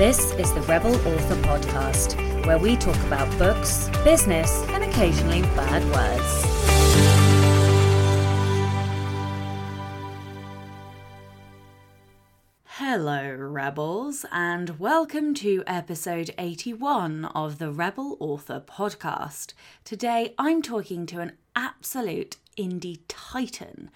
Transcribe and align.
This 0.00 0.32
is 0.36 0.50
the 0.54 0.62
Rebel 0.62 0.94
Author 0.94 1.36
Podcast, 1.42 2.46
where 2.46 2.56
we 2.56 2.74
talk 2.74 2.96
about 3.04 3.28
books, 3.38 3.90
business, 4.02 4.50
and 4.68 4.82
occasionally 4.82 5.42
bad 5.42 5.84
words. 5.92 6.42
Hello, 12.64 13.30
Rebels, 13.30 14.24
and 14.32 14.80
welcome 14.80 15.34
to 15.34 15.62
episode 15.66 16.30
81 16.38 17.26
of 17.26 17.58
the 17.58 17.70
Rebel 17.70 18.16
Author 18.20 18.64
Podcast. 18.66 19.52
Today 19.84 20.34
I'm 20.38 20.62
talking 20.62 21.04
to 21.04 21.20
an 21.20 21.32
absolute 21.54 22.38
indie 22.56 23.00
titan, 23.06 23.90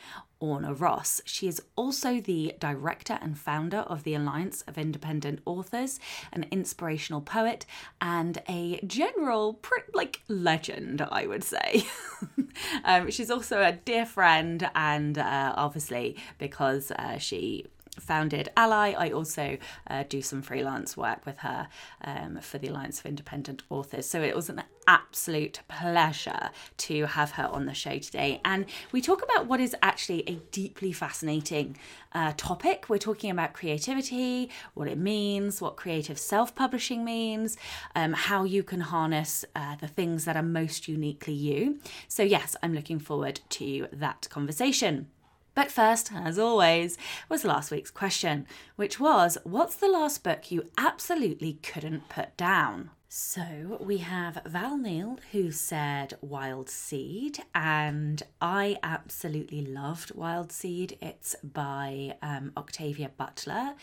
Orna 0.45 0.75
Ross. 0.75 1.23
She 1.25 1.49
is 1.49 1.63
also 1.75 2.21
the 2.21 2.55
director 2.59 3.19
and 3.23 3.39
founder 3.39 3.79
of 3.79 4.03
the 4.03 4.15
Alliance 4.15 4.61
of 4.69 4.77
Independent 4.77 5.41
Authors, 5.47 5.99
an 6.35 6.45
inspirational 6.51 7.23
poet, 7.23 7.65
and 7.99 8.43
a 8.47 8.79
general, 8.87 9.59
like, 9.95 10.21
legend, 10.29 11.01
I 11.01 11.27
would 11.27 11.45
say. 11.45 11.87
um, 12.85 13.11
she's 13.11 13.31
also 13.31 13.63
a 13.63 13.73
dear 13.73 14.05
friend, 14.05 14.69
and 14.75 15.17
uh, 15.17 15.55
obviously, 15.57 16.17
because 16.39 16.91
uh, 16.91 17.17
she 17.17 17.65
founded 18.01 18.51
ALLi. 18.57 18.95
I 18.95 19.11
also 19.11 19.59
uh, 19.89 20.05
do 20.09 20.23
some 20.23 20.43
freelance 20.43 20.97
work 20.97 21.25
with 21.27 21.39
her 21.39 21.69
um, 22.03 22.39
for 22.41 22.59
the 22.59 22.69
Alliance 22.69 23.01
of 23.01 23.07
Independent 23.07 23.63
Authors. 23.71 24.09
So 24.09 24.23
it 24.23 24.35
was 24.35 24.49
an 24.49 24.63
absolute 24.87 25.61
pleasure 25.69 26.51
to 26.77 27.07
have 27.07 27.33
her 27.33 27.47
on 27.47 27.67
the 27.67 27.75
show 27.75 27.99
today. 27.99 28.41
And 28.45 28.67
we 28.93 29.01
talk 29.01 29.23
about 29.23 29.47
what 29.47 29.61
is 29.61 29.75
actually 29.83 30.29
a 30.29 30.35
deeply 30.51 30.93
fascinating 30.93 31.77
uh, 32.13 32.33
topic. 32.37 32.87
We're 32.89 32.99
talking 32.99 33.31
about 33.31 33.53
creativity, 33.53 34.51
what 34.75 34.89
it 34.89 34.99
means, 34.99 35.61
what 35.61 35.77
creative 35.77 36.19
self 36.19 36.55
publishing 36.55 37.05
means, 37.05 37.57
um, 37.95 38.13
how 38.13 38.45
you 38.45 38.63
can 38.63 38.81
harness 38.81 39.45
uh, 39.57 39.77
the 39.77 39.89
things 39.89 40.25
that 40.25 40.37
are 40.37 40.43
most 40.43 40.89
uniquely 40.89 41.35
you. 41.35 41.81
So, 42.09 42.23
yes, 42.23 42.57
I'm 42.63 42.75
looking 42.75 42.99
forward 42.99 43.41
to 43.51 43.89
that 43.93 44.29
conversation. 44.31 45.09
But 45.55 45.71
first, 45.71 46.11
as 46.13 46.39
always, 46.39 46.99
was 47.29 47.45
last 47.45 47.71
week's 47.71 47.91
question, 47.91 48.47
which 48.77 48.99
was 48.99 49.39
What's 49.45 49.77
the 49.77 49.89
last 49.89 50.25
book 50.25 50.51
you 50.51 50.71
absolutely 50.77 51.55
couldn't 51.63 52.09
put 52.09 52.37
down? 52.37 52.91
So 53.17 53.79
we 53.81 53.99
have 53.99 54.43
Val 54.45 54.77
Neal 54.77 55.21
who 55.31 55.53
said 55.53 56.15
Wild 56.21 56.69
Seed, 56.69 57.39
and 57.55 58.21
I 58.41 58.77
absolutely 58.83 59.65
loved 59.65 60.17
Wild 60.17 60.51
Seed. 60.51 60.99
It's 61.01 61.37
by 61.45 62.17
um, 62.23 62.51
Octavia 62.57 63.13
Butler, 63.17 63.75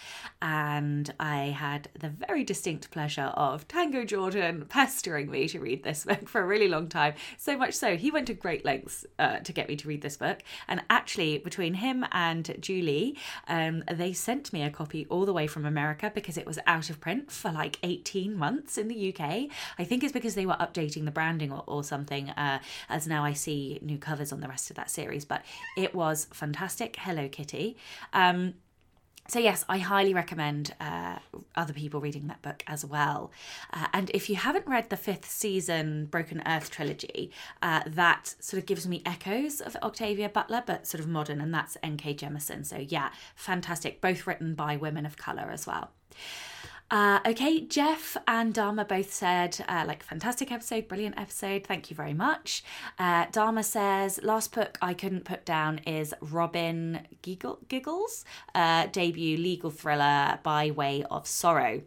and 0.42 1.14
I 1.18 1.46
had 1.46 1.88
the 1.98 2.10
very 2.10 2.44
distinct 2.44 2.92
pleasure 2.92 3.32
of 3.36 3.66
Tango 3.70 4.04
Jordan 4.04 4.66
pestering 4.68 5.32
me 5.32 5.48
to 5.48 5.62
read 5.62 5.86
this 5.86 6.04
book 6.04 6.28
for 6.28 6.42
a 6.42 6.46
really 6.46 6.68
long 6.68 6.90
time. 6.90 7.14
So 7.38 7.58
much 7.58 7.74
so, 7.74 7.96
he 7.96 8.12
went 8.12 8.28
to 8.28 8.34
great 8.34 8.66
lengths 8.66 9.06
uh, 9.18 9.38
to 9.38 9.54
get 9.54 9.70
me 9.70 9.78
to 9.78 9.88
read 9.88 10.02
this 10.02 10.18
book. 10.18 10.44
And 10.68 10.84
actually, 10.90 11.38
between 11.38 11.76
him 11.76 12.06
and 12.12 12.54
Julie, 12.60 13.18
um, 13.48 13.86
they 13.90 14.12
sent 14.12 14.52
me 14.52 14.62
a 14.64 14.70
copy 14.70 15.08
all 15.10 15.26
the 15.26 15.32
way 15.32 15.48
from 15.48 15.66
America 15.66 16.12
because 16.14 16.38
it 16.38 16.46
was 16.46 16.60
out 16.68 16.90
of 16.90 17.00
print 17.00 17.32
for 17.32 17.50
like 17.50 17.80
18 17.82 18.36
months 18.36 18.78
in 18.78 18.90
the 18.90 19.16
UK. 19.16 19.21
I 19.22 19.84
think 19.84 20.04
it's 20.04 20.14
because 20.14 20.36
they 20.36 20.46
were 20.46 20.54
updating 20.54 21.06
the 21.06 21.12
branding 21.12 21.52
or, 21.52 21.64
or 21.68 21.84
something, 21.84 22.30
uh, 22.32 22.60
as 22.90 23.08
now 23.08 23.24
I 23.24 23.34
see 23.34 23.80
new 23.82 23.98
covers 23.98 24.32
on 24.32 24.42
the 24.42 24.48
rest 24.48 24.70
of 24.70 24.76
that 24.76 24.90
series. 24.90 25.26
But 25.26 25.44
it 25.78 25.94
was 25.96 26.28
fantastic. 26.32 26.96
Hello 26.98 27.28
Kitty. 27.28 27.78
Um, 28.14 28.56
so 29.28 29.40
yes 29.40 29.64
i 29.70 29.78
highly 29.78 30.14
recommend 30.14 30.74
uh, 30.80 31.18
other 31.56 31.74
people 31.74 32.02
reading 32.02 32.28
that 32.28 32.42
book 32.42 32.64
as 32.68 32.84
well 32.84 33.32
uh, 33.72 33.88
and 33.94 34.10
if 34.14 34.30
you 34.30 34.36
haven't 34.36 34.68
read 34.68 34.90
the 34.90 34.98
fifth 34.98 35.30
season 35.30 36.06
broken 36.06 36.42
earth 36.46 36.70
trilogy 36.70 37.32
uh, 37.62 37.82
that 37.86 38.36
sort 38.40 38.60
of 38.60 38.66
gives 38.66 38.88
me 38.88 39.02
echoes 39.06 39.62
of 39.62 39.78
octavia 39.84 40.28
butler 40.28 40.64
but 40.66 40.86
sort 40.86 41.00
of 41.00 41.08
modern 41.08 41.40
and 41.40 41.54
that's 41.54 41.78
nk 41.84 42.18
jemisin 42.18 42.66
so 42.66 42.78
yeah 42.78 43.10
fantastic 43.36 44.02
both 44.02 44.28
written 44.28 44.54
by 44.54 44.76
women 44.76 45.06
of 45.06 45.18
color 45.18 45.50
as 45.52 45.66
well 45.66 45.92
uh, 46.92 47.20
okay, 47.26 47.62
Jeff 47.62 48.18
and 48.28 48.54
Dharma 48.54 48.84
both 48.84 49.14
said, 49.14 49.64
uh, 49.70 49.86
like, 49.88 50.04
fantastic 50.04 50.52
episode, 50.52 50.90
brilliant 50.90 51.18
episode, 51.18 51.66
thank 51.66 51.90
you 51.90 51.96
very 51.96 52.14
much. 52.14 52.64
Uh, 53.00 53.26
Dharma 53.32 53.64
says, 53.64 54.20
last 54.24 54.54
book 54.54 54.78
I 54.82 54.94
couldn't 54.94 55.24
put 55.24 55.46
down 55.46 55.80
is 55.88 56.14
Robin 56.20 57.08
Giggle- 57.22 57.60
Giggles, 57.70 58.26
uh, 58.54 58.88
debut 58.88 59.38
legal 59.38 59.72
thriller 59.72 60.40
by 60.44 60.72
way 60.72 61.06
of 61.10 61.26
sorrow. 61.26 61.82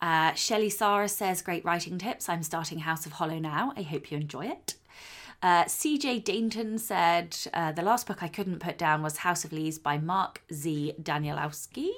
Uh, 0.00 0.32
Shelley 0.32 0.70
Sarah 0.70 1.08
says, 1.08 1.42
great 1.42 1.64
writing 1.66 1.98
tips. 1.98 2.30
I'm 2.30 2.42
starting 2.42 2.78
House 2.78 3.04
of 3.04 3.12
Hollow 3.12 3.38
now. 3.38 3.74
I 3.76 3.82
hope 3.82 4.10
you 4.10 4.16
enjoy 4.16 4.46
it. 4.46 4.74
Uh, 5.40 5.64
CJ 5.64 6.24
Dainton 6.24 6.80
said 6.80 7.36
uh, 7.54 7.70
the 7.70 7.82
last 7.82 8.06
book 8.06 8.22
I 8.22 8.28
couldn't 8.28 8.58
put 8.58 8.76
down 8.76 9.02
was 9.02 9.18
House 9.18 9.44
of 9.44 9.52
Leaves 9.52 9.78
by 9.78 9.96
Mark 9.96 10.42
Z. 10.52 10.94
Danielewski. 11.00 11.90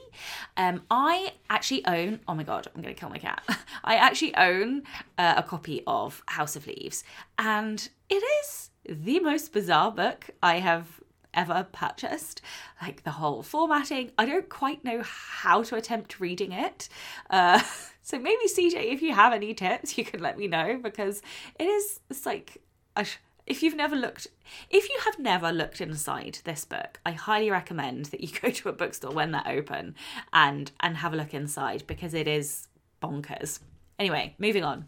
Um, 0.59 0.83
I 0.91 1.33
actually 1.49 1.87
own, 1.87 2.21
oh 2.29 2.35
my 2.35 2.43
god, 2.43 2.69
I'm 2.75 2.83
going 2.83 2.95
to 2.95 3.01
kill 3.01 3.09
my 3.09 3.19
cat. 3.19 3.43
I 3.85 3.95
actually 3.95 4.35
own 4.37 4.83
uh, 5.17 5.35
a 5.39 5.43
copy 5.43 5.83
of 5.87 6.23
House 6.27 6.55
of 6.55 6.67
Leaves, 6.67 7.03
and 7.39 7.89
it 8.11 8.23
is 8.43 8.71
the 8.85 9.21
most 9.21 9.55
bizarre 9.55 9.91
book 9.91 10.29
I 10.43 10.59
have 10.59 11.01
ever 11.33 11.67
purchased. 11.73 12.43
Like 12.83 13.05
the 13.05 13.13
whole 13.13 13.43
formatting, 13.43 14.11
I 14.19 14.27
don't 14.27 14.51
quite 14.51 14.85
know 14.85 15.03
how 15.03 15.63
to 15.63 15.77
attempt 15.77 16.21
reading 16.21 16.53
it. 16.53 16.91
Uh, 17.31 17.63
so 18.03 18.19
maybe 18.19 18.43
CJ, 18.49 18.93
if 18.93 19.01
you 19.01 19.15
have 19.15 19.33
any 19.33 19.55
tips, 19.55 19.97
you 19.97 20.05
can 20.05 20.21
let 20.21 20.37
me 20.37 20.47
know 20.47 20.79
because 20.83 21.23
it 21.59 21.65
is. 21.65 22.01
It's 22.11 22.27
like 22.27 22.61
a 22.97 23.07
if 23.51 23.65
you've 23.65 23.75
never 23.75 23.97
looked 23.97 24.29
if 24.71 24.89
you 24.89 24.97
have 25.05 25.19
never 25.19 25.51
looked 25.51 25.81
inside 25.81 26.39
this 26.45 26.65
book 26.65 27.01
i 27.05 27.11
highly 27.11 27.51
recommend 27.51 28.07
that 28.07 28.21
you 28.21 28.29
go 28.41 28.49
to 28.49 28.69
a 28.69 28.73
bookstore 28.73 29.13
when 29.13 29.33
they're 29.33 29.43
open 29.49 29.95
and 30.33 30.71
and 30.81 30.97
have 30.97 31.13
a 31.13 31.17
look 31.17 31.35
inside 31.35 31.83
because 31.89 32.15
it 32.15 32.29
is 32.29 32.69
bonkers 33.03 33.59
anyway 33.99 34.35
moving 34.39 34.65
on 34.65 34.87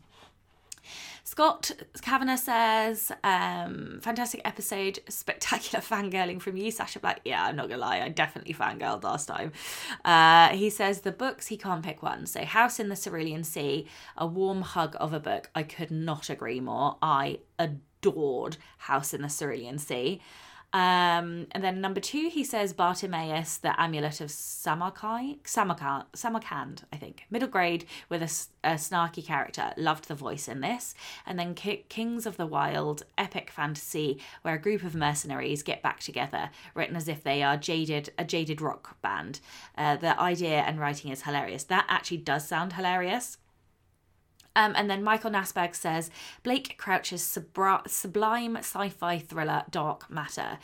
Scott 1.24 1.70
Kavanagh 2.02 2.36
says, 2.36 3.12
um, 3.22 4.00
fantastic 4.02 4.42
episode, 4.44 4.98
spectacular 5.08 5.82
fangirling 5.82 6.42
from 6.42 6.56
you, 6.56 6.70
Sacha 6.70 6.98
Black. 6.98 7.20
Yeah, 7.24 7.44
I'm 7.44 7.56
not 7.56 7.68
gonna 7.68 7.80
lie, 7.80 8.00
I 8.00 8.08
definitely 8.08 8.52
fangirled 8.52 9.04
last 9.04 9.28
time. 9.28 9.52
Uh, 10.04 10.48
he 10.48 10.68
says 10.68 11.02
the 11.02 11.12
books 11.12 11.46
he 11.46 11.56
can't 11.56 11.82
pick 11.82 12.02
one. 12.02 12.26
So 12.26 12.44
House 12.44 12.80
in 12.80 12.88
the 12.88 12.96
Cerulean 12.96 13.44
Sea, 13.44 13.86
a 14.16 14.26
warm 14.26 14.62
hug 14.62 14.96
of 14.98 15.14
a 15.14 15.20
book. 15.20 15.48
I 15.54 15.62
could 15.62 15.92
not 15.92 16.28
agree 16.28 16.60
more. 16.60 16.98
I 17.00 17.38
adore 17.58 17.78
adored 18.02 18.56
House 18.78 19.14
in 19.14 19.22
the 19.22 19.28
Cerulean 19.28 19.78
Sea. 19.78 20.20
Um, 20.74 21.48
and 21.50 21.62
then 21.62 21.82
number 21.82 22.00
two, 22.00 22.30
he 22.32 22.44
says 22.44 22.72
Bartimaeus, 22.72 23.58
the 23.58 23.78
amulet 23.78 24.22
of 24.22 24.30
Samarkand, 24.30 25.36
Samarkand, 25.44 26.84
I 26.90 26.96
think. 26.96 27.26
Middle 27.30 27.48
grade 27.48 27.84
with 28.08 28.22
a, 28.22 28.70
a 28.70 28.74
snarky 28.76 29.22
character. 29.22 29.74
Loved 29.76 30.08
the 30.08 30.14
voice 30.14 30.48
in 30.48 30.62
this. 30.62 30.94
And 31.26 31.38
then 31.38 31.54
K- 31.54 31.84
Kings 31.90 32.24
of 32.24 32.38
the 32.38 32.48
Wyld, 32.48 33.02
epic 33.18 33.50
fantasy 33.50 34.18
where 34.40 34.54
a 34.54 34.60
group 34.60 34.82
of 34.82 34.94
mercenaries 34.94 35.62
get 35.62 35.82
back 35.82 36.00
together, 36.00 36.48
written 36.74 36.96
as 36.96 37.06
if 37.06 37.22
they 37.22 37.42
are 37.42 37.58
jaded, 37.58 38.10
a 38.16 38.24
jaded 38.24 38.62
rock 38.62 38.96
band. 39.02 39.40
Uh, 39.76 39.96
the 39.96 40.18
idea 40.18 40.60
and 40.60 40.80
writing 40.80 41.10
is 41.12 41.22
hilarious. 41.22 41.64
That 41.64 41.84
actually 41.90 42.16
does 42.18 42.48
sound 42.48 42.72
hilarious. 42.72 43.36
Um, 44.54 44.74
and 44.76 44.90
then 44.90 45.02
Michael 45.02 45.30
Nasberg 45.30 45.74
says 45.74 46.10
Blake 46.42 46.76
Crouch's 46.78 47.22
subra- 47.22 47.88
sublime 47.88 48.56
sci 48.56 48.88
fi 48.88 49.18
thriller 49.18 49.64
Dark 49.70 50.10
Matter. 50.10 50.58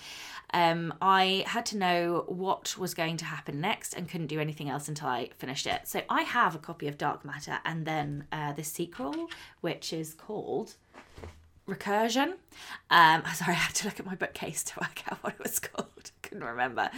Um, 0.53 0.95
I 1.03 1.45
had 1.47 1.67
to 1.67 1.77
know 1.77 2.25
what 2.27 2.77
was 2.79 2.95
going 2.95 3.17
to 3.19 3.25
happen 3.25 3.61
next 3.61 3.95
and 3.95 4.09
couldn't 4.09 4.29
do 4.29 4.41
anything 4.41 4.69
else 4.71 4.89
until 4.89 5.09
I 5.09 5.31
finished 5.39 5.67
it. 5.67 5.87
So 5.87 6.03
I 6.09 6.23
have 6.23 6.55
a 6.55 6.59
copy 6.59 6.89
of 6.89 6.97
Dark 6.97 7.25
Matter 7.25 7.59
and 7.65 7.87
then 7.87 8.27
uh, 8.33 8.53
the 8.53 8.65
sequel, 8.65 9.29
which 9.61 9.93
is 9.93 10.15
called 10.15 10.75
Recursion. 11.69 12.35
Um, 12.91 13.23
sorry, 13.35 13.53
I 13.53 13.61
had 13.61 13.75
to 13.77 13.87
look 13.87 14.01
at 14.01 14.07
my 14.07 14.15
bookcase 14.15 14.65
to 14.65 14.81
work 14.81 15.03
out 15.11 15.23
what 15.23 15.35
it 15.35 15.43
was 15.43 15.59
called. 15.61 16.11
couldn't 16.23 16.45
remember. 16.45 16.91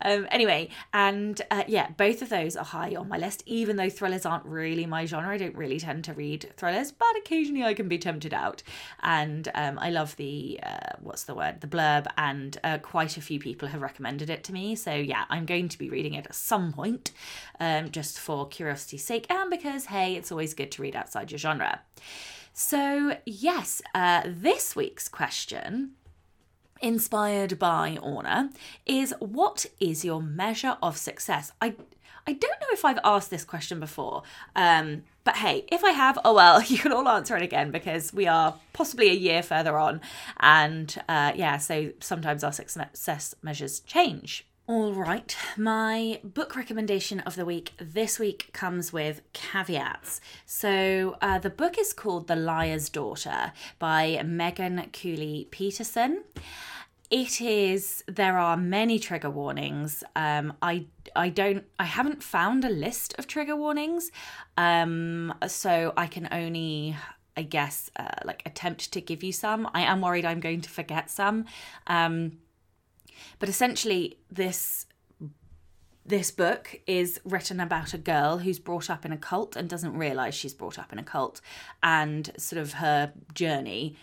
Um, 0.00 0.26
anyway, 0.30 0.68
and 0.92 1.40
uh, 1.50 1.64
yeah, 1.66 1.90
both 1.96 2.22
of 2.22 2.28
those 2.28 2.56
are 2.56 2.64
high 2.64 2.94
on 2.94 3.08
my 3.08 3.18
list, 3.18 3.42
even 3.46 3.76
though 3.76 3.90
thrillers 3.90 4.24
aren't 4.24 4.44
really 4.46 4.86
my 4.86 5.04
genre. 5.04 5.30
I 5.30 5.36
don't 5.36 5.56
really 5.56 5.78
tend 5.80 6.04
to 6.04 6.14
read 6.14 6.52
thrillers, 6.56 6.92
but 6.92 7.16
occasionally 7.18 7.64
I 7.64 7.74
can 7.74 7.88
be 7.88 7.98
tempted 7.98 8.32
out. 8.32 8.62
And 9.02 9.48
um, 9.54 9.78
I 9.78 9.90
love 9.90 10.16
the, 10.16 10.60
uh, 10.62 10.96
what's 11.00 11.24
the 11.24 11.34
word, 11.34 11.60
the 11.60 11.66
blurb, 11.66 12.06
and 12.16 12.58
uh, 12.62 12.78
quite 12.78 13.16
a 13.16 13.20
few 13.20 13.40
people 13.40 13.68
have 13.68 13.82
recommended 13.82 14.30
it 14.30 14.44
to 14.44 14.52
me. 14.52 14.76
So 14.76 14.94
yeah, 14.94 15.24
I'm 15.28 15.46
going 15.46 15.68
to 15.68 15.78
be 15.78 15.90
reading 15.90 16.14
it 16.14 16.26
at 16.26 16.34
some 16.34 16.72
point, 16.72 17.10
um, 17.58 17.90
just 17.90 18.18
for 18.20 18.46
curiosity's 18.46 19.04
sake, 19.04 19.26
and 19.30 19.50
because, 19.50 19.86
hey, 19.86 20.14
it's 20.14 20.30
always 20.30 20.54
good 20.54 20.70
to 20.72 20.82
read 20.82 20.94
outside 20.94 21.30
your 21.30 21.38
genre. 21.38 21.80
So, 22.52 23.16
yes, 23.24 23.80
uh, 23.94 24.22
this 24.26 24.76
week's 24.76 25.08
question 25.08 25.92
inspired 26.82 27.58
by 27.58 27.96
Orna, 28.02 28.50
is 28.84 29.14
what 29.20 29.66
is 29.80 30.04
your 30.04 30.20
measure 30.20 30.76
of 30.82 30.96
success? 30.96 31.52
I 31.60 31.74
I 32.24 32.34
don't 32.34 32.60
know 32.60 32.68
if 32.70 32.84
I've 32.84 33.00
asked 33.02 33.30
this 33.30 33.44
question 33.44 33.80
before, 33.80 34.22
um, 34.54 35.02
but 35.24 35.36
hey, 35.36 35.64
if 35.72 35.82
I 35.82 35.90
have, 35.90 36.20
oh 36.24 36.34
well, 36.34 36.62
you 36.66 36.78
can 36.78 36.92
all 36.92 37.08
answer 37.08 37.36
it 37.36 37.42
again 37.42 37.70
because 37.70 38.12
we 38.12 38.26
are 38.26 38.54
possibly 38.72 39.08
a 39.08 39.14
year 39.14 39.42
further 39.42 39.78
on, 39.78 40.00
and 40.38 40.94
uh, 41.08 41.32
yeah, 41.34 41.56
so 41.58 41.92
sometimes 42.00 42.44
our 42.44 42.52
success 42.52 43.34
measures 43.42 43.80
change. 43.80 44.46
All 44.72 44.94
right, 44.94 45.36
my 45.58 46.18
book 46.24 46.56
recommendation 46.56 47.20
of 47.20 47.36
the 47.36 47.44
week 47.44 47.72
this 47.76 48.18
week 48.18 48.48
comes 48.54 48.90
with 48.90 49.20
caveats. 49.34 50.22
So, 50.46 51.18
uh, 51.20 51.38
the 51.40 51.50
book 51.50 51.76
is 51.78 51.92
called 51.92 52.26
The 52.26 52.36
Liar's 52.36 52.88
Daughter 52.88 53.52
by 53.78 54.22
Megan 54.24 54.82
Cooley 54.94 55.46
Peterson. 55.50 56.24
It 57.10 57.42
is 57.42 58.02
there 58.08 58.38
are 58.38 58.56
many 58.56 58.98
trigger 58.98 59.28
warnings. 59.28 60.04
Um 60.16 60.54
i 60.62 60.86
i 61.14 61.28
don't 61.28 61.64
i 61.78 61.84
haven't 61.84 62.22
found 62.22 62.64
a 62.64 62.70
list 62.70 63.14
of 63.18 63.26
trigger 63.26 63.56
warnings. 63.56 64.10
Um 64.56 65.34
so 65.48 65.92
i 65.98 66.06
can 66.06 66.28
only 66.32 66.96
i 67.36 67.42
guess 67.42 67.90
uh, 67.96 68.20
like 68.24 68.42
attempt 68.46 68.90
to 68.94 69.02
give 69.02 69.22
you 69.22 69.32
some. 69.32 69.68
I 69.74 69.82
am 69.82 70.00
worried 70.00 70.24
i'm 70.24 70.40
going 70.40 70.62
to 70.62 70.70
forget 70.70 71.10
some. 71.10 71.44
Um 71.86 72.38
but 73.38 73.48
essentially 73.48 74.18
this 74.30 74.86
this 76.04 76.32
book 76.32 76.80
is 76.86 77.20
written 77.24 77.60
about 77.60 77.94
a 77.94 77.98
girl 77.98 78.38
who's 78.38 78.58
brought 78.58 78.90
up 78.90 79.04
in 79.04 79.12
a 79.12 79.16
cult 79.16 79.54
and 79.54 79.68
doesn't 79.68 79.96
realize 79.96 80.34
she's 80.34 80.52
brought 80.52 80.76
up 80.76 80.92
in 80.92 80.98
a 80.98 81.02
cult 81.04 81.40
and 81.80 82.32
sort 82.36 82.60
of 82.60 82.74
her 82.74 83.12
journey 83.34 83.96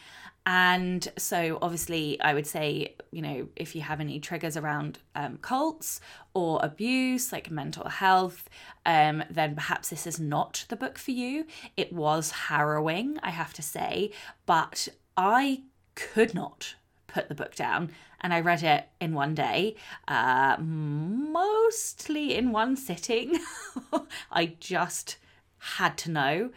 and 0.46 1.08
so, 1.16 1.60
obviously, 1.62 2.20
I 2.22 2.34
would 2.34 2.48
say, 2.48 2.96
you 3.12 3.22
know, 3.22 3.50
if 3.56 3.76
you 3.76 3.82
have 3.82 4.00
any 4.00 4.20
triggers 4.20 4.58
around 4.58 4.98
um, 5.14 5.38
cults 5.44 6.02
or 6.34 6.60
abuse, 6.64 7.32
like 7.32 7.52
mental 7.52 7.88
health, 7.88 8.50
um, 8.84 9.24
then 9.30 9.54
perhaps 9.54 9.90
this 9.90 10.08
is 10.08 10.20
not 10.20 10.66
the 10.70 10.76
book 10.76 10.98
for 10.98 11.12
you. 11.12 11.46
It 11.78 11.94
was 11.94 12.32
harrowing, 12.32 13.20
I 13.22 13.30
have 13.30 13.54
to 13.54 13.62
say, 13.62 14.12
but 14.48 14.88
I 15.16 15.66
could 15.94 16.34
not 16.34 16.74
put 17.06 17.30
the 17.30 17.36
book 17.36 17.54
down 17.54 17.92
and 18.22 18.34
I 18.34 18.42
read 18.42 18.64
it 18.64 18.88
in 19.00 19.14
one 19.14 19.36
day, 19.36 19.76
uh, 20.08 20.58
mostly 20.60 22.36
in 22.36 22.52
one 22.52 22.76
sitting. 22.76 23.40
I 24.32 24.56
just 24.60 25.18
had 25.60 25.98
to 26.00 26.12
know. 26.12 26.50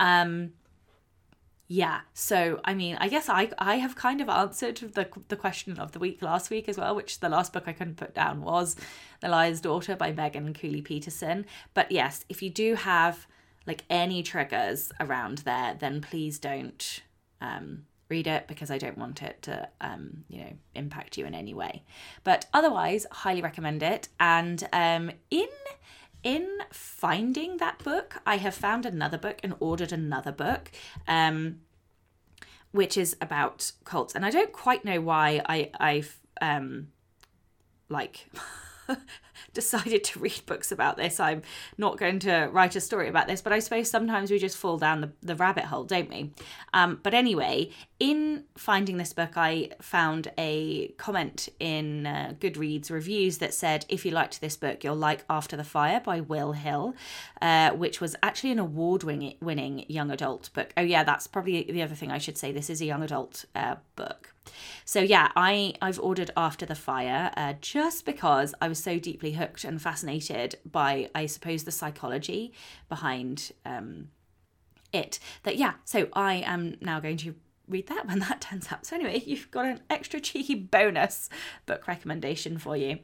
Um, 0.00 0.52
yeah. 1.68 2.00
So, 2.14 2.60
I 2.64 2.72
mean, 2.72 2.96
I 2.98 3.08
guess 3.08 3.28
I 3.28 3.50
I 3.58 3.76
have 3.76 3.94
kind 3.94 4.22
of 4.22 4.28
answered 4.30 4.78
the 4.78 5.06
the 5.28 5.36
question 5.36 5.78
of 5.78 5.92
the 5.92 5.98
week 5.98 6.22
last 6.22 6.48
week 6.48 6.68
as 6.68 6.78
well, 6.78 6.94
which 6.96 7.20
the 7.20 7.28
last 7.28 7.52
book 7.52 7.64
I 7.66 7.74
couldn't 7.74 7.98
put 7.98 8.14
down 8.14 8.40
was 8.42 8.74
The 9.20 9.28
Liar's 9.28 9.60
Daughter 9.60 9.94
by 9.94 10.12
Megan 10.12 10.54
Cooley 10.54 10.80
Peterson. 10.80 11.44
But 11.74 11.92
yes, 11.92 12.24
if 12.30 12.42
you 12.42 12.48
do 12.48 12.74
have 12.74 13.26
like 13.66 13.84
any 13.90 14.22
triggers 14.22 14.90
around 14.98 15.38
there, 15.38 15.76
then 15.78 16.00
please 16.00 16.38
don't 16.38 17.02
um, 17.42 17.84
read 18.08 18.26
it 18.26 18.46
because 18.48 18.70
I 18.70 18.78
don't 18.78 18.98
want 18.98 19.22
it 19.22 19.42
to, 19.42 19.68
um, 19.80 20.24
you 20.28 20.40
know, 20.40 20.52
impact 20.74 21.18
you 21.18 21.26
in 21.26 21.34
any 21.34 21.54
way. 21.54 21.82
But 22.24 22.46
otherwise, 22.54 23.06
highly 23.10 23.42
recommend 23.42 23.82
it. 23.82 24.08
And 24.18 24.66
um, 24.72 25.10
in 25.30 25.48
in 26.24 26.48
finding 26.72 27.58
that 27.58 27.78
book, 27.84 28.20
I 28.26 28.38
have 28.38 28.54
found 28.54 28.84
another 28.84 29.18
book 29.18 29.38
and 29.42 29.54
ordered 29.60 29.92
another 29.92 30.32
book, 30.32 30.70
um, 31.06 31.60
which 32.72 32.96
is 32.96 33.16
about 33.20 33.72
cults. 33.84 34.14
And 34.14 34.26
I 34.26 34.30
don't 34.30 34.52
quite 34.52 34.84
know 34.84 35.00
why 35.00 35.42
I 35.46 35.70
I've 35.78 36.18
um, 36.40 36.88
like 37.88 38.28
decided 39.54 40.04
to 40.04 40.18
read 40.18 40.42
books 40.46 40.72
about 40.72 40.96
this. 40.96 41.20
I'm 41.20 41.42
not 41.76 41.98
going 41.98 42.18
to 42.20 42.48
write 42.52 42.76
a 42.76 42.80
story 42.80 43.08
about 43.08 43.26
this, 43.26 43.42
but 43.42 43.52
I 43.52 43.58
suppose 43.58 43.90
sometimes 43.90 44.30
we 44.30 44.38
just 44.38 44.56
fall 44.56 44.78
down 44.78 45.00
the, 45.00 45.10
the 45.22 45.34
rabbit 45.34 45.64
hole, 45.64 45.84
don't 45.84 46.08
we? 46.08 46.32
Um, 46.72 47.00
but 47.02 47.14
anyway, 47.14 47.70
in 47.98 48.44
finding 48.56 48.96
this 48.96 49.12
book, 49.12 49.36
I 49.36 49.70
found 49.80 50.30
a 50.38 50.88
comment 50.98 51.48
in 51.58 52.06
uh, 52.06 52.34
Goodreads 52.38 52.90
reviews 52.90 53.38
that 53.38 53.54
said, 53.54 53.84
if 53.88 54.04
you 54.04 54.12
liked 54.12 54.40
this 54.40 54.56
book, 54.56 54.84
you'll 54.84 54.96
like 54.96 55.24
After 55.28 55.56
the 55.56 55.64
Fire 55.64 56.00
by 56.00 56.20
Will 56.20 56.52
Hill, 56.52 56.94
uh, 57.42 57.70
which 57.70 58.00
was 58.00 58.16
actually 58.22 58.52
an 58.52 58.58
award 58.58 59.02
winning 59.02 59.84
young 59.88 60.10
adult 60.10 60.50
book. 60.52 60.72
Oh, 60.76 60.82
yeah, 60.82 61.04
that's 61.04 61.26
probably 61.26 61.62
the 61.64 61.82
other 61.82 61.94
thing 61.94 62.10
I 62.10 62.18
should 62.18 62.38
say. 62.38 62.52
This 62.52 62.70
is 62.70 62.80
a 62.80 62.84
young 62.84 63.02
adult 63.02 63.44
uh, 63.54 63.76
book. 63.96 64.34
So 64.84 65.00
yeah, 65.00 65.30
I 65.36 65.74
I've 65.80 66.00
ordered 66.00 66.30
After 66.36 66.66
the 66.66 66.74
Fire 66.74 67.30
uh, 67.36 67.54
just 67.60 68.04
because 68.04 68.54
I 68.60 68.68
was 68.68 68.82
so 68.82 68.98
deeply 68.98 69.32
hooked 69.32 69.64
and 69.64 69.80
fascinated 69.80 70.56
by 70.70 71.10
I 71.14 71.26
suppose 71.26 71.64
the 71.64 71.72
psychology 71.72 72.52
behind 72.88 73.52
um, 73.64 74.08
it 74.92 75.18
that 75.42 75.56
yeah. 75.56 75.74
So 75.84 76.08
I 76.12 76.36
am 76.46 76.76
now 76.80 77.00
going 77.00 77.18
to 77.18 77.34
read 77.68 77.88
that 77.88 78.06
when 78.08 78.20
that 78.20 78.40
turns 78.40 78.72
up. 78.72 78.84
So 78.84 78.96
anyway, 78.96 79.22
you've 79.24 79.50
got 79.50 79.66
an 79.66 79.80
extra 79.90 80.20
cheeky 80.20 80.54
bonus 80.54 81.28
book 81.66 81.86
recommendation 81.86 82.58
for 82.58 82.76
you. 82.76 82.98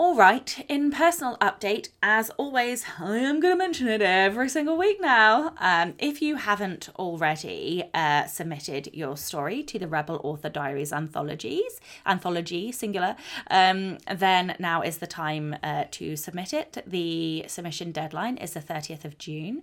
All 0.00 0.14
right, 0.14 0.64
in 0.68 0.92
personal 0.92 1.36
update, 1.38 1.88
as 2.04 2.30
always, 2.36 2.84
I 3.00 3.16
am 3.16 3.40
going 3.40 3.52
to 3.52 3.58
mention 3.58 3.88
it 3.88 4.00
every 4.00 4.48
single 4.48 4.78
week 4.78 5.00
now. 5.00 5.54
Um, 5.58 5.94
if 5.98 6.22
you 6.22 6.36
haven't 6.36 6.88
already 7.00 7.82
uh, 7.92 8.26
submitted 8.26 8.90
your 8.92 9.16
story 9.16 9.64
to 9.64 9.76
the 9.76 9.88
Rebel 9.88 10.20
Author 10.22 10.50
Diaries 10.50 10.92
anthologies, 10.92 11.80
anthology 12.06 12.70
singular, 12.70 13.16
um, 13.50 13.98
then 14.08 14.54
now 14.60 14.82
is 14.82 14.98
the 14.98 15.08
time 15.08 15.56
uh, 15.64 15.86
to 15.90 16.14
submit 16.14 16.52
it. 16.52 16.80
The 16.86 17.46
submission 17.48 17.90
deadline 17.90 18.36
is 18.36 18.52
the 18.52 18.60
30th 18.60 19.04
of 19.04 19.18
June. 19.18 19.62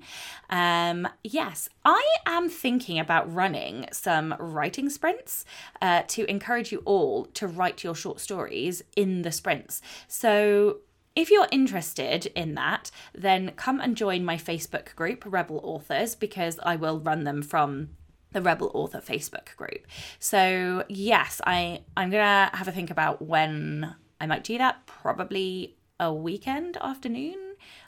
Um, 0.49 1.07
yes, 1.23 1.69
I 1.85 2.05
am 2.25 2.49
thinking 2.49 2.99
about 2.99 3.33
running 3.33 3.85
some 3.93 4.35
writing 4.37 4.89
sprints 4.89 5.45
uh, 5.81 6.01
to 6.09 6.29
encourage 6.29 6.73
you 6.73 6.81
all 6.83 7.23
to 7.35 7.47
write 7.47 7.85
your 7.85 7.95
short 7.95 8.19
stories 8.19 8.83
in 8.97 9.21
the 9.21 9.31
sprints. 9.31 9.81
So 10.09 10.24
so 10.25 10.77
if 11.15 11.29
you're 11.29 11.47
interested 11.51 12.25
in 12.33 12.55
that, 12.55 12.89
then 13.13 13.51
come 13.51 13.79
and 13.79 13.95
join 13.95 14.25
my 14.25 14.37
Facebook 14.37 14.95
group, 14.95 15.21
Rebel 15.23 15.61
Authors, 15.63 16.15
because 16.15 16.59
I 16.63 16.77
will 16.77 16.99
run 16.99 17.25
them 17.25 17.43
from 17.43 17.89
the 18.31 18.41
Rebel 18.41 18.71
Author 18.73 19.01
Facebook 19.01 19.55
group. 19.55 19.85
So 20.17 20.83
yes, 20.89 21.41
I 21.45 21.81
I'm 21.95 22.09
gonna 22.09 22.49
have 22.55 22.67
a 22.67 22.71
think 22.71 22.89
about 22.89 23.21
when 23.21 23.93
I 24.19 24.25
might 24.25 24.43
do 24.43 24.57
that. 24.57 24.87
Probably 24.87 25.75
a 25.99 26.11
weekend 26.11 26.75
afternoon. 26.77 27.37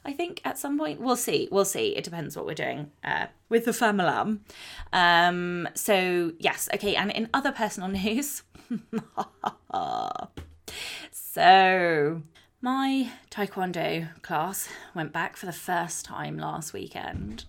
I 0.06 0.13
think 0.13 0.39
at 0.45 0.60
some 0.60 0.77
point 0.77 1.01
we'll 1.01 1.15
see. 1.15 1.50
We'll 1.51 1.65
see. 1.65 1.96
It 1.96 2.03
depends 2.03 2.38
what 2.38 2.46
we're 2.46 2.53
doing 2.53 2.91
uh, 3.03 3.25
with 3.50 3.65
the 3.65 3.74
family. 3.74 4.38
Um. 4.94 5.67
So 5.74 6.34
yes. 6.38 6.70
Okay. 6.72 6.96
And 6.96 7.10
in 7.10 7.32
other 7.34 7.51
personal 7.51 7.89
news. 8.03 8.44
So, 11.38 12.24
my 12.62 13.12
taekwondo 13.29 14.08
class 14.24 14.70
went 14.96 15.13
back 15.13 15.38
for 15.38 15.46
the 15.46 15.51
first 15.51 16.03
time 16.03 16.39
last 16.39 16.74
weekend, 16.74 17.46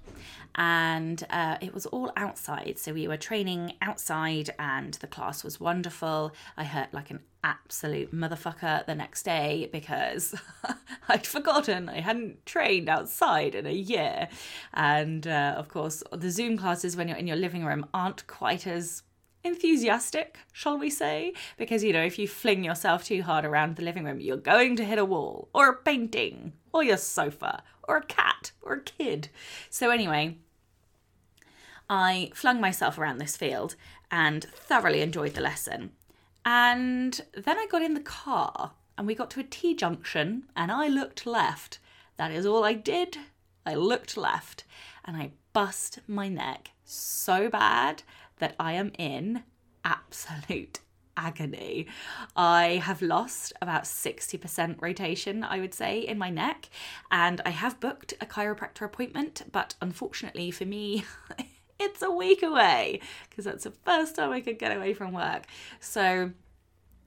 and 0.57 1.25
uh, 1.31 1.57
it 1.63 1.73
was 1.73 1.87
all 1.87 2.13
outside. 2.15 2.79
So, 2.79 2.93
we 2.93 3.09
were 3.09 3.17
training 3.17 3.77
outside, 3.81 4.51
and 4.59 4.93
the 4.93 5.07
class 5.07 5.43
was 5.43 5.59
wonderful. 5.59 6.35
I 6.55 6.65
hurt 6.65 6.93
like 6.93 7.11
an 7.11 7.21
absolute 7.43 8.15
motherfucker 8.15 8.85
the 8.85 8.95
next 8.95 9.23
day 9.23 9.71
because 9.73 10.35
I'd 11.09 11.27
forgotten 11.27 11.89
I 11.89 12.01
hadn't 12.01 12.45
trained 12.45 12.91
outside 12.91 13.55
in 13.55 13.65
a 13.65 13.73
year. 13.73 14.29
And 14.75 15.27
uh, 15.27 15.55
of 15.57 15.69
course, 15.69 16.03
the 16.13 16.31
Zoom 16.31 16.59
classes 16.59 16.95
when 16.95 17.09
you're 17.09 17.17
in 17.17 17.27
your 17.27 17.37
living 17.39 17.65
room 17.65 17.87
aren't 17.95 18.27
quite 18.27 18.67
as 18.67 19.03
enthusiastic, 19.49 20.39
shall 20.53 20.79
we 20.79 20.91
say? 20.91 21.33
Because, 21.57 21.83
you 21.83 21.93
know, 21.93 22.05
if 22.05 22.19
you 22.19 22.29
fling 22.29 22.63
yourself 22.63 23.05
too 23.05 23.23
hard 23.23 23.45
around 23.45 23.77
the 23.77 23.83
living 23.83 24.05
room, 24.05 24.21
you're 24.21 24.37
going 24.37 24.77
to 24.77 24.85
hit 24.85 24.99
a 24.99 25.05
wall, 25.05 25.49
or 25.53 25.69
a 25.69 25.77
painting, 25.77 26.53
or 26.73 26.85
your 26.85 26.97
sofa, 26.97 27.63
or 27.83 27.97
a 27.97 28.05
cat, 28.05 28.53
or 28.63 28.75
a 28.75 28.83
kid. 28.83 29.29
So, 29.71 29.91
anyway, 29.91 30.37
I 31.91 32.31
flung 32.35 32.61
myself 32.61 32.99
around 32.99 33.19
this 33.19 33.37
field 33.37 33.75
and 34.11 34.45
thoroughly 34.45 35.01
enjoyed 35.01 35.35
the 35.35 35.41
lesson. 35.41 35.93
And 36.45 37.21
then 37.35 37.59
I 37.59 37.67
got 37.71 37.83
in 37.83 37.95
the 37.95 38.01
car 38.01 38.73
and 38.97 39.07
we 39.07 39.15
got 39.15 39.31
to 39.33 39.41
a 39.41 39.45
T 39.45 39.75
junction 39.75 40.45
and 40.57 40.71
I 40.71 40.89
looked 40.89 41.27
left. 41.27 41.79
That 42.17 42.31
is 42.31 42.47
all 42.47 42.65
I 42.65 42.75
did. 42.75 43.19
I 43.65 43.75
looked 43.75 44.17
left 44.17 44.65
and 45.05 45.17
I 45.17 45.33
bust 45.53 46.01
my 46.07 46.29
neck 46.29 46.71
so 46.85 47.49
bad 47.49 48.03
that 48.39 48.55
I 48.59 48.73
am 48.73 48.93
in 48.99 49.43
absolute 49.85 50.81
agony. 51.19 51.87
I 52.37 52.81
have 52.85 53.03
lost 53.03 53.53
about 53.61 53.85
60% 53.85 54.81
rotation, 54.81 55.43
I 55.45 55.59
would 55.59 55.75
say, 55.75 56.01
in 56.01 56.17
my 56.17 56.31
neck, 56.31 56.71
and 57.11 57.41
I 57.45 57.51
have 57.51 57.81
booked 57.81 58.15
a 58.21 58.27
chiropractor 58.27 58.83
appointment, 58.83 59.43
but 59.51 59.75
unfortunately 59.83 60.51
for 60.51 60.65
me, 60.65 61.05
it's 61.81 62.03
a 62.03 62.11
week 62.11 62.43
away 62.43 63.01
because 63.29 63.45
that's 63.45 63.65
the 63.65 63.71
first 63.71 64.17
time 64.17 64.31
I 64.31 64.41
could 64.41 64.59
get 64.59 64.77
away 64.77 64.95
from 64.95 65.13
work. 65.13 65.45
So, 65.81 66.33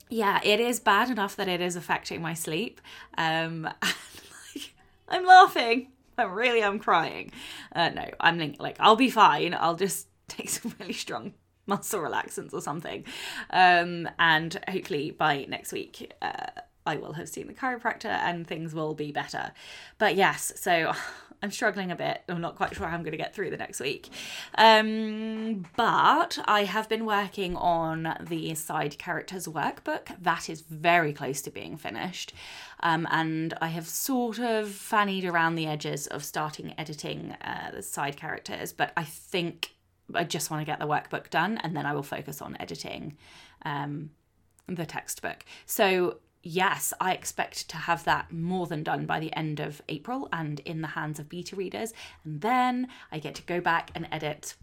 yeah, 0.10 0.42
it 0.44 0.60
is 0.60 0.80
bad 0.80 1.10
enough 1.10 1.36
that 1.38 1.48
it 1.48 1.62
is 1.62 1.76
affecting 1.76 2.22
my 2.22 2.34
sleep. 2.34 2.82
Um, 3.18 3.64
like, 3.82 4.74
I'm 5.08 5.26
laughing. 5.26 5.88
I 6.18 6.24
really 6.24 6.62
am 6.62 6.78
crying. 6.80 7.32
Uh, 7.74 7.90
no, 7.90 8.06
I'm 8.20 8.56
like, 8.60 8.76
I'll 8.80 8.98
be 8.98 9.10
fine. 9.10 9.56
I'll 9.58 9.76
just 9.76 10.08
take 10.38 10.50
some 10.50 10.74
really 10.80 10.94
strong 10.94 11.34
muscle 11.68 12.02
relaxants 12.02 12.54
or 12.54 12.62
something. 12.62 13.06
Um, 13.50 14.10
and 14.20 14.60
hopefully 14.68 15.12
by 15.12 15.46
next 15.48 15.72
week, 15.72 16.14
uh, 16.22 16.48
I 16.86 16.98
will 16.98 17.14
have 17.14 17.30
seen 17.30 17.48
the 17.48 17.54
chiropractor 17.54 18.06
and 18.06 18.48
things 18.48 18.74
will 18.74 18.94
be 18.94 19.12
better. 19.12 19.52
But 19.98 20.16
yes, 20.16 20.52
so 20.56 20.94
I'm 21.44 21.52
struggling 21.52 21.90
a 21.90 21.96
bit. 21.96 22.22
I'm 22.30 22.40
not 22.40 22.56
quite 22.56 22.76
sure 22.76 22.88
how 22.88 22.94
I'm 22.94 23.02
going 23.02 23.14
to 23.14 23.18
get 23.18 23.34
through 23.34 23.50
the 23.50 23.58
next 23.58 23.80
week. 23.80 24.10
Um, 24.60 25.66
but 25.76 26.38
I 26.46 26.66
have 26.66 26.88
been 26.88 27.04
working 27.04 27.56
on 27.56 28.16
the 28.30 28.54
side 28.54 29.00
characters 29.00 29.48
workbook. 29.48 30.10
That 30.22 30.52
is 30.52 30.62
very 30.62 31.14
close 31.14 31.42
to 31.44 31.50
being 31.50 31.78
finished. 31.78 32.34
Um, 32.82 33.08
and 33.10 33.56
I 33.60 33.70
have 33.70 33.88
sort 33.88 34.38
of 34.38 34.70
fannied 34.70 35.26
around 35.26 35.56
the 35.56 35.66
edges 35.66 36.06
of 36.06 36.24
starting 36.24 36.76
editing 36.78 37.32
uh, 37.42 37.72
the 37.74 37.82
side 37.82 38.18
characters, 38.18 38.72
but 38.72 38.94
I 38.96 39.04
think 39.04 39.74
I 40.16 40.24
just 40.24 40.50
want 40.50 40.62
to 40.62 40.66
get 40.66 40.80
the 40.80 40.88
workbook 40.88 41.30
done 41.30 41.58
and 41.58 41.76
then 41.76 41.86
I 41.86 41.94
will 41.94 42.04
focus 42.04 42.42
on 42.42 42.58
editing 42.60 43.18
um, 43.64 44.12
the 44.68 44.86
textbook. 44.86 45.46
So 45.66 46.18
yes, 46.44 46.94
I 47.00 47.14
expect 47.14 47.70
to 47.70 47.78
have 47.78 48.04
that 48.06 48.32
more 48.32 48.68
than 48.68 48.84
done 48.84 49.06
by 49.06 49.20
the 49.20 49.34
end 49.36 49.60
of 49.60 49.82
April 49.90 50.28
and 50.34 50.60
in 50.62 50.82
the 50.82 50.90
hands 50.90 51.20
of 51.20 51.30
beta 51.30 51.56
readers. 51.56 51.94
And 52.24 52.42
then 52.42 52.88
I 53.12 53.20
get 53.20 53.36
to 53.36 53.44
go 53.44 53.62
back 53.62 53.92
and 53.96 54.08
edit 54.12 54.56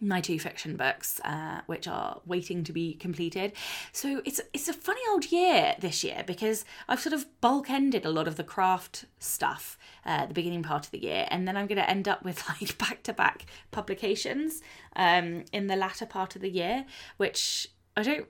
my 0.00 0.20
two 0.20 0.38
fiction 0.38 0.76
books, 0.76 1.20
uh, 1.24 1.60
which 1.66 1.88
are 1.88 2.20
waiting 2.26 2.64
to 2.64 2.72
be 2.72 2.94
completed. 2.94 3.52
So 3.92 4.22
it's 4.24 4.40
it's 4.52 4.68
a 4.68 4.72
funny 4.72 5.00
old 5.10 5.30
year 5.32 5.74
this 5.80 6.04
year 6.04 6.24
because 6.26 6.64
I've 6.88 7.00
sort 7.00 7.12
of 7.12 7.26
bulk 7.40 7.70
ended 7.70 8.04
a 8.04 8.10
lot 8.10 8.28
of 8.28 8.36
the 8.36 8.44
craft 8.44 9.06
stuff 9.18 9.78
uh, 10.04 10.26
the 10.26 10.34
beginning 10.34 10.62
part 10.62 10.84
of 10.84 10.90
the 10.90 11.02
year, 11.02 11.26
and 11.30 11.46
then 11.46 11.56
I'm 11.56 11.66
going 11.66 11.78
to 11.78 11.90
end 11.90 12.08
up 12.08 12.24
with 12.24 12.46
like 12.60 12.78
back 12.78 13.02
to 13.04 13.12
back 13.12 13.46
publications 13.70 14.62
um, 14.94 15.44
in 15.52 15.66
the 15.66 15.76
latter 15.76 16.06
part 16.06 16.36
of 16.36 16.42
the 16.42 16.50
year, 16.50 16.84
which 17.16 17.68
I 17.96 18.02
don't 18.02 18.26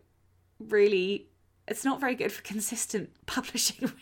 really 0.59 1.29
it's 1.69 1.85
not 1.85 2.01
very 2.01 2.15
good 2.15 2.33
for 2.33 2.43
consistent 2.43 3.11
publishing, 3.27 3.93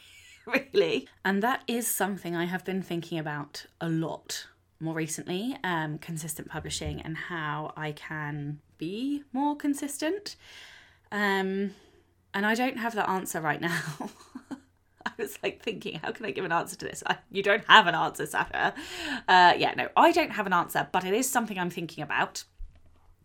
really. 0.47 1.09
And 1.25 1.43
that 1.43 1.63
is 1.67 1.87
something 1.87 2.37
I 2.37 2.45
have 2.45 2.65
been 2.65 2.83
thinking 2.83 3.19
about 3.19 3.67
a 3.81 3.89
lot 3.89 4.47
more 4.81 4.95
recently 4.95 5.57
um, 5.65 5.99
consistent 5.99 6.49
publishing 6.49 7.01
and 7.01 7.17
how 7.17 7.73
I 7.77 7.93
can 7.93 8.61
be 8.79 9.23
more 9.33 9.57
consistent. 9.57 10.37
Um, 11.13 11.75
and 12.33 12.45
I 12.45 12.55
don't 12.55 12.79
have 12.79 12.95
the 12.95 13.09
answer 13.09 13.41
right 13.41 13.61
now. 13.61 13.81
I 15.07 15.11
was 15.19 15.39
like 15.43 15.63
thinking, 15.63 16.01
how 16.03 16.11
can 16.11 16.27
I 16.27 16.33
give 16.33 16.45
an 16.45 16.53
answer 16.53 16.77
to 16.77 16.85
this? 16.85 17.03
I, 17.07 17.19
you 17.31 17.43
don't 17.43 17.65
have 17.67 17.87
an 17.87 17.95
answer, 17.95 18.27
Sacha. 18.27 18.75
Uh, 19.29 19.55
yeah, 19.57 19.75
no, 19.77 19.89
I 19.97 20.11
don't 20.11 20.33
have 20.33 20.47
an 20.47 20.53
answer, 20.53 20.89
but 20.91 21.05
it 21.05 21.15
is 21.15 21.29
something 21.29 21.59
I'm 21.59 21.71
thinking 21.71 22.03
about. 22.03 22.45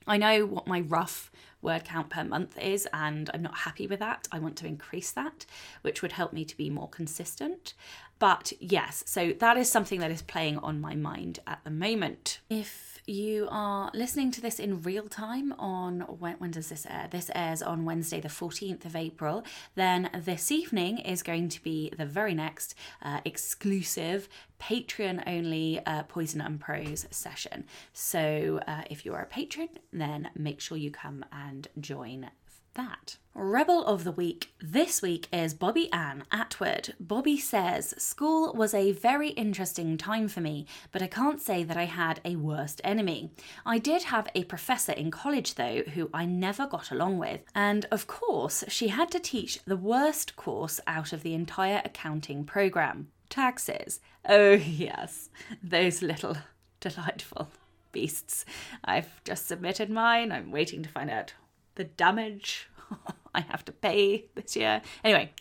I 0.06 0.18
know 0.18 0.46
what 0.46 0.68
my 0.68 0.82
rough 0.82 1.32
word 1.62 1.84
count 1.84 2.10
per 2.10 2.24
month 2.24 2.58
is, 2.58 2.88
and 2.94 3.30
I'm 3.34 3.42
not 3.42 3.60
happy 3.60 3.88
with 3.88 4.00
that. 4.00 4.28
I 4.32 4.40
want 4.40 4.56
to 4.58 4.68
increase 4.68 5.12
that, 5.12 5.46
which 5.82 6.02
would 6.02 6.14
help 6.14 6.34
me 6.34 6.46
to 6.46 6.58
be 6.58 6.70
more 6.70 6.90
consistent. 6.90 7.74
But 8.20 8.52
yes, 8.60 9.04
so 9.08 9.34
that 9.40 9.58
is 9.58 9.72
something 9.72 10.02
that 10.02 10.12
is 10.12 10.22
playing 10.22 10.58
on 10.58 10.82
my 10.82 10.94
mind 10.96 11.40
at 11.48 11.64
the 11.64 11.72
moment. 11.72 12.42
If 12.50 13.02
you 13.06 13.48
are 13.50 13.90
listening 13.94 14.30
to 14.32 14.42
this 14.42 14.60
in 14.60 14.82
real 14.82 15.08
time 15.08 15.54
on 15.54 16.02
when, 16.02 16.36
when 16.36 16.52
does 16.52 16.70
this 16.70 16.86
air? 16.86 17.08
This 17.10 17.32
airs 17.34 17.62
on 17.62 17.86
Wednesday, 17.86 18.20
the 18.20 18.28
14th 18.28 18.86
of 18.86 18.96
April. 18.96 19.44
Then 19.76 20.10
this 20.14 20.52
evening 20.52 21.00
is 21.00 21.24
going 21.24 21.50
to 21.50 21.64
be 21.64 21.92
the 21.98 22.06
very 22.06 22.34
next 22.34 22.76
uh, 23.02 23.22
exclusive 23.26 24.28
Patreon 24.60 25.24
only 25.26 25.80
uh, 25.86 26.04
Poison 26.04 26.42
and 26.42 26.60
Prose 26.60 27.08
session. 27.10 27.66
So 27.94 28.60
uh, 28.68 28.84
if 28.90 29.06
you 29.06 29.14
are 29.14 29.22
a 29.22 29.28
patron, 29.28 29.70
then 29.94 30.30
make 30.36 30.60
sure 30.60 30.78
you 30.78 30.92
come 30.92 31.24
and 31.32 31.68
join 31.80 32.30
that. 32.74 33.18
Rebel 33.34 33.86
of 33.86 34.04
the 34.04 34.12
Week 34.12 34.54
this 34.60 35.02
week 35.02 35.28
is 35.32 35.54
Bobbie 35.54 35.92
Ann 35.94 36.24
Atwood. 36.32 36.94
Bobbie 37.00 37.38
says, 37.38 37.94
School 37.98 38.54
was 38.54 38.74
a 38.74 38.92
very 38.92 39.30
interesting 39.30 39.98
time 39.98 40.28
for 40.28 40.42
me, 40.42 40.66
but 40.92 41.02
I 41.02 41.08
can't 41.08 41.40
say 41.42 41.64
that 41.64 41.78
I 41.78 41.86
had 41.86 42.20
a 42.26 42.36
worst 42.36 42.82
enemy. 42.84 43.32
I 43.66 43.78
did 43.78 44.04
have 44.04 44.28
a 44.36 44.44
professor 44.44 44.92
in 44.92 45.10
college, 45.12 45.56
though, 45.56 45.84
who 45.94 46.10
I 46.14 46.26
never 46.26 46.68
got 46.68 46.92
along 46.92 47.18
with. 47.20 47.42
And 47.56 47.86
of 47.92 48.08
course, 48.08 48.64
she 48.68 48.90
had 48.90 49.10
to 49.12 49.20
teach 49.20 49.64
the 49.64 49.78
worst 49.78 50.36
course 50.36 50.82
out 50.86 51.14
of 51.14 51.24
the 51.24 51.34
entire 51.34 51.82
accounting 51.86 52.44
program 52.44 53.08
taxes. 53.30 54.00
Oh, 54.28 54.54
yes, 54.54 55.30
those 55.64 56.02
little 56.02 56.36
delightful 56.80 57.50
beasts. 57.92 58.46
I've 58.84 59.24
just 59.24 59.48
submitted 59.48 59.90
mine. 59.90 60.32
I'm 60.32 60.52
waiting 60.52 60.84
to 60.84 60.90
find 60.90 61.10
out 61.10 61.34
the 61.80 61.86
damage 61.86 62.70
I 63.34 63.40
have 63.40 63.64
to 63.66 63.72
pay 63.72 64.26
this 64.36 64.58
year. 64.58 64.82
Anyway, 65.02 65.32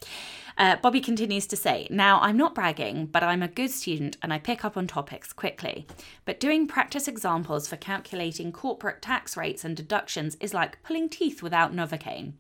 uh, 0.57 0.77
Bobbie 0.77 1.01
continues 1.01 1.49
to 1.49 1.57
say, 1.57 1.89
Now, 1.91 2.21
I'm 2.21 2.37
not 2.37 2.55
bragging, 2.55 3.07
but 3.07 3.25
I'm 3.25 3.43
a 3.43 3.49
good 3.49 3.73
student 3.73 4.17
and 4.23 4.33
I 4.33 4.39
pick 4.39 4.65
up 4.65 4.77
on 4.77 4.87
topics 4.87 5.33
quickly. 5.33 5.85
But 6.25 6.39
doing 6.39 6.69
practice 6.69 7.09
examples 7.09 7.67
for 7.67 7.77
calculating 7.77 8.53
corporate 8.53 9.03
tax 9.03 9.37
rates 9.37 9.65
and 9.65 9.77
deductions 9.77 10.37
is 10.37 10.55
like 10.55 10.83
pulling 10.85 11.09
teeth 11.09 11.43
without 11.43 11.75
Novocaine. 11.75 12.35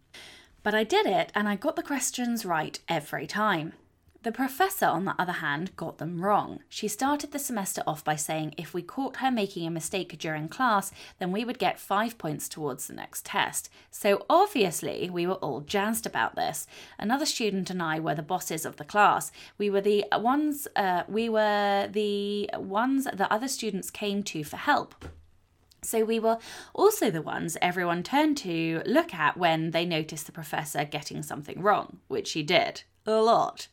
But 0.62 0.76
I 0.76 0.84
did 0.84 1.06
it 1.06 1.32
and 1.34 1.48
I 1.48 1.56
got 1.56 1.74
the 1.74 1.82
questions 1.82 2.44
right 2.46 2.78
every 2.88 3.26
time. 3.26 3.72
The 4.28 4.32
professor, 4.32 4.84
on 4.84 5.06
the 5.06 5.18
other 5.18 5.32
hand, 5.32 5.74
got 5.74 5.96
them 5.96 6.20
wrong. 6.20 6.60
She 6.68 6.86
started 6.86 7.32
the 7.32 7.38
semester 7.38 7.82
off 7.86 8.04
by 8.04 8.16
saying 8.16 8.54
if 8.58 8.74
we 8.74 8.82
caught 8.82 9.16
her 9.20 9.30
making 9.30 9.66
a 9.66 9.70
mistake 9.70 10.18
during 10.18 10.50
class, 10.50 10.92
then 11.18 11.32
we 11.32 11.46
would 11.46 11.58
get 11.58 11.80
five 11.80 12.18
points 12.18 12.46
towards 12.46 12.86
the 12.86 12.92
next 12.92 13.24
test. 13.24 13.70
So 13.90 14.26
obviously, 14.28 15.08
we 15.08 15.26
were 15.26 15.36
all 15.36 15.62
jazzed 15.62 16.04
about 16.04 16.36
this. 16.36 16.66
Another 16.98 17.24
student 17.24 17.70
and 17.70 17.82
I 17.82 18.00
were 18.00 18.14
the 18.14 18.20
bosses 18.20 18.66
of 18.66 18.76
the 18.76 18.84
class. 18.84 19.32
We 19.56 19.70
were 19.70 19.80
the 19.80 20.04
ones. 20.12 20.68
Uh, 20.76 21.04
we 21.08 21.30
were 21.30 21.88
the 21.90 22.50
ones 22.54 23.04
that 23.04 23.32
other 23.32 23.48
students 23.48 23.90
came 23.90 24.22
to 24.24 24.44
for 24.44 24.58
help. 24.58 25.06
So 25.80 26.04
we 26.04 26.20
were 26.20 26.36
also 26.74 27.10
the 27.10 27.22
ones 27.22 27.56
everyone 27.62 28.02
turned 28.02 28.36
to 28.38 28.82
look 28.84 29.14
at 29.14 29.38
when 29.38 29.70
they 29.70 29.86
noticed 29.86 30.26
the 30.26 30.32
professor 30.32 30.84
getting 30.84 31.22
something 31.22 31.62
wrong, 31.62 32.00
which 32.08 32.28
she 32.28 32.42
did 32.42 32.82
a 33.06 33.12
lot 33.12 33.68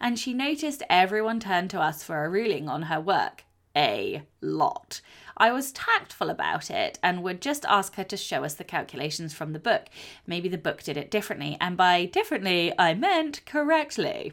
and 0.00 0.18
she 0.18 0.32
noticed 0.32 0.82
everyone 0.88 1.40
turned 1.40 1.70
to 1.70 1.80
us 1.80 2.02
for 2.02 2.24
a 2.24 2.28
ruling 2.28 2.68
on 2.68 2.82
her 2.82 3.00
work. 3.00 3.44
A 3.74 4.22
lot. 4.40 5.02
I 5.36 5.52
was 5.52 5.72
tactful 5.72 6.30
about 6.30 6.70
it 6.70 6.98
and 7.02 7.22
would 7.22 7.42
just 7.42 7.66
ask 7.66 7.96
her 7.96 8.04
to 8.04 8.16
show 8.16 8.42
us 8.42 8.54
the 8.54 8.64
calculations 8.64 9.34
from 9.34 9.52
the 9.52 9.58
book. 9.58 9.86
Maybe 10.26 10.48
the 10.48 10.56
book 10.56 10.82
did 10.82 10.96
it 10.96 11.10
differently, 11.10 11.58
and 11.60 11.76
by 11.76 12.06
differently, 12.06 12.72
I 12.78 12.94
meant 12.94 13.44
correctly. 13.44 14.32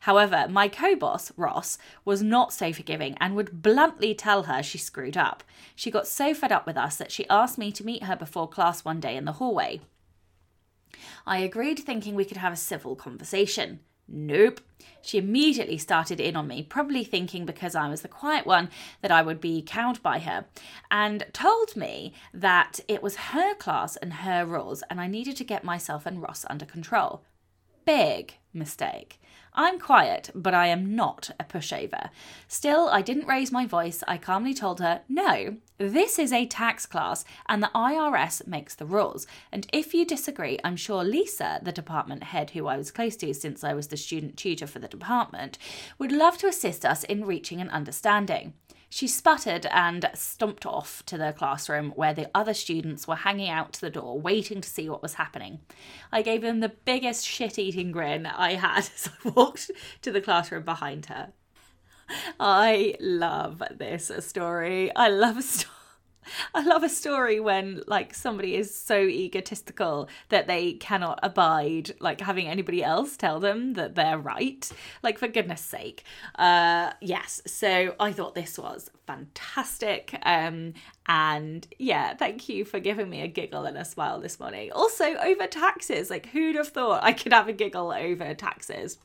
However, 0.00 0.46
my 0.48 0.68
co 0.68 0.94
boss, 0.94 1.32
Ross, 1.36 1.78
was 2.04 2.22
not 2.22 2.52
so 2.52 2.72
forgiving 2.72 3.16
and 3.20 3.34
would 3.34 3.60
bluntly 3.60 4.14
tell 4.14 4.44
her 4.44 4.62
she 4.62 4.78
screwed 4.78 5.16
up. 5.16 5.42
She 5.74 5.90
got 5.90 6.06
so 6.06 6.32
fed 6.32 6.52
up 6.52 6.64
with 6.64 6.76
us 6.76 6.94
that 6.96 7.10
she 7.10 7.28
asked 7.28 7.58
me 7.58 7.72
to 7.72 7.84
meet 7.84 8.04
her 8.04 8.14
before 8.14 8.48
class 8.48 8.84
one 8.84 9.00
day 9.00 9.16
in 9.16 9.24
the 9.24 9.32
hallway. 9.32 9.80
I 11.26 11.38
agreed, 11.38 11.78
thinking 11.78 12.14
we 12.14 12.24
could 12.24 12.36
have 12.36 12.52
a 12.52 12.56
civil 12.56 12.96
conversation. 12.96 13.80
Nope. 14.08 14.60
She 15.02 15.18
immediately 15.18 15.78
started 15.78 16.20
in 16.20 16.36
on 16.36 16.46
me, 16.46 16.62
probably 16.62 17.04
thinking 17.04 17.44
because 17.44 17.74
I 17.74 17.88
was 17.88 18.02
the 18.02 18.08
quiet 18.08 18.46
one 18.46 18.70
that 19.02 19.10
I 19.10 19.22
would 19.22 19.40
be 19.40 19.62
cowed 19.62 20.02
by 20.02 20.20
her, 20.20 20.46
and 20.90 21.26
told 21.32 21.76
me 21.76 22.12
that 22.32 22.80
it 22.88 23.02
was 23.02 23.16
her 23.16 23.54
class 23.54 23.96
and 23.96 24.12
her 24.14 24.44
rules, 24.44 24.82
and 24.90 25.00
I 25.00 25.06
needed 25.06 25.36
to 25.36 25.44
get 25.44 25.64
myself 25.64 26.06
and 26.06 26.22
Ross 26.22 26.44
under 26.48 26.64
control. 26.64 27.24
Big 27.84 28.34
mistake. 28.52 29.20
I'm 29.58 29.80
quiet, 29.80 30.30
but 30.34 30.52
I 30.52 30.66
am 30.66 30.94
not 30.94 31.30
a 31.40 31.44
pushover. 31.44 32.10
Still, 32.46 32.90
I 32.90 33.00
didn't 33.00 33.26
raise 33.26 33.50
my 33.50 33.64
voice. 33.64 34.04
I 34.06 34.18
calmly 34.18 34.52
told 34.52 34.80
her, 34.80 35.00
no, 35.08 35.56
this 35.78 36.18
is 36.18 36.30
a 36.30 36.44
tax 36.44 36.84
class 36.84 37.24
and 37.48 37.62
the 37.62 37.70
IRS 37.74 38.46
makes 38.46 38.74
the 38.74 38.84
rules. 38.84 39.26
And 39.50 39.66
if 39.72 39.94
you 39.94 40.04
disagree, 40.04 40.58
I'm 40.62 40.76
sure 40.76 41.02
Lisa, 41.02 41.60
the 41.62 41.72
department 41.72 42.24
head 42.24 42.50
who 42.50 42.66
I 42.66 42.76
was 42.76 42.90
close 42.90 43.16
to 43.16 43.32
since 43.32 43.64
I 43.64 43.72
was 43.72 43.88
the 43.88 43.96
student 43.96 44.36
tutor 44.36 44.66
for 44.66 44.78
the 44.78 44.88
department, 44.88 45.56
would 45.98 46.12
love 46.12 46.36
to 46.38 46.48
assist 46.48 46.84
us 46.84 47.02
in 47.04 47.24
reaching 47.24 47.62
an 47.62 47.70
understanding. 47.70 48.52
She 48.88 49.08
sputtered 49.08 49.66
and 49.66 50.08
stomped 50.14 50.64
off 50.64 51.04
to 51.06 51.18
the 51.18 51.34
classroom 51.36 51.90
where 51.96 52.14
the 52.14 52.30
other 52.34 52.54
students 52.54 53.06
were 53.06 53.16
hanging 53.16 53.50
out 53.50 53.72
to 53.74 53.80
the 53.80 53.90
door, 53.90 54.18
waiting 54.18 54.60
to 54.60 54.68
see 54.68 54.88
what 54.88 55.02
was 55.02 55.14
happening. 55.14 55.60
I 56.12 56.22
gave 56.22 56.42
them 56.42 56.60
the 56.60 56.72
biggest 56.84 57.26
shit 57.26 57.58
eating 57.58 57.92
grin 57.92 58.26
I 58.26 58.54
had 58.54 58.78
as 58.94 59.10
I 59.24 59.28
walked 59.30 59.70
to 60.02 60.12
the 60.12 60.20
classroom 60.20 60.64
behind 60.64 61.06
her. 61.06 61.32
I 62.38 62.94
love 63.00 63.62
this 63.76 64.10
story. 64.20 64.94
I 64.94 65.08
love 65.08 65.42
story. 65.44 65.75
I 66.54 66.62
love 66.62 66.82
a 66.82 66.88
story 66.88 67.40
when 67.40 67.82
like 67.86 68.14
somebody 68.14 68.54
is 68.56 68.74
so 68.74 69.00
egotistical 69.00 70.08
that 70.28 70.46
they 70.46 70.74
cannot 70.74 71.18
abide 71.22 71.92
like 72.00 72.20
having 72.20 72.46
anybody 72.46 72.82
else 72.82 73.16
tell 73.16 73.40
them 73.40 73.74
that 73.74 73.94
they're 73.94 74.18
right. 74.18 74.70
Like 75.02 75.18
for 75.18 75.28
goodness 75.28 75.60
sake. 75.60 76.04
Uh 76.36 76.92
yes, 77.00 77.42
so 77.46 77.94
I 78.00 78.12
thought 78.12 78.34
this 78.34 78.58
was 78.58 78.90
fantastic. 79.06 80.18
Um 80.22 80.74
and 81.08 81.66
yeah, 81.78 82.14
thank 82.14 82.48
you 82.48 82.64
for 82.64 82.80
giving 82.80 83.08
me 83.08 83.20
a 83.22 83.28
giggle 83.28 83.64
and 83.64 83.76
a 83.76 83.84
smile 83.84 84.20
this 84.20 84.40
morning. 84.40 84.72
Also 84.72 85.04
over 85.04 85.46
taxes. 85.46 86.10
Like 86.10 86.26
who'd 86.26 86.56
have 86.56 86.68
thought 86.68 87.04
I 87.04 87.12
could 87.12 87.32
have 87.32 87.48
a 87.48 87.52
giggle 87.52 87.92
over 87.92 88.34
taxes? 88.34 88.98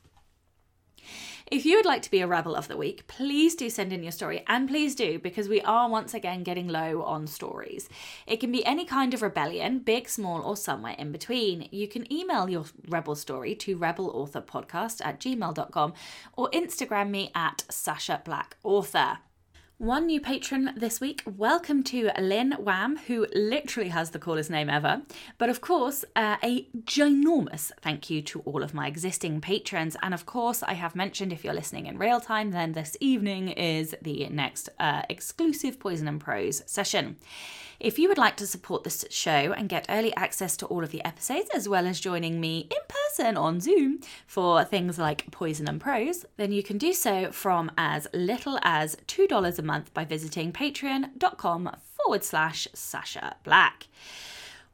If 1.52 1.66
you 1.66 1.76
would 1.76 1.84
like 1.84 2.00
to 2.00 2.10
be 2.10 2.22
a 2.22 2.26
Rebel 2.26 2.56
of 2.56 2.66
the 2.66 2.78
Week, 2.78 3.06
please 3.08 3.54
do 3.54 3.68
send 3.68 3.92
in 3.92 4.02
your 4.02 4.10
story, 4.10 4.42
and 4.46 4.66
please 4.66 4.94
do 4.94 5.18
because 5.18 5.50
we 5.50 5.60
are 5.60 5.86
once 5.86 6.14
again 6.14 6.44
getting 6.44 6.66
low 6.66 7.02
on 7.02 7.26
stories. 7.26 7.90
It 8.26 8.38
can 8.38 8.50
be 8.50 8.64
any 8.64 8.86
kind 8.86 9.12
of 9.12 9.20
rebellion, 9.20 9.80
big, 9.80 10.08
small, 10.08 10.40
or 10.40 10.56
somewhere 10.56 10.94
in 10.98 11.12
between. 11.12 11.68
You 11.70 11.88
can 11.88 12.10
email 12.10 12.48
your 12.48 12.64
Rebel 12.88 13.14
story 13.14 13.54
to 13.56 13.76
rebelauthorpodcast 13.76 15.04
at 15.04 15.20
gmail.com 15.20 15.92
or 16.38 16.48
Instagram 16.52 17.10
me 17.10 17.30
at 17.34 17.64
Sacha 17.68 18.22
Black 18.24 18.56
Author. 18.64 19.18
One 19.82 20.06
new 20.06 20.20
patron 20.20 20.74
this 20.76 21.00
week. 21.00 21.24
Welcome 21.26 21.82
to 21.82 22.12
Lynne 22.16 22.52
Wham, 22.52 22.98
who 23.08 23.26
literally 23.34 23.88
has 23.88 24.10
the 24.10 24.20
coolest 24.20 24.48
name 24.48 24.70
ever. 24.70 25.02
But 25.38 25.48
of 25.48 25.60
course, 25.60 26.04
uh, 26.14 26.36
a 26.40 26.68
ginormous 26.84 27.72
thank 27.80 28.08
you 28.08 28.22
to 28.22 28.42
all 28.42 28.62
of 28.62 28.74
my 28.74 28.86
existing 28.86 29.40
patrons. 29.40 29.96
And 30.00 30.14
of 30.14 30.24
course, 30.24 30.62
I 30.62 30.74
have 30.74 30.94
mentioned 30.94 31.32
if 31.32 31.42
you're 31.42 31.52
listening 31.52 31.86
in 31.86 31.98
real 31.98 32.20
time, 32.20 32.52
then 32.52 32.74
this 32.74 32.96
evening 33.00 33.48
is 33.48 33.92
the 34.00 34.28
next 34.28 34.68
uh, 34.78 35.02
exclusive 35.10 35.80
Poison 35.80 36.06
and 36.06 36.20
Prose 36.20 36.62
session. 36.64 37.16
If 37.82 37.98
you 37.98 38.08
would 38.08 38.16
like 38.16 38.36
to 38.36 38.46
support 38.46 38.84
this 38.84 39.04
show 39.10 39.52
and 39.52 39.68
get 39.68 39.86
early 39.88 40.14
access 40.14 40.56
to 40.58 40.66
all 40.66 40.84
of 40.84 40.92
the 40.92 41.04
episodes, 41.04 41.50
as 41.52 41.68
well 41.68 41.88
as 41.88 41.98
joining 41.98 42.40
me 42.40 42.68
in 42.70 42.78
person 42.86 43.36
on 43.36 43.60
Zoom 43.60 43.98
for 44.24 44.62
things 44.62 45.00
like 45.00 45.28
Poison 45.32 45.68
and 45.68 45.80
Prose, 45.80 46.24
then 46.36 46.52
you 46.52 46.62
can 46.62 46.78
do 46.78 46.92
so 46.92 47.32
from 47.32 47.72
as 47.76 48.06
little 48.14 48.60
as 48.62 48.94
$2 49.08 49.58
a 49.58 49.62
month 49.62 49.92
by 49.92 50.04
visiting 50.04 50.52
patreon.com 50.52 51.74
forward 51.82 52.22
slash 52.22 52.68
Sacha 52.72 53.34
Black. 53.42 53.88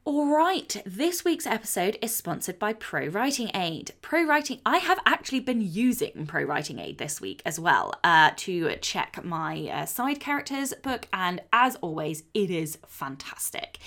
All 0.09 0.25
right, 0.35 0.75
this 0.87 1.23
week's 1.23 1.47
episode 1.47 1.99
is 2.00 2.17
sponsored 2.17 2.59
by 2.59 2.73
Pro 2.73 3.09
Writing 3.09 3.50
Aid. 3.53 3.93
Pro 4.00 4.25
Writing, 4.25 4.59
I 4.65 4.79
have 4.79 4.99
actually 5.05 5.41
been 5.41 5.61
using 5.61 6.25
Pro 6.27 6.45
Writing 6.45 6.79
Aid 6.79 6.97
this 6.97 7.21
week 7.21 7.43
as 7.45 7.61
well 7.61 7.93
uh, 8.03 8.31
to 8.37 8.75
check 8.77 9.23
my 9.23 9.69
uh, 9.69 9.85
side 9.85 10.19
characters 10.19 10.73
book, 10.83 11.09
and 11.12 11.43
as 11.53 11.77
always, 11.83 12.23
it 12.33 12.50
is 12.50 12.79
fantastic. 12.87 13.81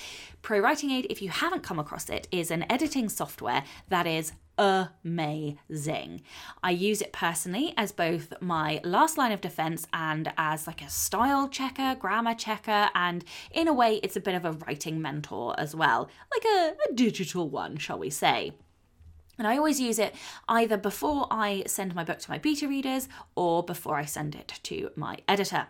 Pro 0.43 0.59
Writing 0.59 0.91
Aid, 0.91 1.07
if 1.09 1.23
you 1.23 1.29
haven't 1.29 1.63
come 1.63 1.79
across 1.79 2.07
it, 2.07 2.27
is 2.31 2.51
an 2.51 2.71
editing 2.71 3.09
software 3.09 3.63
that 3.89 4.05
is 4.05 4.33
amazing. 4.61 6.21
I 6.61 6.69
use 6.71 7.01
it 7.01 7.11
personally 7.11 7.73
as 7.77 7.91
both 7.91 8.33
my 8.41 8.79
last 8.83 9.17
line 9.17 9.31
of 9.31 9.41
defense 9.41 9.87
and 9.91 10.31
as 10.37 10.67
like 10.67 10.83
a 10.83 10.89
style 10.89 11.49
checker, 11.49 11.95
grammar 11.95 12.35
checker, 12.35 12.89
and 12.93 13.25
in 13.51 13.67
a 13.67 13.73
way, 13.73 13.95
it's 14.03 14.15
a 14.15 14.21
bit 14.21 14.35
of 14.35 14.45
a 14.45 14.51
writing 14.51 15.01
mentor 15.01 15.55
as 15.59 15.75
well, 15.75 16.09
like 16.31 16.45
a, 16.45 16.75
a 16.89 16.93
digital 16.93 17.49
one, 17.49 17.77
shall 17.77 17.97
we 17.97 18.11
say. 18.11 18.53
And 19.39 19.47
I 19.47 19.57
always 19.57 19.79
use 19.79 19.97
it 19.97 20.13
either 20.47 20.77
before 20.77 21.25
I 21.31 21.63
send 21.65 21.95
my 21.95 22.03
book 22.03 22.19
to 22.19 22.29
my 22.29 22.37
beta 22.37 22.67
readers 22.67 23.09
or 23.35 23.63
before 23.63 23.95
I 23.95 24.05
send 24.05 24.35
it 24.35 24.59
to 24.63 24.91
my 24.95 25.17
editor. 25.27 25.67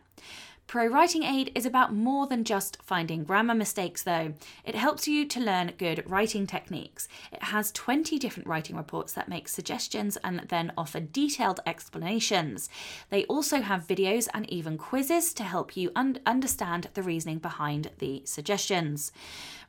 Pro 0.67 0.87
Writing 0.87 1.23
Aid 1.23 1.51
is 1.53 1.65
about 1.65 1.93
more 1.93 2.27
than 2.27 2.45
just 2.45 2.81
finding 2.81 3.25
grammar 3.25 3.53
mistakes, 3.53 4.03
though. 4.03 4.33
It 4.63 4.75
helps 4.75 5.05
you 5.05 5.25
to 5.25 5.39
learn 5.41 5.73
good 5.77 6.01
writing 6.09 6.47
techniques. 6.47 7.09
It 7.33 7.43
has 7.43 7.73
20 7.73 8.17
different 8.17 8.47
writing 8.47 8.77
reports 8.77 9.11
that 9.13 9.27
make 9.27 9.49
suggestions 9.49 10.17
and 10.23 10.45
then 10.47 10.71
offer 10.77 11.01
detailed 11.01 11.59
explanations. 11.65 12.69
They 13.09 13.25
also 13.25 13.59
have 13.61 13.85
videos 13.85 14.29
and 14.33 14.49
even 14.49 14.77
quizzes 14.77 15.33
to 15.33 15.43
help 15.43 15.75
you 15.75 15.91
un- 15.93 16.19
understand 16.25 16.87
the 16.93 17.03
reasoning 17.03 17.39
behind 17.39 17.91
the 17.99 18.21
suggestions. 18.23 19.11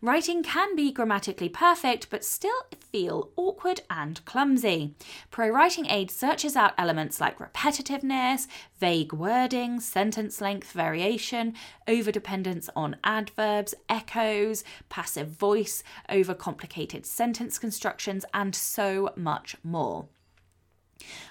Writing 0.04 0.42
can 0.42 0.74
be 0.74 0.90
grammatically 0.90 1.48
perfect 1.48 2.10
but 2.10 2.24
still 2.24 2.66
feel 2.80 3.30
awkward 3.36 3.82
and 3.88 4.22
clumsy. 4.24 4.96
Pro 5.30 5.48
Writing 5.48 5.86
Aid 5.86 6.10
searches 6.10 6.56
out 6.56 6.74
elements 6.76 7.20
like 7.20 7.38
repetitiveness, 7.38 8.48
vague 8.80 9.12
wording, 9.12 9.78
sentence 9.78 10.40
length 10.40 10.72
variation, 10.72 11.54
overdependence 11.86 12.68
on 12.74 12.96
adverbs, 13.04 13.76
echoes, 13.88 14.64
passive 14.88 15.28
voice, 15.28 15.84
overcomplicated 16.08 17.06
sentence 17.06 17.56
constructions, 17.56 18.24
and 18.34 18.56
so 18.56 19.12
much 19.14 19.54
more. 19.62 20.08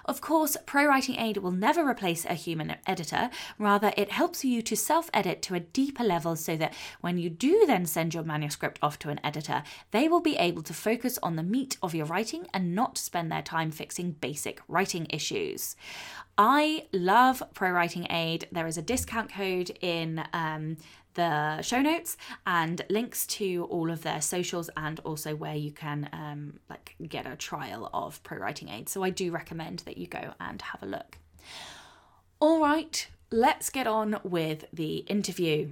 Of 0.05 0.21
course, 0.21 0.57
Pro 0.65 0.86
Writing 0.86 1.15
Aid 1.15 1.38
will 1.38 1.51
never 1.51 1.88
replace 1.88 2.25
a 2.25 2.34
human 2.34 2.75
editor, 2.86 3.29
rather, 3.57 3.93
it 3.97 4.12
helps 4.12 4.43
you 4.43 4.62
to 4.62 4.75
self 4.75 5.10
edit 5.13 5.41
to 5.43 5.55
a 5.55 5.60
deeper 5.60 6.03
level 6.03 6.36
so 6.36 6.55
that 6.57 6.73
when 7.01 7.17
you 7.17 7.29
do 7.29 7.65
then 7.67 7.86
send 7.86 8.13
your 8.13 8.23
manuscript 8.23 8.79
off 8.81 8.99
to 8.99 9.10
an 9.10 9.19
editor, 9.23 9.63
they 9.91 10.07
will 10.07 10.21
be 10.21 10.38
able 10.38 10.63
to 10.63 10.73
focus 10.73 11.19
on 11.21 11.36
the 11.36 11.43
meat 11.43 11.77
of 11.81 11.95
your 11.95 12.05
writing 12.05 12.47
and 12.53 12.75
not 12.75 12.97
spend 12.97 13.31
their 13.31 13.41
time 13.41 13.71
fixing 13.71 14.12
basic 14.13 14.62
writing 14.67 15.07
issues. 15.10 15.75
I 16.38 16.88
love 16.91 17.43
Pro 17.53 17.71
Writing 17.71 18.07
Aid. 18.10 18.47
There 18.51 18.65
is 18.65 18.77
a 18.77 18.81
discount 18.81 19.31
code 19.31 19.71
in 19.81 20.23
um, 20.34 20.77
the 21.13 21.62
show 21.62 21.82
notes 21.82 22.17
and 22.45 22.84
links 22.89 23.26
to 23.28 23.67
all 23.69 23.91
of 23.91 24.04
their 24.04 24.21
socials 24.21 24.69
and 24.78 25.00
also 25.02 25.36
where 25.36 25.56
you 25.56 25.71
can 25.71 26.10
um, 26.13 26.60
like 26.69 26.95
get 27.08 27.26
a 27.26 27.36
trial 27.36 27.89
of 27.93 28.21
pro 28.24 28.38
writing 28.38 28.69
aid 28.69 28.88
so 28.88 29.04
i 29.04 29.10
do 29.10 29.32
recommend 29.32 29.80
that 29.80 29.97
you 29.97 30.08
go 30.08 30.34
and 30.39 30.62
have 30.62 30.82
a 30.84 30.86
look 30.86 31.17
all 32.39 32.62
right 32.62 33.08
let's 33.32 33.69
get 33.69 33.88
on 33.88 34.19
with 34.24 34.65
the 34.74 34.97
interview 34.97 35.71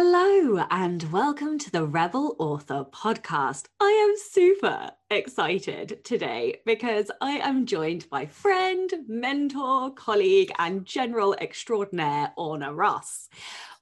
Hello, 0.00 0.64
and 0.70 1.10
welcome 1.10 1.58
to 1.58 1.72
the 1.72 1.84
Rebel 1.84 2.36
Author 2.38 2.86
podcast. 2.92 3.64
I 3.80 3.90
am 4.08 4.14
super 4.30 4.92
excited 5.10 6.04
today 6.04 6.60
because 6.64 7.10
I 7.20 7.38
am 7.38 7.66
joined 7.66 8.08
by 8.08 8.26
friend, 8.26 8.92
mentor, 9.08 9.92
colleague, 9.92 10.52
and 10.56 10.86
general 10.86 11.34
extraordinaire 11.40 12.32
Orna 12.36 12.72
Ross. 12.72 13.28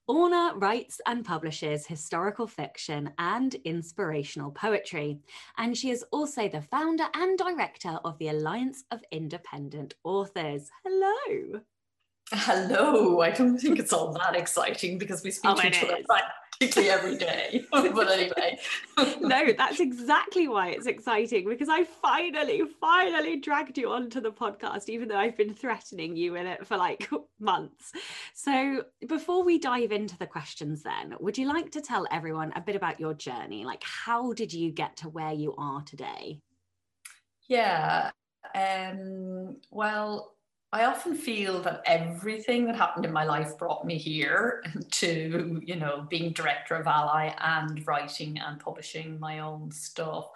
Orna 0.08 0.52
writes 0.54 1.00
and 1.06 1.24
publishes 1.24 1.84
historical 1.84 2.46
fiction 2.46 3.10
and 3.18 3.52
inspirational 3.64 4.52
poetry, 4.52 5.18
and 5.58 5.76
she 5.76 5.90
is 5.90 6.04
also 6.12 6.48
the 6.48 6.62
founder 6.62 7.06
and 7.14 7.36
director 7.36 7.98
of 8.04 8.16
the 8.18 8.28
Alliance 8.28 8.84
of 8.92 9.02
Independent 9.10 9.94
Authors. 10.04 10.70
Hello. 10.84 11.60
Hello. 12.32 13.20
I 13.20 13.30
don't 13.30 13.58
think 13.58 13.78
it's 13.78 13.92
all 13.92 14.12
that 14.12 14.34
exciting 14.34 14.98
because 14.98 15.22
we 15.22 15.30
speak 15.30 15.52
oh, 15.52 15.60
to 15.60 15.68
each 15.68 15.82
other 15.82 15.98
practically 16.58 16.90
every 16.90 17.16
day. 17.16 17.64
but 17.70 18.08
anyway. 18.10 18.58
no, 19.20 19.52
that's 19.56 19.78
exactly 19.78 20.48
why 20.48 20.70
it's 20.70 20.86
exciting 20.86 21.48
because 21.48 21.68
I 21.68 21.84
finally, 21.84 22.62
finally 22.80 23.36
dragged 23.36 23.78
you 23.78 23.90
onto 23.90 24.20
the 24.20 24.32
podcast, 24.32 24.88
even 24.88 25.08
though 25.08 25.16
I've 25.16 25.36
been 25.36 25.54
threatening 25.54 26.16
you 26.16 26.34
in 26.34 26.46
it 26.46 26.66
for 26.66 26.76
like 26.76 27.08
months. 27.38 27.92
So 28.34 28.84
before 29.06 29.44
we 29.44 29.58
dive 29.58 29.92
into 29.92 30.18
the 30.18 30.26
questions, 30.26 30.82
then, 30.82 31.14
would 31.20 31.38
you 31.38 31.46
like 31.46 31.70
to 31.72 31.80
tell 31.80 32.06
everyone 32.10 32.52
a 32.56 32.60
bit 32.60 32.74
about 32.74 32.98
your 32.98 33.14
journey? 33.14 33.64
Like, 33.64 33.84
how 33.84 34.32
did 34.32 34.52
you 34.52 34.72
get 34.72 34.96
to 34.98 35.08
where 35.08 35.32
you 35.32 35.54
are 35.58 35.82
today? 35.82 36.40
Yeah. 37.48 38.10
Um, 38.54 39.58
well, 39.70 40.35
I 40.76 40.84
often 40.84 41.14
feel 41.14 41.62
that 41.62 41.80
everything 41.86 42.66
that 42.66 42.76
happened 42.76 43.06
in 43.06 43.12
my 43.12 43.24
life 43.24 43.56
brought 43.56 43.86
me 43.86 43.96
here 43.96 44.62
to, 44.90 45.58
you 45.64 45.76
know, 45.76 46.06
being 46.10 46.34
director 46.34 46.74
of 46.74 46.86
ALLi 46.86 47.34
and 47.40 47.86
writing 47.86 48.38
and 48.38 48.60
publishing 48.60 49.18
my 49.18 49.38
own 49.38 49.70
stuff. 49.70 50.26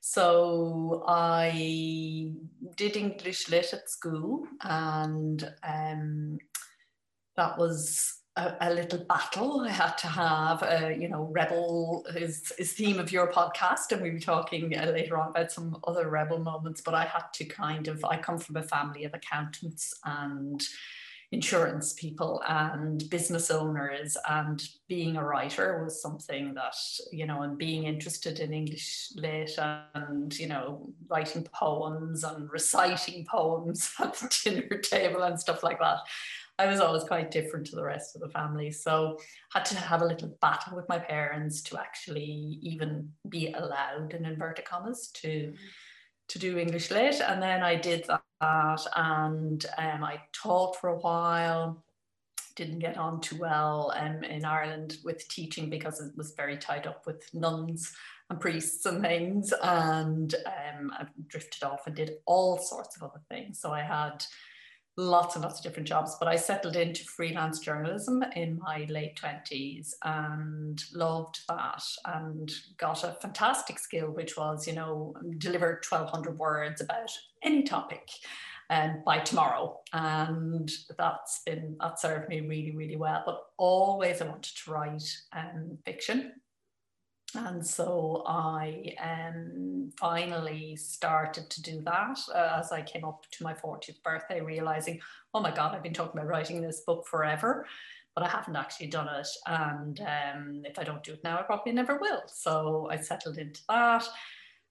So 0.00 1.04
I 1.06 2.32
did 2.74 2.96
English 2.96 3.48
lit 3.48 3.72
at 3.72 3.88
school, 3.88 4.48
and 4.62 5.48
um, 5.62 6.38
that 7.36 7.56
was 7.56 8.22
a, 8.36 8.56
a, 8.60 8.74
little 8.74 8.98
battle 9.00 9.60
I 9.60 9.70
had 9.70 9.96
to 9.98 10.06
have. 10.06 10.62
Uh, 10.62 10.88
you 10.88 11.08
know, 11.08 11.30
rebel 11.32 12.04
is 12.14 12.52
is 12.58 12.72
theme 12.72 12.98
of 12.98 13.10
your 13.10 13.32
podcast, 13.32 13.92
and 13.92 14.02
we 14.02 14.10
were 14.10 14.20
talking 14.20 14.76
uh, 14.76 14.90
later 14.92 15.18
on 15.18 15.30
about 15.30 15.52
some 15.52 15.78
other 15.86 16.08
rebel 16.08 16.38
moments. 16.38 16.80
But 16.80 16.94
I 16.94 17.04
had 17.04 17.32
to 17.34 17.44
kind 17.44 17.88
of. 17.88 18.04
I 18.04 18.18
come 18.18 18.38
from 18.38 18.56
a 18.56 18.62
family 18.62 19.04
of 19.04 19.14
accountants 19.14 19.98
and 20.04 20.62
insurance 21.32 21.92
people 21.94 22.40
and 22.46 23.08
business 23.10 23.50
owners 23.50 24.16
and 24.28 24.68
being 24.86 25.16
a 25.16 25.24
writer 25.24 25.82
was 25.82 26.00
something 26.00 26.54
that 26.54 26.76
you 27.10 27.26
know 27.26 27.42
and 27.42 27.58
being 27.58 27.82
interested 27.82 28.38
in 28.38 28.54
english 28.54 29.08
lit 29.16 29.50
and 29.94 30.38
you 30.38 30.46
know 30.46 30.88
writing 31.08 31.42
poems 31.52 32.22
and 32.22 32.48
reciting 32.52 33.26
poems 33.28 33.90
at 34.00 34.14
the 34.14 34.38
dinner 34.44 34.78
table 34.78 35.24
and 35.24 35.38
stuff 35.38 35.64
like 35.64 35.80
that 35.80 35.98
I 36.58 36.66
was 36.66 36.80
always 36.80 37.04
quite 37.04 37.30
different 37.30 37.66
to 37.66 37.76
the 37.76 37.84
rest 37.84 38.14
of 38.14 38.22
the 38.22 38.30
family. 38.30 38.70
So 38.70 39.18
had 39.52 39.64
to 39.66 39.76
have 39.76 40.02
a 40.02 40.06
little 40.06 40.36
battle 40.40 40.76
with 40.76 40.88
my 40.88 40.98
parents 40.98 41.62
to 41.62 41.78
actually 41.78 42.58
even 42.62 43.10
be 43.28 43.52
allowed 43.52 44.14
in 44.14 44.24
inverted 44.24 44.64
commas 44.64 45.10
to 45.16 45.52
to 46.28 46.38
do 46.38 46.58
English 46.58 46.90
lit. 46.90 47.20
And 47.20 47.40
then 47.40 47.62
I 47.62 47.76
did 47.76 48.04
that 48.40 48.86
and 48.96 49.64
um, 49.78 50.02
I 50.02 50.20
taught 50.32 50.76
for 50.76 50.88
a 50.88 50.98
while. 50.98 51.84
Didn't 52.56 52.80
get 52.80 52.96
on 52.96 53.20
too 53.20 53.36
well 53.36 53.92
um, 53.96 54.24
in 54.24 54.44
Ireland 54.44 54.96
with 55.04 55.28
teaching 55.28 55.68
because 55.70 56.00
it 56.00 56.16
was 56.16 56.32
very 56.36 56.56
tied 56.56 56.86
up 56.86 57.06
with 57.06 57.32
nuns 57.34 57.92
and 58.30 58.40
priests 58.40 58.86
and 58.86 59.02
things. 59.02 59.52
And 59.62 60.34
um, 60.46 60.90
I 60.98 61.06
drifted 61.28 61.62
off 61.62 61.86
and 61.86 61.94
did 61.94 62.14
all 62.24 62.58
sorts 62.58 62.96
of 62.96 63.02
other 63.02 63.20
things. 63.28 63.60
So 63.60 63.72
I 63.72 63.82
had 63.82 64.24
lots 64.96 65.34
and 65.34 65.44
lots 65.44 65.58
of 65.58 65.62
different 65.62 65.86
jobs, 65.88 66.16
but 66.18 66.28
I 66.28 66.36
settled 66.36 66.76
into 66.76 67.04
freelance 67.04 67.58
journalism 67.58 68.24
in 68.34 68.58
my 68.58 68.86
late 68.88 69.20
20s 69.20 69.92
and 70.04 70.82
loved 70.94 71.40
that 71.48 71.82
and 72.06 72.50
got 72.78 73.04
a 73.04 73.16
fantastic 73.20 73.78
skill, 73.78 74.10
which 74.10 74.36
was, 74.36 74.66
you 74.66 74.72
know, 74.72 75.14
deliver 75.38 75.80
1200 75.88 76.38
words 76.38 76.80
about 76.80 77.10
any 77.42 77.62
topic 77.62 78.08
um, 78.70 79.02
by 79.04 79.18
tomorrow. 79.18 79.80
And 79.92 80.70
that's 80.96 81.42
been, 81.44 81.76
that 81.80 82.00
served 82.00 82.28
me 82.28 82.40
really, 82.40 82.74
really 82.74 82.96
well. 82.96 83.22
But 83.26 83.42
always 83.58 84.22
I 84.22 84.26
wanted 84.26 84.56
to 84.56 84.70
write 84.70 85.16
um, 85.32 85.76
fiction 85.84 86.32
and 87.34 87.66
so 87.66 88.22
I 88.26 88.94
um, 89.02 89.92
finally 89.98 90.76
started 90.76 91.50
to 91.50 91.62
do 91.62 91.82
that 91.82 92.18
uh, 92.34 92.58
as 92.58 92.72
I 92.72 92.82
came 92.82 93.04
up 93.04 93.26
to 93.32 93.44
my 93.44 93.52
40th 93.52 94.02
birthday, 94.02 94.40
realizing, 94.40 95.00
oh 95.34 95.40
my 95.40 95.50
God, 95.50 95.74
I've 95.74 95.82
been 95.82 95.92
talking 95.92 96.18
about 96.18 96.28
writing 96.28 96.60
this 96.60 96.82
book 96.86 97.06
forever, 97.06 97.66
but 98.14 98.24
I 98.24 98.28
haven't 98.28 98.56
actually 98.56 98.86
done 98.86 99.08
it. 99.08 99.28
And 99.46 100.00
um, 100.00 100.62
if 100.64 100.78
I 100.78 100.84
don't 100.84 101.02
do 101.02 101.12
it 101.14 101.24
now, 101.24 101.38
I 101.38 101.42
probably 101.42 101.72
never 101.72 101.98
will. 101.98 102.22
So 102.26 102.88
I 102.90 102.96
settled 102.96 103.38
into 103.38 103.60
that, 103.68 104.08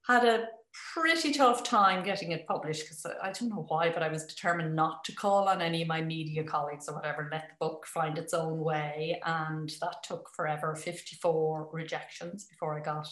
had 0.08 0.26
a 0.26 0.48
pretty 0.94 1.32
tough 1.32 1.64
time 1.64 2.04
getting 2.04 2.32
it 2.32 2.48
published 2.48 2.84
because 2.84 3.06
I 3.22 3.32
don't 3.32 3.50
know 3.50 3.66
why, 3.68 3.92
but 3.92 4.04
I 4.04 4.10
was 4.10 4.26
determined 4.26 4.76
not 4.76 5.04
to 5.06 5.16
call 5.16 5.48
on 5.48 5.62
any 5.62 5.82
of 5.82 5.88
my 5.88 6.02
media 6.02 6.44
colleagues 6.44 6.88
or 6.88 6.96
whatever, 6.96 7.30
let 7.32 7.50
the 7.50 7.66
book 7.66 7.86
find 7.86 8.18
its 8.18 8.34
own 8.34 8.60
way. 8.60 9.20
And 9.26 9.72
that 9.82 10.04
took 10.04 10.30
forever 10.36 10.76
54 10.76 11.70
rejections 11.72 12.46
before 12.46 12.78
I 12.78 12.84
got 12.84 13.08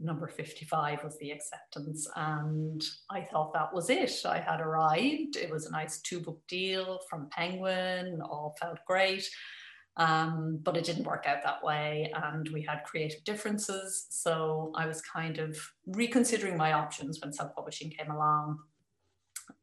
number 0.00 0.26
55 0.28 1.04
was 1.04 1.18
the 1.18 1.30
acceptance. 1.30 2.08
And 2.16 2.82
I 3.10 3.22
thought 3.30 3.52
that 3.54 3.74
was 3.74 3.90
it. 3.90 4.12
I 4.24 4.38
had 4.38 4.60
arrived. 4.60 5.36
It 5.36 5.50
was 5.50 5.66
a 5.66 5.72
nice 5.72 6.00
two 6.00 6.20
book 6.20 6.40
deal 6.48 7.00
from 7.08 7.28
Penguin, 7.30 8.20
all 8.22 8.56
felt 8.60 8.78
great. 8.86 9.28
Um, 9.98 10.58
but 10.62 10.76
it 10.76 10.84
didn't 10.84 11.04
work 11.04 11.24
out 11.26 11.42
that 11.44 11.62
way, 11.62 12.10
and 12.14 12.48
we 12.48 12.62
had 12.62 12.84
creative 12.84 13.22
differences. 13.24 14.06
So 14.08 14.72
I 14.74 14.86
was 14.86 15.02
kind 15.02 15.38
of 15.38 15.58
reconsidering 15.86 16.56
my 16.56 16.72
options 16.72 17.20
when 17.20 17.32
self 17.32 17.54
publishing 17.54 17.90
came 17.90 18.10
along. 18.10 18.58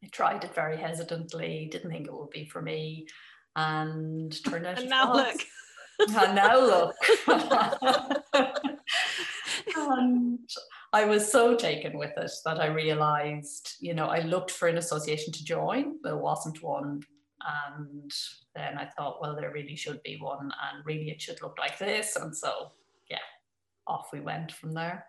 I 0.04 0.08
tried 0.12 0.44
it 0.44 0.54
very 0.54 0.78
hesitantly, 0.78 1.68
didn't 1.72 1.90
think 1.90 2.08
it 2.08 2.14
would 2.14 2.30
be 2.30 2.46
for 2.46 2.62
me, 2.62 3.08
and 3.56 4.32
turned 4.46 4.68
out. 4.68 4.78
and 4.80 4.90
now 4.90 5.14
look. 5.14 5.42
and 6.00 6.36
now 6.36 6.60
look. 6.60 6.96
and 9.76 10.40
I 10.94 11.06
was 11.06 11.32
so 11.32 11.56
taken 11.56 11.98
with 11.98 12.14
it 12.18 12.32
that 12.46 12.60
I 12.60 12.68
realized, 12.68 13.76
you 13.80 13.94
know, 13.94 14.06
I 14.06 14.22
looked 14.22 14.52
for 14.52 14.68
an 14.68 14.78
association 14.78 15.34
to 15.34 15.44
join. 15.44 15.96
There 16.04 16.18
wasn't 16.18 16.64
one 16.64 17.02
and 17.48 18.12
then 18.56 18.78
I 18.78 18.86
thought, 18.86 19.22
well, 19.22 19.36
there 19.36 19.52
really 19.52 19.76
should 19.76 20.02
be 20.04 20.18
one, 20.20 20.52
and 20.72 20.86
really 20.86 21.10
it 21.10 21.22
should 21.22 21.42
look 21.42 21.58
like 21.60 21.78
this. 21.78 22.16
And 22.16 22.36
so, 22.36 22.72
yeah, 23.10 23.18
off 23.88 24.10
we 24.12 24.20
went 24.20 24.52
from 24.52 24.74
there. 24.74 25.06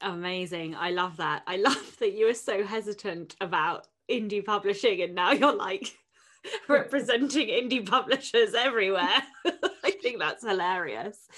Amazing. 0.00 0.74
I 0.74 0.90
love 0.90 1.16
that. 1.18 1.42
I 1.46 1.56
love 1.68 1.96
that 1.98 2.14
you 2.14 2.26
were 2.26 2.34
so 2.34 2.64
hesitant 2.64 3.36
about 3.40 3.86
indie 4.10 4.44
publishing, 4.44 5.02
and 5.02 5.14
now 5.14 5.32
you're 5.32 5.56
like 5.56 5.96
representing 6.68 7.48
indie 7.48 7.86
publishers 7.86 8.54
everywhere. 8.54 9.22
I 9.84 9.90
think 10.02 10.18
that's 10.18 10.46
hilarious. 10.46 11.28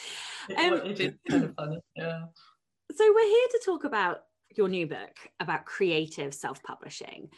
Um, 0.57 0.75
it 0.75 1.01
is 1.01 1.13
kind 1.29 1.45
of 1.45 1.55
funny. 1.55 1.79
Yeah. 1.97 2.25
So, 2.95 3.13
we're 3.15 3.27
here 3.27 3.49
to 3.53 3.61
talk 3.65 3.85
about 3.85 4.25
your 4.55 4.69
new 4.69 4.87
book 4.87 5.17
about 5.41 5.65
creative 5.65 6.35
self 6.35 6.63
publishing. 6.63 7.31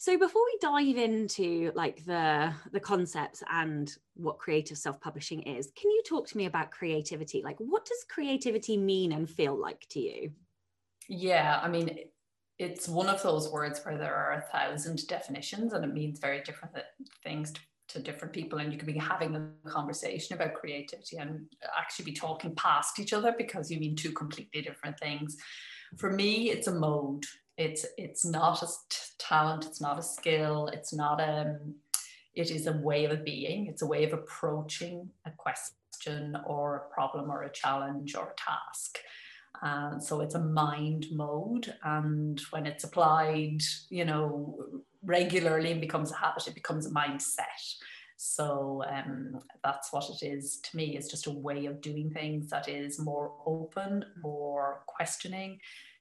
So 0.00 0.16
before 0.16 0.40
we 0.46 0.56
dive 0.62 0.96
into 0.96 1.72
like 1.74 2.06
the 2.06 2.54
the 2.72 2.80
concepts 2.80 3.42
and 3.50 3.94
what 4.14 4.38
creative 4.38 4.78
self-publishing 4.78 5.42
is, 5.42 5.70
can 5.76 5.90
you 5.90 6.02
talk 6.08 6.26
to 6.28 6.38
me 6.38 6.46
about 6.46 6.70
creativity? 6.70 7.42
Like 7.42 7.58
what 7.58 7.84
does 7.84 8.06
creativity 8.08 8.78
mean 8.78 9.12
and 9.12 9.28
feel 9.28 9.54
like 9.54 9.86
to 9.90 10.00
you? 10.00 10.30
Yeah, 11.06 11.60
I 11.62 11.68
mean 11.68 11.98
it's 12.58 12.88
one 12.88 13.10
of 13.10 13.22
those 13.22 13.52
words 13.52 13.82
where 13.84 13.98
there 13.98 14.14
are 14.14 14.32
a 14.32 14.50
thousand 14.50 15.06
definitions 15.06 15.74
and 15.74 15.84
it 15.84 15.92
means 15.92 16.18
very 16.18 16.40
different 16.44 16.74
things 17.22 17.52
to, 17.52 17.60
to 17.88 17.98
different 17.98 18.32
people 18.32 18.58
and 18.58 18.72
you 18.72 18.78
could 18.78 18.90
be 18.90 18.98
having 18.98 19.36
a 19.36 19.68
conversation 19.68 20.34
about 20.34 20.54
creativity 20.54 21.18
and 21.18 21.44
actually 21.78 22.06
be 22.06 22.12
talking 22.12 22.54
past 22.54 22.98
each 22.98 23.12
other 23.12 23.34
because 23.36 23.70
you 23.70 23.78
mean 23.78 23.94
two 23.94 24.12
completely 24.12 24.62
different 24.62 24.98
things 24.98 25.36
for 25.98 26.10
me 26.12 26.50
it's 26.50 26.68
a 26.68 26.74
mode 26.74 27.24
it's 27.60 27.84
it's 27.98 28.24
not 28.24 28.62
a 28.62 28.68
talent 29.18 29.66
it's 29.66 29.80
not 29.80 29.98
a 29.98 30.02
skill 30.02 30.68
it's 30.72 30.94
not 30.94 31.20
a 31.20 31.42
um, 31.42 31.74
it 32.34 32.50
is 32.50 32.66
a 32.66 32.72
way 32.72 33.04
of 33.04 33.24
being 33.24 33.66
it's 33.66 33.82
a 33.82 33.86
way 33.86 34.02
of 34.04 34.12
approaching 34.12 35.08
a 35.26 35.30
question 35.30 36.36
or 36.46 36.76
a 36.76 36.94
problem 36.94 37.30
or 37.30 37.42
a 37.42 37.52
challenge 37.52 38.14
or 38.14 38.32
a 38.32 38.50
task 38.50 38.98
and 39.62 40.02
so 40.02 40.22
it's 40.22 40.36
a 40.36 40.40
mind 40.40 41.06
mode 41.12 41.74
and 41.84 42.40
when 42.50 42.64
it's 42.66 42.84
applied 42.84 43.60
you 43.90 44.06
know 44.06 44.56
regularly 45.04 45.70
and 45.72 45.80
becomes 45.82 46.10
a 46.10 46.16
habit 46.16 46.48
it 46.48 46.54
becomes 46.54 46.86
a 46.86 46.90
mindset 46.90 47.62
so 48.22 48.82
um, 48.86 49.40
that's 49.64 49.94
what 49.94 50.04
it 50.10 50.22
is 50.22 50.60
to 50.64 50.76
me. 50.76 50.94
It's 50.94 51.08
just 51.08 51.26
a 51.26 51.30
way 51.30 51.64
of 51.64 51.80
doing 51.80 52.10
things 52.10 52.50
that 52.50 52.68
is 52.68 53.00
more 53.00 53.32
open, 53.46 54.04
more 54.22 54.82
questioning, 54.86 55.58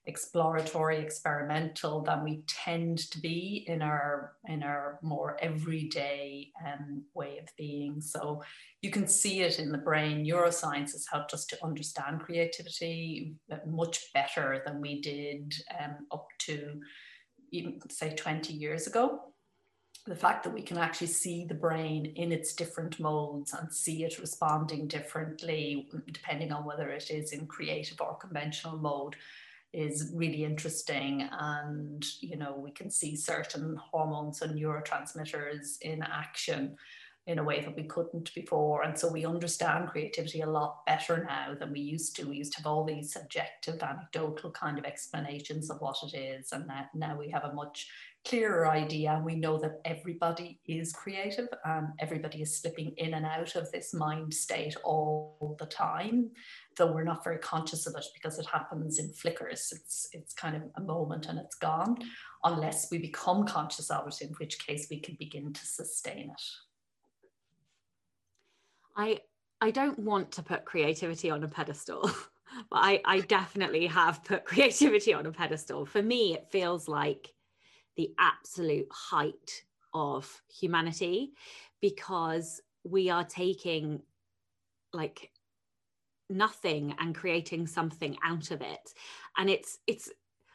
exploratory, 0.10 0.98
experimental 0.98 2.02
than 2.02 2.24
we 2.24 2.42
tend 2.48 2.98
to 3.12 3.20
be 3.22 3.64
in 3.68 3.82
our 3.82 4.34
in 4.48 4.64
our 4.64 5.00
more 5.02 5.38
everyday 5.40 6.52
um, 6.66 7.04
way 7.14 7.38
of 7.38 7.48
being. 7.58 8.02
So 8.02 8.44
you 8.82 8.90
can 8.90 9.08
see 9.08 9.42
it 9.42 9.60
in 9.60 9.72
the 9.72 9.78
brain. 9.78 10.26
Neuroscience 10.26 10.92
has 10.94 11.06
helped 11.10 11.34
us 11.34 11.46
to 11.46 11.64
understand 11.64 12.22
creativity 12.22 13.36
much 13.66 14.12
better 14.14 14.62
than 14.66 14.82
we 14.82 15.00
did 15.00 15.54
um, 15.80 16.08
up 16.12 16.28
to 16.40 16.82
even 17.52 17.80
say 17.90 18.16
20 18.16 18.54
years 18.54 18.88
ago 18.88 19.22
the 20.06 20.16
fact 20.16 20.44
that 20.44 20.54
we 20.54 20.62
can 20.62 20.78
actually 20.78 21.08
see 21.08 21.46
the 21.46 21.54
brain 21.54 22.14
in 22.16 22.32
its 22.32 22.54
different 22.54 23.00
modes 23.00 23.54
and 23.54 23.72
see 23.72 24.04
it 24.04 24.20
responding 24.20 24.88
differently 24.88 25.90
depending 26.12 26.52
on 26.52 26.66
whether 26.66 26.90
it 26.90 27.10
is 27.12 27.32
in 27.32 27.46
creative 27.48 28.00
or 28.02 28.16
conventional 28.18 28.78
mode 28.78 29.16
is 29.74 30.12
really 30.16 30.44
interesting 30.44 31.30
and 31.32 32.04
you 32.22 32.36
know 32.36 32.56
we 32.58 32.72
can 32.72 32.90
see 32.90 33.16
certain 33.16 33.78
hormones 33.78 34.42
and 34.42 34.60
neurotransmitters 34.60 35.80
in 35.82 36.02
action 36.02 36.76
in 37.30 37.38
a 37.38 37.44
way 37.44 37.62
that 37.62 37.76
we 37.76 37.84
couldn't 37.84 38.34
before. 38.34 38.82
And 38.82 38.98
so 38.98 39.08
we 39.08 39.24
understand 39.24 39.90
creativity 39.90 40.42
a 40.42 40.50
lot 40.50 40.84
better 40.88 41.24
now 41.28 41.54
than 41.54 41.72
we 41.72 41.80
used 41.80 42.16
to. 42.16 42.28
We 42.28 42.38
used 42.38 42.54
to 42.54 42.58
have 42.60 42.66
all 42.66 42.84
these 42.84 43.14
subjective 43.14 43.84
anecdotal 43.84 44.50
kind 44.50 44.80
of 44.80 44.86
explanations 44.86 45.70
of 45.70 45.80
what 45.80 45.98
it 46.02 46.18
is 46.18 46.52
and 46.52 46.68
that 46.70 46.90
now 46.96 47.16
we 47.16 47.30
have 47.30 47.44
a 47.44 47.54
much 47.54 47.88
clearer 48.26 48.68
idea. 48.68 49.22
We 49.24 49.36
know 49.36 49.60
that 49.60 49.80
everybody 49.86 50.60
is 50.66 50.92
creative 50.92 51.48
and 51.66 51.90
everybody 52.00 52.42
is 52.42 52.58
slipping 52.58 52.94
in 52.98 53.14
and 53.14 53.28
out 53.28 53.56
of 53.56 53.72
this 53.72 53.94
mind 53.94 54.34
state 54.34 54.76
all 54.84 55.56
the 55.60 55.68
time, 55.68 56.32
though 56.80 56.92
we're 56.92 57.04
not 57.04 57.24
very 57.24 57.38
conscious 57.38 57.86
of 57.86 57.94
it 57.96 58.06
because 58.16 58.40
it 58.40 58.48
happens 58.48 58.98
in 58.98 59.14
flickers. 59.14 59.72
It's, 59.76 60.08
it's 60.14 60.34
kind 60.34 60.56
of 60.56 60.64
a 60.76 60.82
moment 60.82 61.28
and 61.28 61.38
it's 61.38 61.56
gone, 61.56 61.98
unless 62.44 62.90
we 62.90 62.98
become 62.98 63.46
conscious 63.46 63.92
of 63.92 64.08
it, 64.08 64.22
in 64.22 64.30
which 64.40 64.58
case 64.66 64.88
we 64.90 65.00
can 65.00 65.16
begin 65.20 65.54
to 65.54 65.66
sustain 65.66 66.32
it. 66.32 66.42
I, 68.98 69.20
I 69.62 69.70
don't 69.72 70.00
want 70.00 70.32
to 70.34 70.42
put 70.42 70.66
creativity 70.66 71.30
on 71.30 71.44
a 71.44 71.48
pedestal. 71.48 72.10
but 72.70 72.78
I, 72.78 73.02
I 73.06 73.20
definitely 73.20 73.86
have 73.88 74.24
put 74.24 74.46
creativity 74.46 75.14
on 75.14 75.26
a 75.26 75.32
pedestal. 75.32 75.86
For 75.86 76.02
me, 76.02 76.34
it 76.34 76.48
feels 76.50 76.88
like 76.88 77.34
the 77.98 78.14
absolute 78.18 78.88
height 78.90 79.64
of 79.94 80.42
humanity 80.50 81.34
because 81.82 82.62
we 82.84 83.10
are 83.10 83.26
taking 83.26 84.02
like 84.94 85.32
nothing 86.30 86.96
and 87.00 87.16
creating 87.16 87.68
something 87.68 88.18
out 88.24 88.52
of 88.52 88.62
it. 88.62 88.94
And 89.38 89.50
it's 89.50 89.80
it's 89.88 90.10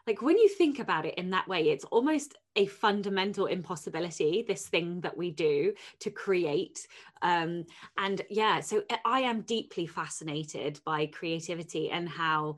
like 0.06 0.20
when 0.22 0.36
you 0.36 0.48
think 0.48 0.78
about 0.78 1.06
it 1.06 1.14
in 1.14 1.30
that 1.30 1.48
way 1.48 1.70
it's 1.70 1.84
almost 1.86 2.36
a 2.56 2.66
fundamental 2.66 3.46
impossibility 3.46 4.44
this 4.46 4.68
thing 4.68 5.00
that 5.00 5.16
we 5.16 5.30
do 5.30 5.72
to 6.00 6.10
create. 6.10 6.86
Um, 7.22 7.64
and 7.96 8.22
yeah 8.28 8.60
so 8.60 8.82
i 9.04 9.20
am 9.20 9.42
deeply 9.42 9.86
fascinated 9.86 10.80
by 10.84 11.06
creativity 11.06 11.90
and 11.90 12.08
how 12.08 12.56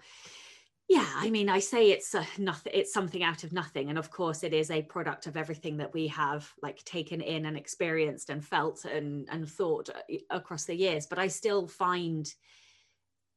yeah 0.88 1.08
i 1.16 1.30
mean 1.30 1.48
i 1.48 1.60
say 1.60 1.90
it's 1.90 2.14
a 2.14 2.26
nothing 2.38 2.72
it's 2.74 2.92
something 2.92 3.22
out 3.22 3.44
of 3.44 3.52
nothing. 3.52 3.90
And 3.90 3.98
of 3.98 4.10
course 4.10 4.42
it 4.42 4.52
is 4.52 4.70
a 4.70 4.82
product 4.82 5.26
of 5.26 5.36
everything 5.36 5.76
that 5.78 5.94
we 5.94 6.08
have 6.08 6.52
like 6.62 6.84
taken 6.84 7.20
in 7.20 7.46
and 7.46 7.56
experienced 7.56 8.30
and 8.30 8.44
felt 8.44 8.84
and 8.84 9.28
and 9.30 9.48
thought 9.48 9.88
uh, 9.88 10.16
across 10.30 10.64
the 10.64 10.74
years. 10.74 11.06
But 11.06 11.18
i 11.18 11.28
still 11.28 11.68
find 11.68 12.32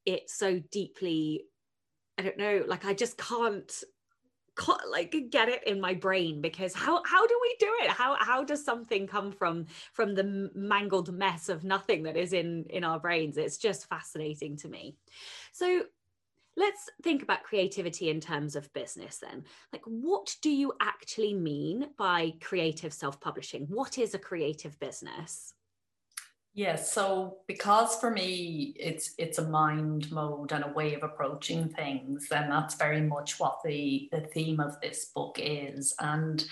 it 0.05 0.29
so 0.29 0.59
deeply 0.71 1.45
i 2.17 2.21
don't 2.21 2.37
know 2.37 2.63
like 2.67 2.85
i 2.85 2.93
just 2.93 3.17
can't 3.17 3.83
like 4.89 5.15
get 5.31 5.47
it 5.47 5.65
in 5.65 5.79
my 5.79 5.93
brain 5.93 6.41
because 6.41 6.73
how 6.73 7.01
how 7.05 7.25
do 7.25 7.39
we 7.41 7.55
do 7.59 7.71
it 7.81 7.89
how 7.89 8.17
how 8.19 8.43
does 8.43 8.63
something 8.63 9.07
come 9.07 9.31
from 9.31 9.65
from 9.93 10.13
the 10.13 10.51
mangled 10.53 11.13
mess 11.13 11.47
of 11.47 11.63
nothing 11.63 12.03
that 12.03 12.17
is 12.17 12.33
in 12.33 12.65
in 12.69 12.83
our 12.83 12.99
brains 12.99 13.37
it's 13.37 13.57
just 13.57 13.87
fascinating 13.87 14.57
to 14.57 14.67
me 14.67 14.97
so 15.53 15.83
let's 16.59 16.89
think 17.01 17.23
about 17.23 17.43
creativity 17.43 18.09
in 18.09 18.19
terms 18.19 18.55
of 18.55 18.71
business 18.73 19.17
then. 19.17 19.43
Like, 19.71 19.83
what 19.85 20.35
do 20.41 20.49
you 20.49 20.73
actually 20.81 21.33
mean 21.33 21.87
by 21.97 22.33
creative 22.41 22.93
self 22.93 23.19
publishing? 23.19 23.65
What 23.69 23.97
is 23.97 24.13
a 24.13 24.19
creative 24.19 24.77
business? 24.79 25.53
Yes, 26.53 26.91
so 26.91 27.37
because 27.47 27.95
for 27.97 28.09
me 28.09 28.73
it's 28.77 29.13
it's 29.17 29.37
a 29.37 29.47
mind 29.47 30.11
mode 30.11 30.51
and 30.51 30.65
a 30.65 30.73
way 30.73 30.93
of 30.95 31.03
approaching 31.03 31.69
things, 31.69 32.27
and 32.31 32.51
that's 32.51 32.75
very 32.75 33.01
much 33.01 33.39
what 33.39 33.59
the 33.63 34.09
the 34.11 34.21
theme 34.21 34.59
of 34.59 34.79
this 34.81 35.05
book 35.15 35.37
is. 35.39 35.93
And 35.99 36.43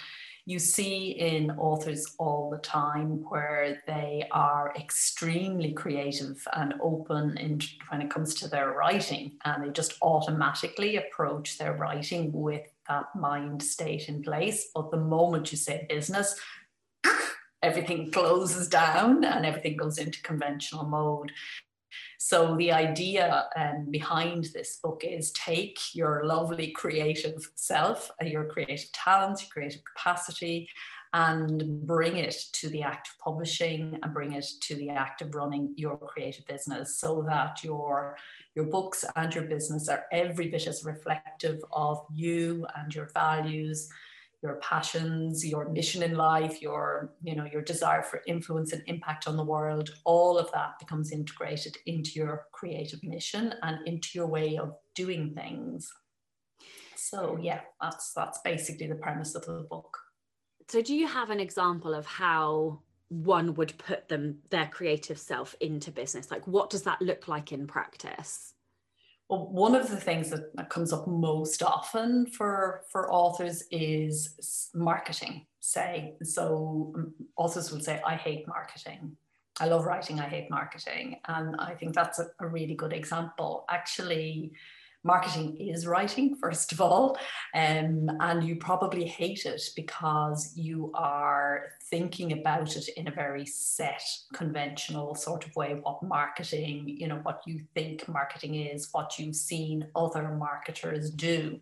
you 0.45 0.59
see 0.59 1.09
in 1.11 1.51
authors 1.51 2.15
all 2.19 2.49
the 2.49 2.59
time 2.59 3.21
where 3.27 3.83
they 3.85 4.25
are 4.31 4.73
extremely 4.77 5.73
creative 5.73 6.41
and 6.53 6.75
open 6.81 7.35
in, 7.37 7.59
when 7.89 8.01
it 8.01 8.09
comes 8.09 8.33
to 8.35 8.47
their 8.47 8.71
writing, 8.71 9.33
and 9.43 9.63
they 9.63 9.71
just 9.71 9.95
automatically 10.01 10.95
approach 10.97 11.57
their 11.57 11.73
writing 11.73 12.31
with 12.31 12.61
that 12.87 13.13
mind 13.13 13.61
state 13.61 14.07
in 14.07 14.21
place. 14.21 14.69
But 14.73 14.91
the 14.91 14.97
moment 14.97 15.51
you 15.51 15.57
say 15.57 15.85
business, 15.89 16.39
everything 17.67 18.11
closes 18.11 18.67
down 18.67 19.23
and 19.23 19.45
everything 19.45 19.75
goes 19.77 19.97
into 19.97 20.21
conventional 20.21 20.85
mode. 20.85 21.31
So 22.19 22.55
the 22.57 22.71
idea 22.71 23.45
um, 23.55 23.87
behind 23.91 24.49
this 24.53 24.79
book 24.83 25.03
is 25.03 25.31
take 25.31 25.77
your 25.93 26.25
lovely 26.25 26.71
creative 26.71 27.49
self, 27.55 28.09
uh, 28.21 28.25
your 28.25 28.45
creative 28.45 28.91
talents, 28.91 29.43
your 29.43 29.49
creative 29.49 29.81
capacity, 29.83 30.67
and 31.13 31.85
bring 31.85 32.17
it 32.17 32.35
to 32.53 32.69
the 32.69 32.81
act 32.81 33.09
of 33.09 33.19
publishing 33.19 33.97
and 34.01 34.13
bring 34.13 34.33
it 34.33 34.45
to 34.61 34.75
the 34.75 34.89
act 34.89 35.21
of 35.21 35.33
running 35.35 35.73
your 35.77 35.97
creative 35.97 36.45
business 36.47 36.99
so 36.99 37.23
that 37.27 37.63
your 37.63 38.17
your 38.55 38.65
books 38.65 39.05
and 39.15 39.33
your 39.33 39.45
business 39.45 39.87
are 39.87 40.05
every 40.11 40.47
bit 40.47 40.67
as 40.67 40.83
reflective 40.83 41.59
of 41.71 42.05
you 42.13 42.65
and 42.75 42.93
your 42.93 43.09
values 43.13 43.89
your 44.43 44.55
passions 44.55 45.45
your 45.45 45.69
mission 45.69 46.03
in 46.03 46.15
life 46.15 46.61
your 46.61 47.13
you 47.23 47.35
know 47.35 47.45
your 47.45 47.61
desire 47.61 48.03
for 48.03 48.21
influence 48.27 48.71
and 48.71 48.83
impact 48.85 49.27
on 49.27 49.35
the 49.35 49.43
world 49.43 49.89
all 50.05 50.37
of 50.37 50.51
that 50.51 50.77
becomes 50.79 51.11
integrated 51.11 51.75
into 51.87 52.11
your 52.11 52.45
creative 52.51 53.03
mission 53.03 53.53
and 53.63 53.85
into 53.87 54.09
your 54.13 54.27
way 54.27 54.57
of 54.57 54.75
doing 54.95 55.33
things. 55.33 55.91
So 56.95 57.37
yeah 57.41 57.61
that's 57.81 58.13
that's 58.13 58.39
basically 58.43 58.87
the 58.87 58.95
premise 58.95 59.33
of 59.35 59.45
the 59.45 59.65
book. 59.69 59.97
So 60.67 60.81
do 60.81 60.95
you 60.95 61.07
have 61.07 61.29
an 61.29 61.39
example 61.39 61.93
of 61.93 62.05
how 62.05 62.81
one 63.09 63.53
would 63.53 63.77
put 63.77 64.09
them 64.09 64.39
their 64.49 64.67
creative 64.67 65.17
self 65.17 65.55
into 65.61 65.91
business? 65.91 66.29
Like 66.29 66.45
what 66.45 66.69
does 66.69 66.83
that 66.83 67.01
look 67.01 67.27
like 67.27 67.51
in 67.51 67.65
practice 67.65 68.53
well, 69.29 69.47
one 69.47 69.75
of 69.75 69.89
the 69.89 69.97
things 69.97 70.29
that, 70.29 70.55
that 70.55 70.69
comes 70.69 70.93
up 70.93 71.07
most 71.07 71.61
often 71.61 72.27
for, 72.27 72.83
for 72.89 73.11
authors 73.11 73.63
is 73.71 74.69
marketing, 74.73 75.45
say. 75.59 76.15
So 76.23 76.93
um, 76.95 77.13
authors 77.35 77.71
will 77.71 77.81
say, 77.81 78.01
I 78.05 78.15
hate 78.15 78.47
marketing. 78.47 79.17
I 79.59 79.65
love 79.65 79.85
writing, 79.85 80.19
I 80.19 80.29
hate 80.29 80.49
marketing. 80.49 81.19
And 81.27 81.55
I 81.59 81.73
think 81.73 81.93
that's 81.93 82.19
a, 82.19 82.27
a 82.39 82.47
really 82.47 82.75
good 82.75 82.93
example. 82.93 83.65
Actually, 83.69 84.51
marketing 85.03 85.57
is 85.57 85.87
writing, 85.87 86.35
first 86.35 86.71
of 86.71 86.81
all, 86.81 87.17
um, 87.53 88.09
and 88.19 88.43
you 88.43 88.55
probably 88.57 89.05
hate 89.05 89.45
it 89.45 89.61
because 89.75 90.51
you 90.55 90.91
are 90.95 91.69
thinking 91.89 92.33
about 92.33 92.75
it 92.75 92.89
in 92.97 93.07
a 93.07 93.11
very 93.11 93.45
set, 93.45 94.03
conventional 94.33 95.15
sort 95.15 95.45
of 95.45 95.55
way. 95.55 95.79
What 95.81 96.03
marketing, 96.03 96.83
you 96.87 97.07
know, 97.07 97.19
what 97.23 97.41
you 97.45 97.61
think 97.73 98.07
marketing 98.07 98.55
is, 98.55 98.89
what 98.91 99.17
you've 99.17 99.35
seen 99.35 99.87
other 99.95 100.29
marketers 100.29 101.11
do. 101.11 101.59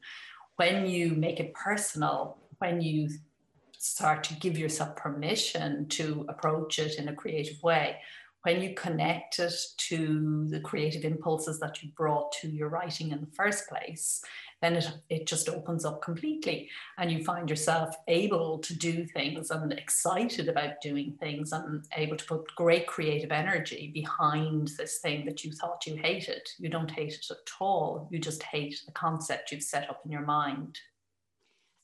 When 0.56 0.86
you 0.88 1.12
make 1.12 1.39
it 1.39 1.54
personal, 1.54 2.38
when 2.60 2.82
you 2.82 3.10
start 3.78 4.24
to 4.24 4.34
give 4.36 4.58
yourself 4.58 4.95
permission 4.95 5.88
to 5.89 6.26
approach 6.30 6.80
it 6.80 6.98
in 6.98 7.10
a 7.10 7.15
creative 7.15 7.62
way, 7.62 7.98
when 8.45 8.62
you 8.62 8.75
connect 8.75 9.39
it 9.39 9.55
to 9.77 10.45
the 10.49 10.60
creative 10.60 11.03
impulses 11.03 11.60
that 11.60 11.81
you 11.81 11.89
brought 11.97 12.31
to 12.31 12.47
your 12.47 12.69
writing 12.69 13.12
in 13.12 13.19
the 13.19 13.36
first 13.36 13.67
place, 13.67 14.21
then 14.62 14.75
it, 14.75 14.88
it 15.10 15.25
just 15.25 15.49
opens 15.49 15.84
up 15.84 16.03
completely. 16.03 16.69
And 16.99 17.12
you 17.12 17.23
find 17.23 17.49
yourself 17.49 17.95
able 18.08 18.60
to 18.60 18.75
do 18.75 19.03
things 19.08 19.49
and 19.49 19.73
excited 19.73 20.47
about 20.47 20.79
doing 20.79 21.17
things 21.19 21.53
and 21.53 21.84
able 21.97 22.17
to 22.17 22.25
put 22.25 22.55
great 22.55 22.86
creative 22.86 23.31
energy 23.31 23.89
behind 23.91 24.69
this 24.77 24.99
thing 24.99 25.25
that 25.25 25.43
you 25.43 25.51
thought 25.51 25.88
you 25.88 25.95
hated. 25.95 26.47
You 26.60 26.69
don't 26.69 26.91
hate 26.91 27.13
it 27.13 27.25
at 27.31 27.38
all. 27.60 28.08
You 28.12 28.19
just 28.19 28.43
hate 28.43 28.79
the 28.86 28.91
concept 28.91 29.51
you've 29.51 29.63
set 29.63 29.89
up 29.89 30.01
in 30.05 30.12
your 30.12 30.21
mind. 30.21 30.77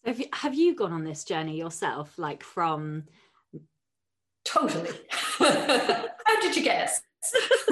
Have 0.05 0.19
you, 0.19 0.27
have 0.33 0.53
you 0.53 0.75
gone 0.75 0.93
on 0.93 1.05
this 1.05 1.23
journey 1.23 1.57
yourself, 1.57 2.19
like 2.19 2.43
from 2.43 3.05
Totally. 4.43 4.91
how 5.39 6.41
did 6.41 6.55
you 6.55 6.63
guess? 6.63 7.01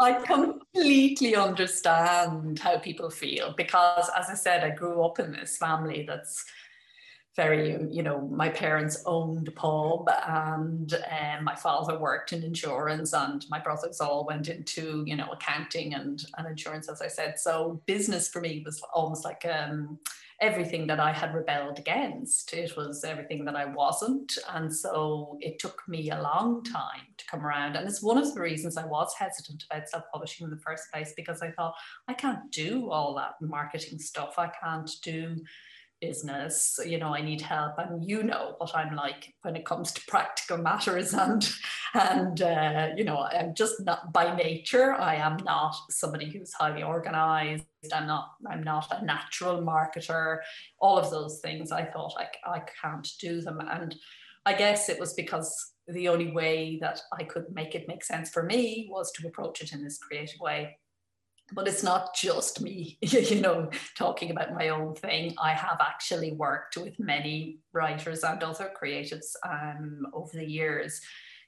I 0.00 0.12
completely 0.26 1.36
understand 1.36 2.58
how 2.58 2.78
people 2.78 3.10
feel 3.10 3.54
because, 3.56 4.10
as 4.18 4.28
I 4.28 4.34
said, 4.34 4.64
I 4.64 4.70
grew 4.70 5.04
up 5.04 5.20
in 5.20 5.32
this 5.32 5.56
family 5.56 6.04
that's 6.06 6.44
very, 7.36 7.76
you 7.90 8.02
know, 8.02 8.22
my 8.28 8.48
parents 8.48 9.02
owned 9.04 9.46
a 9.46 9.50
pub 9.52 10.08
and 10.26 10.94
um, 10.94 11.44
my 11.44 11.54
father 11.54 11.98
worked 11.98 12.32
in 12.32 12.42
insurance 12.42 13.12
and 13.12 13.44
my 13.50 13.60
brothers 13.60 14.00
all 14.00 14.24
went 14.24 14.48
into, 14.48 15.04
you 15.06 15.14
know, 15.14 15.28
accounting 15.30 15.94
and, 15.94 16.24
and 16.38 16.48
insurance, 16.48 16.88
as 16.88 17.02
I 17.02 17.08
said. 17.08 17.38
So 17.38 17.82
business 17.86 18.28
for 18.28 18.40
me 18.40 18.62
was 18.64 18.82
almost 18.94 19.24
like 19.24 19.44
um, 19.44 19.98
everything 20.40 20.86
that 20.86 21.00
I 21.00 21.12
had 21.12 21.34
rebelled 21.34 21.78
against. 21.78 22.52
It 22.52 22.76
was 22.76 23.04
everything 23.04 23.44
that 23.46 23.56
I 23.56 23.64
wasn't. 23.64 24.36
And 24.52 24.74
so 24.74 25.38
it 25.40 25.58
took 25.58 25.82
me 25.88 26.10
a 26.10 26.20
long 26.20 26.62
time 26.62 27.06
to 27.16 27.26
come 27.26 27.44
around. 27.44 27.76
And 27.76 27.88
it's 27.88 28.02
one 28.02 28.18
of 28.18 28.34
the 28.34 28.40
reasons 28.40 28.76
I 28.76 28.84
was 28.84 29.14
hesitant 29.18 29.64
about 29.70 29.88
self 29.88 30.04
publishing 30.12 30.44
in 30.44 30.50
the 30.50 30.60
first 30.60 30.84
place 30.92 31.14
because 31.16 31.40
I 31.40 31.50
thought, 31.52 31.74
I 32.06 32.14
can't 32.14 32.50
do 32.52 32.90
all 32.90 33.14
that 33.14 33.34
marketing 33.40 33.98
stuff. 33.98 34.34
I 34.38 34.48
can't 34.48 34.90
do 35.02 35.36
business 36.00 36.78
you 36.84 36.98
know 36.98 37.14
i 37.14 37.20
need 37.20 37.40
help. 37.40 37.74
And 37.78 38.08
you 38.08 38.22
know 38.22 38.54
what 38.58 38.76
i'm 38.76 38.94
like 38.94 39.32
when 39.42 39.56
it 39.56 39.64
comes 39.64 39.92
to 39.92 40.00
practical 40.06 40.58
matters 40.58 41.14
and 41.14 41.48
and 41.94 42.42
uh, 42.42 42.88
you 42.96 43.04
know 43.04 43.18
i'm 43.18 43.54
just 43.54 43.84
not 43.84 44.12
by 44.12 44.34
nature 44.34 44.92
i 44.94 45.14
am 45.16 45.38
not 45.44 45.74
somebody 45.90 46.30
who's 46.30 46.52
highly 46.52 46.82
organized. 46.82 47.64
I'm 47.92 48.06
not 48.06 48.30
i'm 48.50 48.62
not 48.62 48.88
a 48.90 49.04
natural 49.04 49.62
marketer. 49.62 50.38
All 50.80 50.98
of 50.98 51.10
those 51.10 51.40
things 51.40 51.72
i 51.72 51.84
thought 51.84 52.14
i, 52.18 52.26
I 52.50 52.62
can't 52.82 53.08
do 53.20 53.40
them. 53.40 53.60
And 53.60 53.94
i 54.44 54.52
guess 54.52 54.88
it 54.88 55.00
was 55.00 55.14
because 55.14 55.72
the 55.88 56.08
only 56.08 56.32
way 56.32 56.78
that 56.80 57.00
i 57.12 57.22
could 57.22 57.44
make 57.52 57.74
it 57.74 57.88
make 57.88 58.04
sense 58.04 58.30
for 58.30 58.42
me 58.42 58.88
was 58.90 59.12
to 59.12 59.26
approach 59.28 59.62
it 59.62 59.72
in 59.72 59.84
this 59.84 59.98
creative 59.98 60.40
way 60.40 60.76
but 61.52 61.68
it's 61.68 61.82
not 61.82 62.14
just 62.14 62.60
me, 62.60 62.98
you 63.02 63.40
know, 63.40 63.70
talking 63.96 64.30
about 64.30 64.54
my 64.54 64.70
own 64.70 64.94
thing. 64.94 65.34
I 65.38 65.52
have 65.52 65.78
actually 65.80 66.32
worked 66.32 66.76
with 66.76 66.98
many 66.98 67.58
writers 67.72 68.24
and 68.24 68.42
other 68.42 68.70
creatives 68.80 69.34
um, 69.44 70.06
over 70.12 70.36
the 70.36 70.48
years 70.48 71.00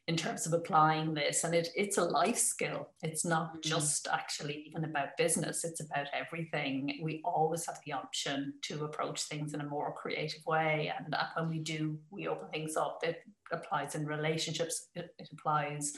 in 0.08 0.16
terms 0.16 0.46
of 0.46 0.54
applying 0.54 1.12
this. 1.12 1.44
And 1.44 1.54
it, 1.54 1.68
it's 1.76 1.98
a 1.98 2.04
life 2.04 2.38
skill. 2.38 2.88
It's 3.02 3.26
not 3.26 3.50
mm-hmm. 3.50 3.68
just 3.68 4.08
actually 4.10 4.64
even 4.66 4.84
about 4.84 5.18
business, 5.18 5.64
it's 5.64 5.80
about 5.80 6.06
everything. 6.14 6.98
We 7.02 7.20
always 7.24 7.66
have 7.66 7.78
the 7.84 7.92
option 7.92 8.54
to 8.62 8.84
approach 8.84 9.24
things 9.24 9.52
in 9.52 9.60
a 9.60 9.66
more 9.66 9.92
creative 9.92 10.44
way. 10.46 10.90
And 10.96 11.14
when 11.36 11.50
we 11.50 11.58
do, 11.58 11.98
we 12.10 12.26
open 12.26 12.48
things 12.48 12.76
up. 12.76 13.00
It 13.02 13.18
applies 13.52 13.94
in 13.94 14.06
relationships, 14.06 14.88
it, 14.94 15.10
it 15.18 15.28
applies. 15.32 15.92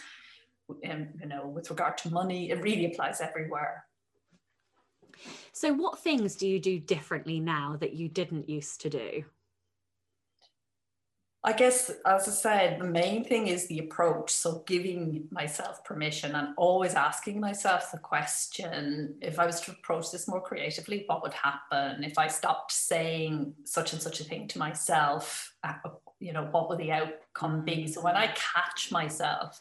In, 0.85 1.09
you 1.21 1.27
know, 1.27 1.49
with 1.49 1.69
regard 1.69 1.99
to 1.99 2.13
money, 2.13 2.51
it 2.51 2.63
really 2.63 2.87
applies 2.87 3.21
everywhere. 3.21 3.85
So, 5.52 5.72
what 5.72 5.98
things 5.98 6.37
do 6.37 6.48
you 6.48 6.61
do 6.61 6.78
differently 6.78 7.40
now 7.40 7.76
that 7.80 7.94
you 7.94 8.09
didn't 8.09 8.48
used 8.48 8.80
to 8.83 8.90
do? 8.90 9.24
I 11.42 11.54
guess, 11.54 11.90
as 12.04 12.28
I 12.28 12.33
said, 12.33 12.80
the 12.80 12.85
main 12.85 13.24
thing 13.24 13.46
is 13.46 13.66
the 13.66 13.78
approach. 13.78 14.30
So, 14.30 14.62
giving 14.66 15.26
myself 15.30 15.83
permission 15.85 16.35
and 16.35 16.48
always 16.59 16.94
asking 16.94 17.40
myself 17.40 17.90
the 17.92 17.98
question 17.98 19.14
if 19.22 19.38
I 19.38 19.46
was 19.46 19.62
to 19.62 19.70
approach 19.70 20.12
this 20.12 20.28
more 20.28 20.42
creatively, 20.42 21.04
what 21.06 21.22
would 21.22 21.33
happen? 21.33 22.04
If 22.04 22.18
I 22.18 22.28
stopped 22.28 22.72
saying 22.72 23.54
such 23.64 23.94
and 23.94 24.02
such 24.02 24.20
a 24.20 24.24
thing 24.24 24.48
to 24.48 24.59
myself, 24.59 25.54
uh, 25.64 25.74
you 26.18 26.35
know, 26.35 26.46
what 26.50 26.68
would 26.68 26.78
the 26.78 26.92
outcome 26.92 27.64
be? 27.64 27.87
So, 27.87 28.02
when 28.02 28.16
I 28.16 28.26
catch 28.28 28.92
myself, 28.92 29.59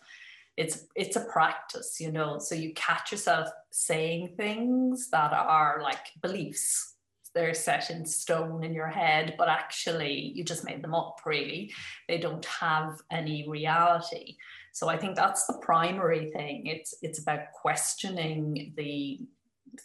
it's 0.60 0.86
it's 0.96 1.16
a 1.16 1.26
practice, 1.26 2.00
you 2.00 2.12
know. 2.12 2.38
So 2.38 2.54
you 2.54 2.74
catch 2.74 3.12
yourself 3.12 3.50
saying 3.72 4.34
things 4.36 5.10
that 5.10 5.34
are 5.34 5.80
like 5.82 6.06
beliefs 6.22 6.96
they're 7.34 7.54
set 7.54 7.90
in 7.90 8.06
stone 8.06 8.64
in 8.64 8.74
your 8.74 8.88
head, 8.88 9.36
but 9.38 9.50
actually 9.50 10.34
you 10.36 10.44
just 10.44 10.66
made 10.66 10.82
them 10.82 10.96
up, 10.96 11.22
really. 11.26 11.72
They 12.08 12.18
don't 12.18 12.46
have 12.46 13.00
any 13.12 13.48
reality. 13.48 14.38
So 14.72 14.90
I 14.90 14.98
think 14.98 15.16
that's 15.16 15.46
the 15.46 15.60
primary 15.62 16.32
thing. 16.32 16.68
It's 16.68 16.96
it's 17.02 17.20
about 17.20 17.52
questioning 17.54 18.74
the 18.76 19.20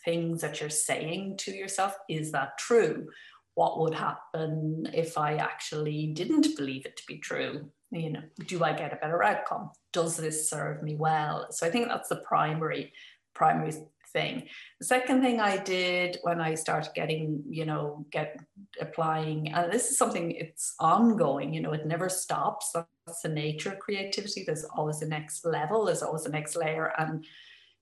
things 0.05 0.41
that 0.41 0.61
you're 0.61 0.71
saying 0.71 1.37
to 1.39 1.53
yourself. 1.53 1.97
Is 2.09 2.33
that 2.33 2.59
true? 2.59 3.09
What 3.55 3.79
would 3.81 3.95
happen 3.95 4.89
if 4.93 5.17
I 5.17 5.37
actually 5.37 6.09
didn't 6.09 6.57
believe 6.57 6.87
it 6.87 6.97
to 6.97 7.03
be 7.07 7.19
true? 7.19 7.71
You 7.95 8.11
know, 8.11 8.23
do 8.47 8.65
I 8.65 8.73
get 8.73 8.93
a 8.93 8.97
better 8.97 9.23
outcome? 9.23 9.71
Does 9.93 10.17
this 10.17 10.51
serve 10.51 10.83
me 10.83 10.97
well? 10.97 11.47
So 11.51 11.67
I 11.67 11.71
think 11.71 11.89
that's 11.89 12.09
the 12.09 12.17
primary 12.17 12.93
primary 13.35 13.73
thing. 14.13 14.49
The 14.81 14.87
second 14.87 15.21
thing 15.23 15.41
I 15.41 15.59
did 15.59 16.19
when 16.23 16.41
I 16.41 16.55
started 16.55 16.95
getting, 16.95 17.43
you 17.49 17.67
know, 17.67 18.07
get 18.11 18.39
applying, 18.81 19.53
and 19.53 19.73
this 19.73 19.91
is 19.91 19.99
something 19.99 20.31
it's 20.31 20.75
ongoing, 20.79 21.53
you 21.53 21.61
know, 21.61 21.73
it 21.73 21.87
never 21.87 22.09
stops. 22.09 22.73
That's 22.73 23.21
the 23.23 23.29
nature 23.29 23.73
of 23.73 23.81
creativity. 23.81 24.45
There's 24.45 24.65
always 24.65 25.01
the 25.01 25.07
next 25.07 25.45
level, 25.45 25.85
there's 25.85 26.03
always 26.03 26.23
the 26.23 26.31
next 26.31 26.57
layer. 26.57 26.93
And 26.99 27.27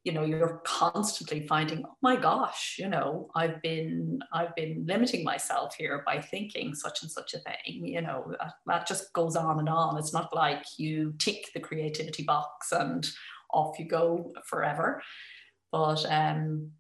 you 0.05 0.13
know 0.13 0.25
you're 0.25 0.61
constantly 0.65 1.47
finding 1.47 1.85
oh 1.87 1.97
my 2.03 2.17
gosh 2.17 2.77
you 2.79 2.89
know 2.89 3.29
i've 3.37 3.63
been 3.63 4.19
i've 4.33 4.55
been 4.57 4.85
limiting 4.87 5.23
myself 5.23 5.77
here 5.77 6.03
by 6.05 6.21
thinking 6.21 6.75
such 6.75 7.03
and 7.03 7.11
such 7.11 7.35
a 7.35 7.39
thing 7.39 7.87
you 7.87 8.01
know 8.01 8.35
that, 8.39 8.55
that 8.67 8.87
just 8.87 9.13
goes 9.13 9.37
on 9.37 9.59
and 9.59 9.69
on. 9.69 9.99
It's 9.99 10.13
not 10.13 10.35
like 10.35 10.65
you 10.79 11.15
tick 11.19 11.51
the 11.55 11.61
creativity 11.61 12.23
box 12.23 12.73
and 12.73 13.09
off 13.51 13.79
you 13.79 13.87
go 13.87 14.33
forever. 14.45 15.03
But 15.71 16.05
um, 16.11 16.71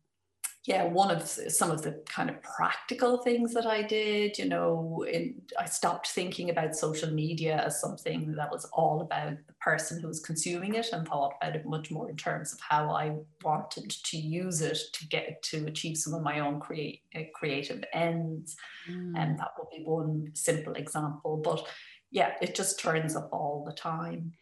yeah, 0.64 0.85
one 0.85 1.11
of 1.11 1.27
some 1.27 1.72
of 1.72 1.83
the 1.83 2.01
kind 2.09 2.31
of 2.31 2.40
practical 2.40 3.18
things 3.18 3.53
that 3.53 3.66
I 3.66 3.83
did, 3.83 4.38
you 4.38 4.48
know, 4.48 5.05
in, 5.11 5.42
I 5.59 5.64
stopped 5.64 6.09
thinking 6.09 6.51
about 6.51 6.77
social 6.77 7.11
media 7.11 7.64
as 7.66 7.81
something 7.81 8.33
that 8.37 8.53
was 8.53 8.64
all 8.66 9.01
about 9.01 9.38
the 9.48 9.55
person 9.61 10.01
who 10.01 10.07
was 10.07 10.20
consuming 10.20 10.75
it 10.75 10.87
and 10.92 11.07
thought 11.07 11.35
about 11.42 11.57
it 11.57 11.66
much 11.66 11.90
more 11.90 12.09
in 12.09 12.16
terms 12.16 12.53
of 12.53 12.61
how 12.61 12.90
I 12.90 13.16
wanted 13.42 13.90
to 13.90 14.16
use 14.16 14.61
it 14.61 14.79
to 14.92 15.09
get 15.09 15.42
to 15.44 15.66
achieve 15.66 15.96
some 15.96 16.14
of 16.14 16.22
my 16.22 16.38
own 16.38 16.61
create, 16.61 17.01
uh, 17.16 17.22
creative 17.35 17.83
ends. 17.92 18.55
Mm. 18.88 19.14
And 19.16 19.38
that 19.40 19.55
would 19.59 19.70
be 19.77 19.83
one 19.83 20.31
simple 20.35 20.75
example. 20.75 21.38
But 21.42 21.66
yeah, 22.12 22.35
it 22.40 22.55
just 22.55 22.79
turns 22.79 23.16
up 23.16 23.31
all 23.33 23.64
the 23.66 23.75
time. 23.75 24.33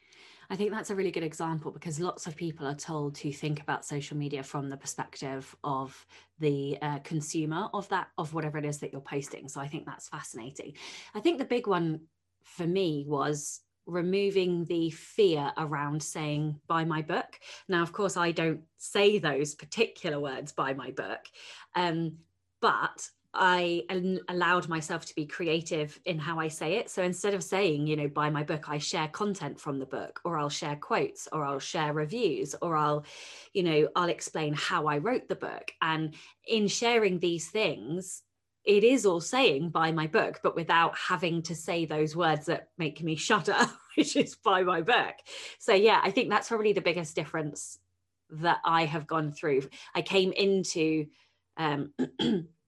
I 0.51 0.57
think 0.57 0.73
that's 0.73 0.91
a 0.91 0.97
really 0.97 1.13
good 1.13 1.23
example 1.23 1.71
because 1.71 2.01
lots 2.01 2.27
of 2.27 2.35
people 2.35 2.67
are 2.67 2.75
told 2.75 3.15
to 3.17 3.33
think 3.33 3.61
about 3.61 3.85
social 3.85 4.17
media 4.17 4.43
from 4.43 4.69
the 4.69 4.77
perspective 4.77 5.55
of 5.63 6.05
the 6.41 6.77
uh, 6.83 6.99
consumer 6.99 7.69
of 7.73 7.89
that, 7.91 8.09
of 8.19 8.35
whatever 8.35 8.59
it 8.59 8.65
is 8.65 8.79
that 8.79 8.91
you're 8.91 9.01
posting. 9.01 9.49
So 9.49 9.61
I 9.61 9.69
think 9.69 9.87
that's 9.87 10.09
fascinating. 10.09 10.73
I 11.15 11.21
think 11.21 11.39
the 11.39 11.45
big 11.45 11.69
one 11.69 12.01
for 12.43 12.67
me 12.67 13.05
was 13.07 13.61
removing 13.87 14.65
the 14.65 14.91
fear 14.91 15.53
around 15.57 16.03
saying 16.03 16.61
buy 16.67 16.85
my 16.85 17.03
book 17.03 17.41
now 17.69 17.83
of 17.83 17.93
course 17.93 18.17
i 18.17 18.31
don't 18.31 18.61
say 18.77 19.19
those 19.19 19.55
particular 19.55 20.21
words 20.21 20.53
buy 20.53 20.73
my 20.75 20.91
book 20.93 21.21
um, 21.75 22.13
but 22.61 23.09
I 23.33 23.85
allowed 24.29 24.69
myself 24.69 25.07
to 25.07 25.15
be 25.15 25.25
creative 25.25 25.99
in 26.05 26.19
how 26.19 26.41
I 26.41 26.49
say 26.49 26.75
it. 26.75 26.91
So 26.91 27.03
instead 27.03 27.33
of 27.33 27.45
saying, 27.45 27.87
you 27.87 27.97
know, 27.97 28.09
buy 28.09 28.29
my 28.29 28.43
book, 28.43 28.69
I 28.69 28.79
share 28.79 29.07
content 29.07 29.61
from 29.61 29.79
the 29.79 29.87
book, 29.87 30.21
or 30.25 30.37
I'll 30.37 30.49
share 30.49 30.75
quotes, 30.75 31.29
or 31.31 31.45
I'll 31.45 31.61
share 31.61 31.93
reviews, 31.93 32.57
or 32.61 32.77
I'll, 32.77 33.05
you 33.53 33.63
know, 33.63 33.89
I'll 33.95 34.09
explain 34.09 34.53
how 34.55 34.87
I 34.89 34.99
wrote 34.99 35.29
the 35.29 35.37
book. 35.37 35.71
And 35.81 36.15
in 36.47 36.67
sharing 36.67 37.21
these 37.21 37.49
things, 37.49 38.23
it 38.65 38.83
is 38.83 39.07
all 39.07 39.21
saying 39.21 39.71
buy 39.71 39.93
my 39.93 40.09
book, 40.09 40.41
but 40.43 40.57
without 40.57 40.99
having 40.99 41.43
to 41.43 41.55
say 41.55 41.85
those 41.85 42.17
words 42.17 42.47
that 42.47 42.69
make 42.79 43.01
me 43.03 43.15
shudder, 43.15 43.57
which 43.97 44.17
is 44.17 44.35
buy 44.35 44.65
my 44.65 44.83
book. 44.83 45.15
So 45.61 45.73
yeah, 45.73 46.01
I 46.03 46.11
think 46.11 46.31
that's 46.31 46.49
probably 46.49 46.73
the 46.73 46.81
biggest 46.81 47.15
difference 47.15 47.79
that 48.31 48.59
I 48.65 48.87
have 48.87 49.07
gone 49.07 49.31
through. 49.31 49.63
I 49.95 50.03
came 50.03 50.33
into 50.33 51.07
um 51.57 51.93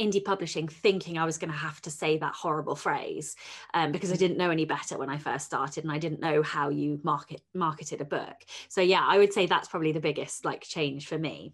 indie 0.00 0.24
publishing 0.24 0.68
thinking 0.68 1.18
I 1.18 1.24
was 1.24 1.38
going 1.38 1.50
to 1.50 1.56
have 1.56 1.80
to 1.82 1.90
say 1.90 2.18
that 2.18 2.34
horrible 2.34 2.76
phrase 2.76 3.36
um, 3.74 3.92
because 3.92 4.10
I 4.10 4.16
mm. 4.16 4.20
didn't 4.20 4.38
know 4.38 4.50
any 4.50 4.64
better 4.64 4.98
when 4.98 5.10
I 5.10 5.18
first 5.18 5.46
started 5.46 5.84
and 5.84 5.92
I 5.92 5.98
didn't 5.98 6.20
know 6.20 6.42
how 6.42 6.70
you 6.70 7.00
market 7.02 7.42
marketed 7.54 8.00
a 8.00 8.04
book. 8.04 8.36
So 8.68 8.80
yeah, 8.80 9.04
I 9.06 9.18
would 9.18 9.32
say 9.32 9.46
that's 9.46 9.68
probably 9.68 9.92
the 9.92 10.00
biggest 10.00 10.44
like 10.44 10.62
change 10.62 11.06
for 11.06 11.18
me. 11.18 11.52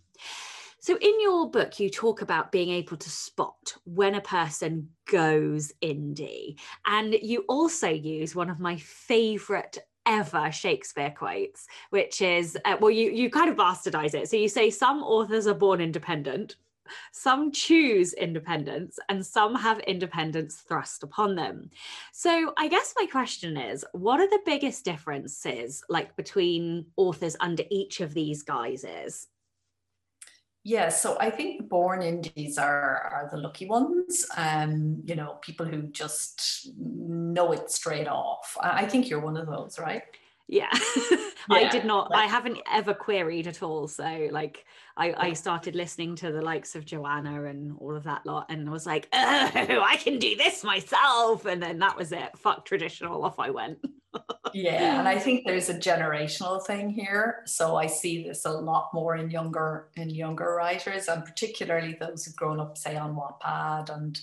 So 0.80 0.96
in 0.96 1.20
your 1.20 1.50
book 1.50 1.80
you 1.80 1.90
talk 1.90 2.22
about 2.22 2.52
being 2.52 2.70
able 2.70 2.96
to 2.96 3.10
spot 3.10 3.74
when 3.84 4.14
a 4.14 4.20
person 4.20 4.90
goes 5.06 5.72
indie 5.82 6.58
and 6.86 7.14
you 7.14 7.44
also 7.48 7.88
use 7.88 8.34
one 8.34 8.48
of 8.48 8.60
my 8.60 8.76
favorite 8.76 9.78
ever 10.06 10.50
Shakespeare 10.50 11.10
quotes, 11.10 11.66
which 11.90 12.22
is 12.22 12.56
uh, 12.64 12.76
well, 12.80 12.90
you 12.90 13.10
you 13.10 13.30
kind 13.30 13.50
of 13.50 13.56
bastardize 13.56 14.14
it. 14.14 14.28
So 14.28 14.36
you 14.36 14.48
say 14.48 14.70
some 14.70 15.02
authors 15.02 15.46
are 15.46 15.54
born 15.54 15.80
independent, 15.80 16.56
some 17.12 17.52
choose 17.52 18.12
independence 18.12 18.98
and 19.08 19.24
some 19.24 19.54
have 19.54 19.78
independence 19.80 20.56
thrust 20.56 21.02
upon 21.02 21.34
them. 21.34 21.70
So 22.12 22.52
I 22.56 22.68
guess 22.68 22.94
my 22.96 23.06
question 23.06 23.56
is 23.56 23.84
what 23.92 24.20
are 24.20 24.28
the 24.28 24.40
biggest 24.44 24.84
differences 24.84 25.82
like 25.88 26.16
between 26.16 26.86
authors 26.96 27.36
under 27.40 27.64
each 27.70 28.00
of 28.00 28.14
these 28.14 28.42
guises? 28.42 29.28
Yeah, 30.64 30.90
so 30.90 31.16
I 31.18 31.30
think 31.30 31.68
born 31.68 32.02
indies 32.02 32.58
are 32.58 32.96
are 33.12 33.28
the 33.30 33.38
lucky 33.38 33.66
ones. 33.66 34.26
Um, 34.36 35.00
you 35.04 35.14
know, 35.14 35.38
people 35.40 35.64
who 35.64 35.82
just 35.82 36.68
know 36.78 37.52
it 37.52 37.70
straight 37.70 38.08
off. 38.08 38.54
I 38.60 38.84
think 38.84 39.08
you're 39.08 39.20
one 39.20 39.38
of 39.38 39.46
those, 39.46 39.78
right? 39.78 40.02
Yeah, 40.48 40.70
yeah. 41.10 41.18
i 41.50 41.68
did 41.68 41.84
not 41.84 42.10
like, 42.10 42.24
i 42.24 42.26
haven't 42.26 42.58
ever 42.72 42.94
queried 42.94 43.46
at 43.46 43.62
all 43.62 43.86
so 43.86 44.28
like 44.30 44.64
I, 44.96 45.14
I 45.16 45.32
started 45.34 45.76
listening 45.76 46.16
to 46.16 46.32
the 46.32 46.40
likes 46.40 46.74
of 46.74 46.86
joanna 46.86 47.44
and 47.44 47.76
all 47.78 47.94
of 47.94 48.04
that 48.04 48.24
lot 48.24 48.46
and 48.48 48.70
was 48.70 48.86
like 48.86 49.08
oh 49.12 49.50
i 49.54 49.98
can 50.00 50.18
do 50.18 50.36
this 50.36 50.64
myself 50.64 51.44
and 51.44 51.62
then 51.62 51.78
that 51.80 51.96
was 51.96 52.12
it. 52.12 52.36
Fuck 52.36 52.64
traditional 52.64 53.24
off 53.24 53.38
i 53.38 53.50
went. 53.50 53.78
Yeah 54.54 54.98
and 54.98 55.08
i 55.14 55.18
think 55.18 55.44
there's 55.44 55.68
a 55.68 55.74
generational 55.74 56.64
thing 56.64 56.88
here 56.88 57.42
so 57.44 57.76
i 57.76 57.86
see 57.86 58.26
this 58.26 58.46
a 58.46 58.50
lot 58.50 58.88
more 58.94 59.16
in 59.16 59.30
younger 59.30 59.88
in 59.96 60.08
younger 60.08 60.54
writers 60.54 61.08
and 61.08 61.24
particularly 61.24 61.96
those 62.00 62.24
who've 62.24 62.36
grown 62.36 62.58
up 62.58 62.78
say 62.78 62.96
on 62.96 63.14
wattpad 63.14 63.94
and 63.94 64.18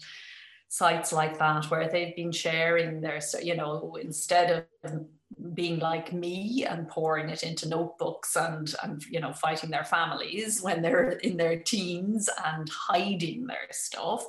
sites 0.69 1.13
like 1.13 1.38
that 1.38 1.69
where 1.69 1.88
they've 1.88 2.15
been 2.15 2.31
sharing 2.31 2.99
their 2.99 3.21
you 3.41 3.55
know 3.55 3.97
instead 4.01 4.65
of 4.83 5.05
being 5.54 5.80
like 5.80 6.13
me 6.13 6.65
and 6.65 6.88
pouring 6.88 7.30
it 7.30 7.43
into 7.43 7.67
notebooks 7.67 8.36
and 8.36 8.74
and 8.84 9.06
you 9.08 9.19
know 9.19 9.34
fighting 9.34 9.69
their 9.69 9.84
families 9.84 10.62
when 10.62 10.82
they're 10.82 11.12
in 11.12 11.38
their 11.38 11.60
teens 11.60 12.30
and 12.45 12.69
hiding 12.69 13.48
their 13.48 13.67
stuff. 13.71 14.26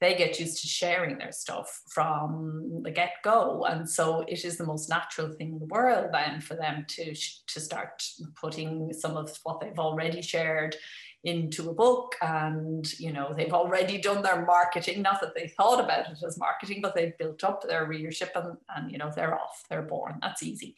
They 0.00 0.14
get 0.14 0.40
used 0.40 0.62
to 0.62 0.66
sharing 0.66 1.18
their 1.18 1.32
stuff 1.32 1.82
from 1.86 2.80
the 2.82 2.90
get-go. 2.90 3.66
And 3.68 3.86
so 3.86 4.24
it 4.26 4.46
is 4.46 4.56
the 4.56 4.64
most 4.64 4.88
natural 4.88 5.28
thing 5.28 5.52
in 5.52 5.58
the 5.58 5.66
world 5.66 6.08
then 6.12 6.40
for 6.40 6.54
them 6.54 6.86
to 6.88 7.14
to 7.14 7.60
start 7.60 8.02
putting 8.40 8.94
some 8.94 9.16
of 9.16 9.38
what 9.42 9.60
they've 9.60 9.78
already 9.78 10.22
shared 10.22 10.74
into 11.24 11.68
a 11.68 11.74
book 11.74 12.16
and 12.22 12.98
you 12.98 13.12
know 13.12 13.34
they've 13.36 13.52
already 13.52 13.98
done 13.98 14.22
their 14.22 14.44
marketing. 14.46 15.02
Not 15.02 15.20
that 15.20 15.34
they 15.34 15.48
thought 15.48 15.82
about 15.82 16.10
it 16.10 16.18
as 16.26 16.38
marketing 16.38 16.80
but 16.82 16.94
they've 16.94 17.16
built 17.18 17.44
up 17.44 17.62
their 17.62 17.86
readership 17.86 18.32
and, 18.34 18.56
and 18.74 18.90
you 18.90 18.98
know 18.98 19.12
they're 19.14 19.34
off 19.34 19.62
they're 19.68 19.82
born. 19.82 20.18
That's 20.22 20.42
easy. 20.42 20.76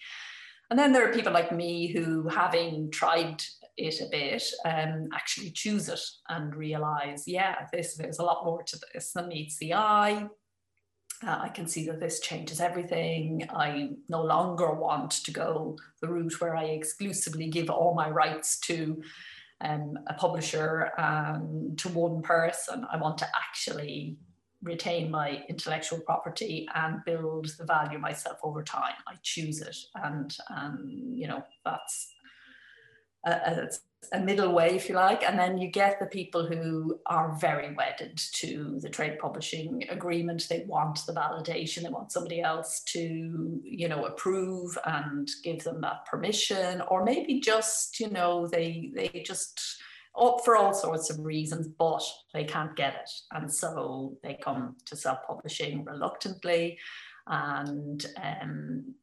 And 0.71 0.79
then 0.79 0.93
there 0.93 1.09
are 1.09 1.13
people 1.13 1.33
like 1.33 1.53
me 1.53 1.93
who 1.93 2.29
having 2.29 2.91
tried 2.91 3.43
it 3.77 4.01
a 4.01 4.09
bit 4.11 4.43
um, 4.65 5.09
actually 5.15 5.51
choose 5.51 5.89
it 5.89 6.01
and 6.29 6.55
realize 6.55 7.25
yeah 7.27 7.67
this 7.73 7.97
there's 7.97 8.19
a 8.19 8.25
lot 8.25 8.45
more 8.45 8.63
to 8.63 8.79
this 8.93 9.13
than 9.13 9.29
meets 9.29 9.59
the 9.59 9.75
eye. 9.75 10.27
Uh, 11.25 11.39
I 11.41 11.51
can 11.51 11.69
see 11.69 11.87
that 11.87 12.01
this 12.01 12.19
changes 12.19 12.61
everything. 12.61 13.49
I 13.55 13.91
no 14.09 14.25
longer 14.25 14.73
want 14.73 15.13
to 15.13 15.31
go 15.31 15.79
the 16.01 16.09
route 16.09 16.41
where 16.41 16.57
I 16.57 16.65
exclusively 16.65 17.47
give 17.47 17.71
all 17.71 17.95
my 17.95 18.11
rights 18.11 18.59
to 18.61 19.01
um, 19.63 19.99
a 20.07 20.15
publisher 20.15 20.91
um, 20.99 21.75
to 21.79 21.89
one 21.89 22.23
person. 22.23 22.87
I 22.93 22.97
want 22.97 23.19
to 23.19 23.29
actually 23.35 24.19
retain 24.63 25.11
my 25.11 25.43
intellectual 25.49 26.01
property 26.01 26.69
and 26.75 27.05
build 27.05 27.49
the 27.59 27.65
value 27.65 27.99
myself 27.99 28.39
over 28.43 28.63
time. 28.63 28.95
I 29.09 29.15
choose 29.23 29.61
it, 29.61 29.77
and 29.95 30.37
and 30.49 31.17
you 31.17 31.27
know 31.29 31.43
that's 31.65 32.13
a, 33.27 33.31
a, 33.31 33.69
a 34.13 34.21
middle 34.21 34.53
way, 34.53 34.75
if 34.75 34.89
you 34.89 34.95
like. 34.95 35.23
And 35.23 35.39
then 35.39 35.59
you 35.59 35.69
get 35.69 36.01
the 36.01 36.07
people 36.07 36.47
who 36.47 36.99
are 37.07 37.37
very 37.39 37.75
wedded 37.75 38.17
to 38.35 38.79
the 38.81 38.89
trade 38.89 39.19
publishing 39.19 39.85
agreement. 39.89 40.47
They 40.49 40.65
want 40.67 41.07
the 41.07 41.13
validation. 41.13 41.83
They 41.83 41.89
want 41.89 42.13
somebody 42.13 42.41
else 42.41 42.83
to, 42.89 43.61
you 43.63 43.89
know, 43.89 44.07
approve 44.07 44.77
and 44.85 45.31
give 45.43 45.63
them 45.65 45.81
that 45.83 46.07
permission, 46.07 46.83
or 46.89 47.05
maybe 47.05 47.41
just, 47.41 48.01
you 48.01 48.11
know, 48.11 48.47
they 48.47 48.93
they 48.95 49.23
just 49.25 49.61
up 50.19 50.45
for 50.45 50.57
all 50.57 50.75
sorts 50.75 51.09
of 51.09 51.19
reasons, 51.21 51.69
but 51.69 52.03
they 52.35 52.45
can't 52.45 52.77
get 52.77 52.95
it. 52.95 53.11
And 53.33 53.53
so 53.53 54.19
they 54.23 54.35
come 54.35 54.77
to 54.87 54.97
self 54.97 55.19
publishing 55.27 55.85
reluctantly. 55.85 56.79
And 57.27 58.05
um, 58.23 58.95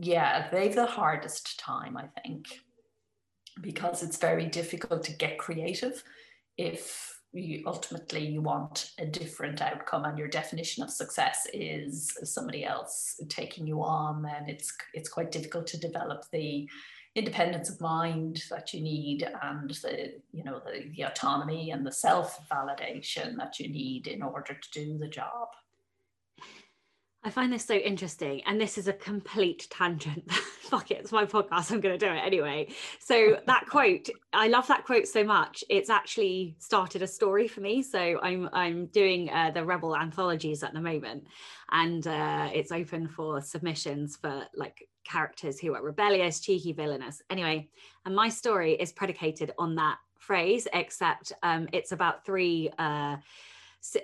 yeah, 0.00 0.48
they've 0.50 0.74
the 0.74 0.86
hardest 0.86 1.58
time, 1.58 1.96
I 1.96 2.06
think 2.22 2.46
because 3.60 4.02
it's 4.02 4.16
very 4.16 4.46
difficult 4.46 5.02
to 5.04 5.12
get 5.12 5.38
creative 5.38 6.02
if 6.56 7.14
you 7.32 7.62
ultimately 7.66 8.24
you 8.24 8.40
want 8.40 8.92
a 8.98 9.06
different 9.06 9.60
outcome 9.60 10.04
and 10.04 10.18
your 10.18 10.28
definition 10.28 10.82
of 10.82 10.90
success 10.90 11.46
is 11.52 12.16
somebody 12.22 12.64
else 12.64 13.20
taking 13.28 13.66
you 13.66 13.82
on 13.82 14.22
then 14.22 14.44
it's 14.46 14.72
it's 14.94 15.08
quite 15.08 15.32
difficult 15.32 15.66
to 15.66 15.78
develop 15.78 16.24
the 16.32 16.68
independence 17.16 17.70
of 17.70 17.80
mind 17.80 18.42
that 18.50 18.72
you 18.72 18.80
need 18.80 19.28
and 19.42 19.70
the 19.70 20.12
you 20.32 20.44
know 20.44 20.60
the, 20.64 20.90
the 20.96 21.02
autonomy 21.02 21.70
and 21.70 21.86
the 21.86 21.92
self 21.92 22.38
validation 22.48 23.36
that 23.36 23.58
you 23.58 23.68
need 23.68 24.06
in 24.06 24.22
order 24.22 24.54
to 24.54 24.70
do 24.70 24.98
the 24.98 25.08
job 25.08 25.48
I 27.26 27.30
find 27.30 27.50
this 27.50 27.64
so 27.64 27.74
interesting. 27.74 28.42
And 28.44 28.60
this 28.60 28.76
is 28.76 28.86
a 28.86 28.92
complete 28.92 29.66
tangent. 29.70 30.30
Fuck 30.32 30.90
it, 30.90 30.98
it's 30.98 31.12
my 31.12 31.24
podcast. 31.24 31.72
I'm 31.72 31.80
going 31.80 31.98
to 31.98 32.06
do 32.06 32.12
it 32.12 32.18
anyway. 32.18 32.68
So, 33.00 33.40
that 33.46 33.66
quote, 33.70 34.10
I 34.34 34.48
love 34.48 34.66
that 34.68 34.84
quote 34.84 35.08
so 35.08 35.24
much. 35.24 35.64
It's 35.70 35.88
actually 35.88 36.54
started 36.58 37.00
a 37.00 37.06
story 37.06 37.48
for 37.48 37.62
me. 37.62 37.82
So, 37.82 38.20
I'm, 38.22 38.50
I'm 38.52 38.86
doing 38.86 39.30
uh, 39.30 39.52
the 39.52 39.64
Rebel 39.64 39.96
anthologies 39.96 40.62
at 40.62 40.74
the 40.74 40.82
moment, 40.82 41.26
and 41.70 42.06
uh, 42.06 42.50
it's 42.52 42.72
open 42.72 43.08
for 43.08 43.40
submissions 43.40 44.16
for 44.16 44.44
like 44.54 44.86
characters 45.04 45.58
who 45.58 45.74
are 45.74 45.82
rebellious, 45.82 46.40
cheeky, 46.40 46.72
villainous. 46.72 47.22
Anyway, 47.30 47.68
and 48.04 48.14
my 48.14 48.28
story 48.28 48.74
is 48.74 48.92
predicated 48.92 49.50
on 49.58 49.76
that 49.76 49.96
phrase, 50.18 50.68
except 50.74 51.32
um, 51.42 51.68
it's 51.72 51.92
about 51.92 52.26
three, 52.26 52.70
uh, 52.78 53.16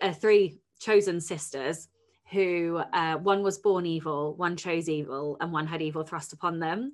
uh, 0.01 0.13
three 0.13 0.59
chosen 0.79 1.21
sisters 1.21 1.89
who 2.31 2.81
uh, 2.93 3.17
one 3.17 3.43
was 3.43 3.59
born 3.59 3.87
evil, 3.87 4.35
one 4.37 4.57
chose 4.57 4.89
evil, 4.89 5.37
and 5.41 5.53
one 5.53 5.67
had 5.67 5.83
evil 5.83 6.05
thrust 6.05 6.33
upon 6.33 6.61
them. 6.61 6.93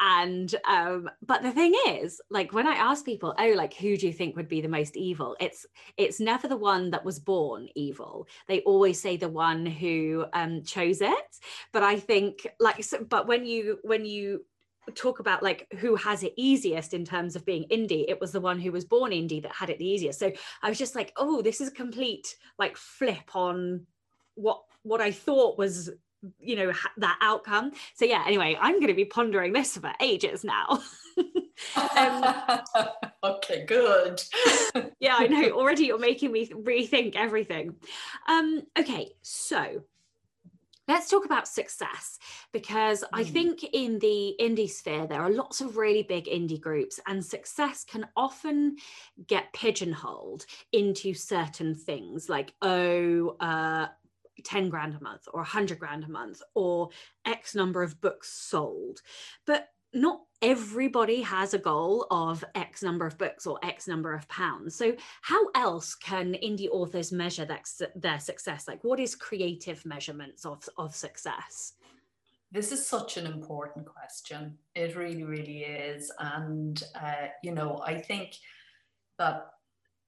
And 0.00 0.54
um, 0.68 1.08
but 1.24 1.42
the 1.42 1.52
thing 1.52 1.74
is, 1.88 2.20
like 2.30 2.52
when 2.52 2.66
I 2.66 2.74
ask 2.74 3.04
people, 3.04 3.34
oh, 3.38 3.52
like 3.54 3.74
who 3.74 3.96
do 3.96 4.06
you 4.06 4.12
think 4.12 4.36
would 4.36 4.48
be 4.48 4.60
the 4.60 4.68
most 4.68 4.96
evil? 4.96 5.36
It's 5.40 5.66
it's 5.96 6.20
never 6.20 6.48
the 6.48 6.56
one 6.56 6.90
that 6.90 7.04
was 7.04 7.18
born 7.18 7.68
evil. 7.74 8.26
They 8.48 8.60
always 8.60 9.00
say 9.00 9.16
the 9.16 9.28
one 9.28 9.66
who 9.66 10.24
um, 10.32 10.62
chose 10.62 11.00
it. 11.00 11.38
But 11.72 11.82
I 11.82 11.98
think 11.98 12.46
like, 12.58 12.82
so, 12.82 13.04
but 13.04 13.26
when 13.26 13.46
you 13.46 13.78
when 13.82 14.04
you 14.04 14.44
talk 14.96 15.20
about 15.20 15.44
like 15.44 15.68
who 15.78 15.94
has 15.94 16.24
it 16.24 16.34
easiest 16.36 16.92
in 16.92 17.04
terms 17.04 17.36
of 17.36 17.46
being 17.46 17.64
indie 17.70 18.04
it 18.08 18.20
was 18.20 18.32
the 18.32 18.40
one 18.40 18.58
who 18.58 18.72
was 18.72 18.84
born 18.84 19.12
indie 19.12 19.40
that 19.40 19.52
had 19.52 19.70
it 19.70 19.78
the 19.78 19.86
easiest 19.86 20.18
so 20.18 20.32
i 20.60 20.68
was 20.68 20.76
just 20.76 20.96
like 20.96 21.12
oh 21.16 21.40
this 21.40 21.60
is 21.60 21.68
a 21.68 21.72
complete 21.72 22.34
like 22.58 22.76
flip 22.76 23.36
on 23.36 23.86
what 24.34 24.62
what 24.82 25.00
I 25.00 25.10
thought 25.10 25.58
was 25.58 25.90
you 26.38 26.56
know 26.56 26.72
that 26.98 27.18
outcome 27.20 27.72
so 27.94 28.04
yeah 28.04 28.22
anyway 28.26 28.56
i'm 28.60 28.74
going 28.74 28.88
to 28.88 28.94
be 28.94 29.04
pondering 29.04 29.52
this 29.52 29.76
for 29.76 29.92
ages 30.00 30.44
now 30.44 30.80
um, 31.96 32.60
okay 33.24 33.64
good 33.66 34.22
yeah 35.00 35.16
i 35.18 35.26
know 35.26 35.50
already 35.50 35.86
you're 35.86 35.98
making 35.98 36.30
me 36.30 36.46
rethink 36.48 37.16
everything 37.16 37.74
um 38.28 38.62
okay 38.78 39.10
so 39.22 39.82
let's 40.86 41.08
talk 41.08 41.24
about 41.24 41.48
success 41.48 42.18
because 42.52 43.02
mm. 43.02 43.08
i 43.12 43.24
hmm. 43.24 43.32
think 43.32 43.64
in 43.72 43.98
the 43.98 44.34
indie 44.40 44.70
sphere 44.70 45.06
there 45.08 45.22
are 45.22 45.30
lots 45.30 45.60
of 45.60 45.76
really 45.76 46.04
big 46.04 46.26
indie 46.26 46.60
groups 46.60 47.00
and 47.08 47.24
success 47.24 47.84
can 47.84 48.06
often 48.16 48.76
get 49.26 49.52
pigeonholed 49.52 50.46
into 50.72 51.14
certain 51.14 51.74
things 51.74 52.28
like 52.28 52.52
oh 52.62 53.36
uh, 53.40 53.86
10 54.44 54.68
grand 54.68 54.94
a 54.94 55.02
month 55.02 55.28
or 55.32 55.40
100 55.40 55.78
grand 55.78 56.04
a 56.04 56.10
month 56.10 56.40
or 56.54 56.90
X 57.24 57.54
number 57.54 57.82
of 57.82 58.00
books 58.00 58.32
sold. 58.32 59.00
But 59.46 59.68
not 59.94 60.22
everybody 60.40 61.22
has 61.22 61.54
a 61.54 61.58
goal 61.58 62.06
of 62.10 62.44
X 62.54 62.82
number 62.82 63.06
of 63.06 63.18
books 63.18 63.46
or 63.46 63.58
X 63.62 63.86
number 63.86 64.14
of 64.14 64.28
pounds. 64.28 64.74
So, 64.74 64.94
how 65.20 65.48
else 65.54 65.94
can 65.94 66.34
indie 66.42 66.68
authors 66.70 67.12
measure 67.12 67.44
that, 67.44 67.66
their 67.94 68.18
success? 68.18 68.66
Like, 68.66 68.82
what 68.84 69.00
is 69.00 69.14
creative 69.14 69.84
measurements 69.84 70.44
of, 70.44 70.68
of 70.78 70.94
success? 70.94 71.74
This 72.50 72.72
is 72.72 72.86
such 72.86 73.16
an 73.16 73.26
important 73.26 73.86
question. 73.86 74.58
It 74.74 74.96
really, 74.96 75.24
really 75.24 75.60
is. 75.60 76.10
And, 76.18 76.82
uh, 76.94 77.28
you 77.42 77.52
know, 77.52 77.82
I 77.84 77.98
think 77.98 78.36
that 79.18 79.46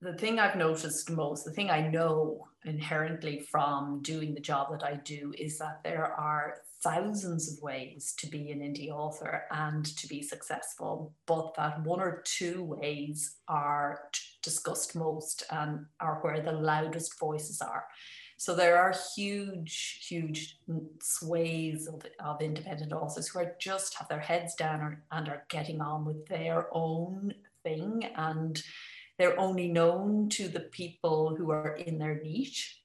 the 0.05 0.13
thing 0.13 0.39
I've 0.39 0.57
noticed 0.57 1.11
most, 1.11 1.45
the 1.45 1.51
thing 1.51 1.71
I 1.71 1.89
know 1.89 2.47
inherently 2.67 3.41
from 3.51 4.01
doing 4.03 4.35
the 4.35 4.41
job 4.41 4.71
that 4.71 4.85
I 4.85 4.97
do, 4.97 5.33
is 5.39 5.59
that 5.59 5.81
there 5.83 6.13
are 6.13 6.59
thousands 6.83 7.51
of 7.51 7.63
ways 7.63 8.15
to 8.19 8.27
be 8.27 8.51
an 8.51 8.61
indie 8.61 8.91
author 8.91 9.45
and 9.51 9.85
to 9.97 10.07
be 10.07 10.23
successful, 10.23 11.15
but 11.25 11.55
that 11.57 11.83
one 11.85 12.01
or 12.01 12.23
two 12.27 12.63
ways 12.63 13.37
are 13.49 14.11
discussed 14.43 14.95
most 14.95 15.45
and 15.51 15.87
are 16.01 16.19
where 16.21 16.43
the 16.43 16.53
loudest 16.53 17.19
voices 17.19 17.63
are. 17.63 17.87
So 18.37 18.55
there 18.55 18.77
are 18.77 18.95
huge, 19.17 20.07
huge 20.07 20.59
swathes 21.01 21.87
of, 21.87 22.03
of 22.21 22.43
independent 22.43 22.93
authors 22.93 23.29
who 23.29 23.39
are 23.39 23.57
just 23.59 23.95
have 23.95 24.09
their 24.09 24.21
heads 24.21 24.55
down 24.55 24.99
and 25.11 25.29
are 25.31 25.47
getting 25.49 25.81
on 25.81 26.05
with 26.05 26.27
their 26.27 26.69
own 26.73 27.33
thing 27.63 28.05
and 28.17 28.63
they're 29.19 29.39
only 29.39 29.69
known 29.69 30.29
to 30.31 30.49
the 30.49 30.61
people 30.61 31.35
who 31.37 31.51
are 31.51 31.77
in 31.77 31.99
their 31.99 32.21
niche 32.23 32.81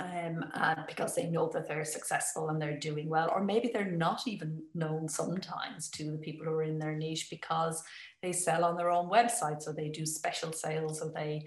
um, 0.00 0.44
and 0.54 0.86
because 0.86 1.14
they 1.14 1.26
know 1.26 1.50
that 1.52 1.68
they're 1.68 1.84
successful 1.84 2.48
and 2.48 2.60
they're 2.60 2.78
doing 2.78 3.08
well, 3.08 3.30
or 3.34 3.44
maybe 3.44 3.70
they're 3.72 3.90
not 3.90 4.26
even 4.26 4.62
known 4.74 5.08
sometimes 5.08 5.90
to 5.90 6.12
the 6.12 6.18
people 6.18 6.46
who 6.46 6.52
are 6.52 6.62
in 6.62 6.78
their 6.78 6.96
niche 6.96 7.28
because 7.30 7.82
they 8.22 8.32
sell 8.32 8.64
on 8.64 8.76
their 8.76 8.90
own 8.90 9.10
websites 9.10 9.66
or 9.68 9.74
they 9.74 9.90
do 9.90 10.06
special 10.06 10.52
sales 10.52 11.02
or 11.02 11.12
they, 11.14 11.46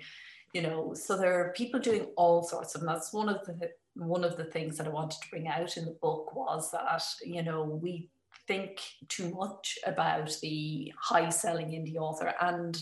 you 0.54 0.62
know, 0.62 0.94
so 0.94 1.18
there 1.18 1.40
are 1.40 1.54
people 1.54 1.80
doing 1.80 2.06
all 2.16 2.44
sorts 2.44 2.76
of. 2.76 2.82
And 2.82 2.90
that's 2.90 3.12
one 3.12 3.28
of 3.30 3.44
the 3.46 3.72
one 3.96 4.24
of 4.24 4.38
the 4.38 4.46
things 4.46 4.78
that 4.78 4.88
I 4.88 4.92
wanted 4.92 5.22
to 5.22 5.30
bring 5.30 5.48
out 5.48 5.78
in 5.78 5.86
the 5.86 5.98
book 6.02 6.36
was 6.36 6.72
that 6.72 7.04
you 7.24 7.44
know 7.44 7.64
we 7.64 8.10
think 8.48 8.80
too 9.08 9.30
much 9.36 9.78
about 9.86 10.36
the 10.42 10.92
high 11.00 11.30
selling 11.30 11.70
indie 11.70 11.98
author 11.98 12.34
and 12.42 12.82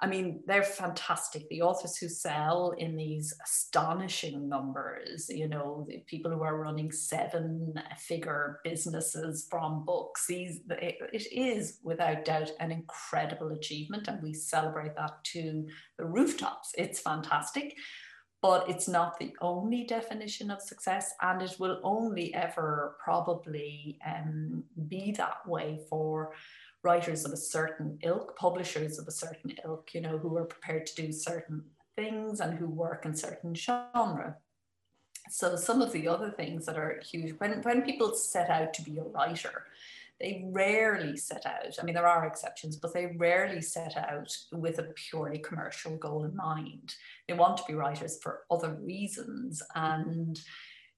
I 0.00 0.06
mean, 0.06 0.44
they're 0.46 0.62
fantastic. 0.62 1.48
The 1.48 1.62
authors 1.62 1.96
who 1.96 2.08
sell 2.08 2.72
in 2.78 2.96
these 2.96 3.34
astonishing 3.44 4.48
numbers, 4.48 5.28
you 5.28 5.48
know, 5.48 5.84
the 5.88 5.98
people 6.06 6.30
who 6.30 6.42
are 6.44 6.56
running 6.56 6.92
seven 6.92 7.74
figure 7.98 8.60
businesses 8.62 9.48
from 9.50 9.84
books, 9.84 10.26
these, 10.28 10.60
it 10.70 11.26
is 11.32 11.80
without 11.82 12.24
doubt 12.24 12.52
an 12.60 12.70
incredible 12.70 13.50
achievement. 13.50 14.06
And 14.06 14.22
we 14.22 14.34
celebrate 14.34 14.94
that 14.94 15.24
to 15.32 15.66
the 15.98 16.04
rooftops. 16.04 16.72
It's 16.78 17.00
fantastic. 17.00 17.74
But 18.40 18.70
it's 18.70 18.86
not 18.86 19.18
the 19.18 19.34
only 19.40 19.82
definition 19.82 20.52
of 20.52 20.62
success, 20.62 21.12
and 21.20 21.42
it 21.42 21.56
will 21.58 21.80
only 21.82 22.32
ever 22.34 22.96
probably 23.02 23.98
um, 24.06 24.62
be 24.86 25.10
that 25.18 25.44
way 25.44 25.80
for 25.90 26.34
writers 26.82 27.24
of 27.24 27.32
a 27.32 27.36
certain 27.36 27.98
ilk, 28.02 28.36
publishers 28.36 28.98
of 28.98 29.08
a 29.08 29.12
certain 29.12 29.54
ilk, 29.64 29.94
you 29.94 30.00
know, 30.00 30.18
who 30.18 30.36
are 30.36 30.44
prepared 30.44 30.86
to 30.86 30.94
do 30.94 31.12
certain 31.12 31.64
things 31.96 32.40
and 32.40 32.58
who 32.58 32.66
work 32.66 33.04
in 33.04 33.14
certain 33.14 33.54
genre. 33.54 34.36
So 35.30 35.56
some 35.56 35.82
of 35.82 35.92
the 35.92 36.08
other 36.08 36.30
things 36.30 36.66
that 36.66 36.78
are 36.78 37.00
huge, 37.04 37.34
when, 37.38 37.62
when 37.62 37.82
people 37.82 38.14
set 38.14 38.48
out 38.48 38.72
to 38.74 38.82
be 38.82 38.98
a 38.98 39.02
writer, 39.02 39.64
they 40.20 40.42
rarely 40.46 41.16
set 41.16 41.46
out, 41.46 41.76
I 41.80 41.84
mean, 41.84 41.94
there 41.94 42.08
are 42.08 42.26
exceptions, 42.26 42.76
but 42.76 42.92
they 42.92 43.14
rarely 43.16 43.60
set 43.60 43.96
out 43.96 44.36
with 44.52 44.78
a 44.78 44.92
purely 44.94 45.38
commercial 45.38 45.96
goal 45.96 46.24
in 46.24 46.34
mind. 46.34 46.94
They 47.28 47.34
want 47.34 47.56
to 47.58 47.64
be 47.68 47.74
writers 47.74 48.18
for 48.20 48.40
other 48.50 48.76
reasons. 48.80 49.62
And 49.76 50.40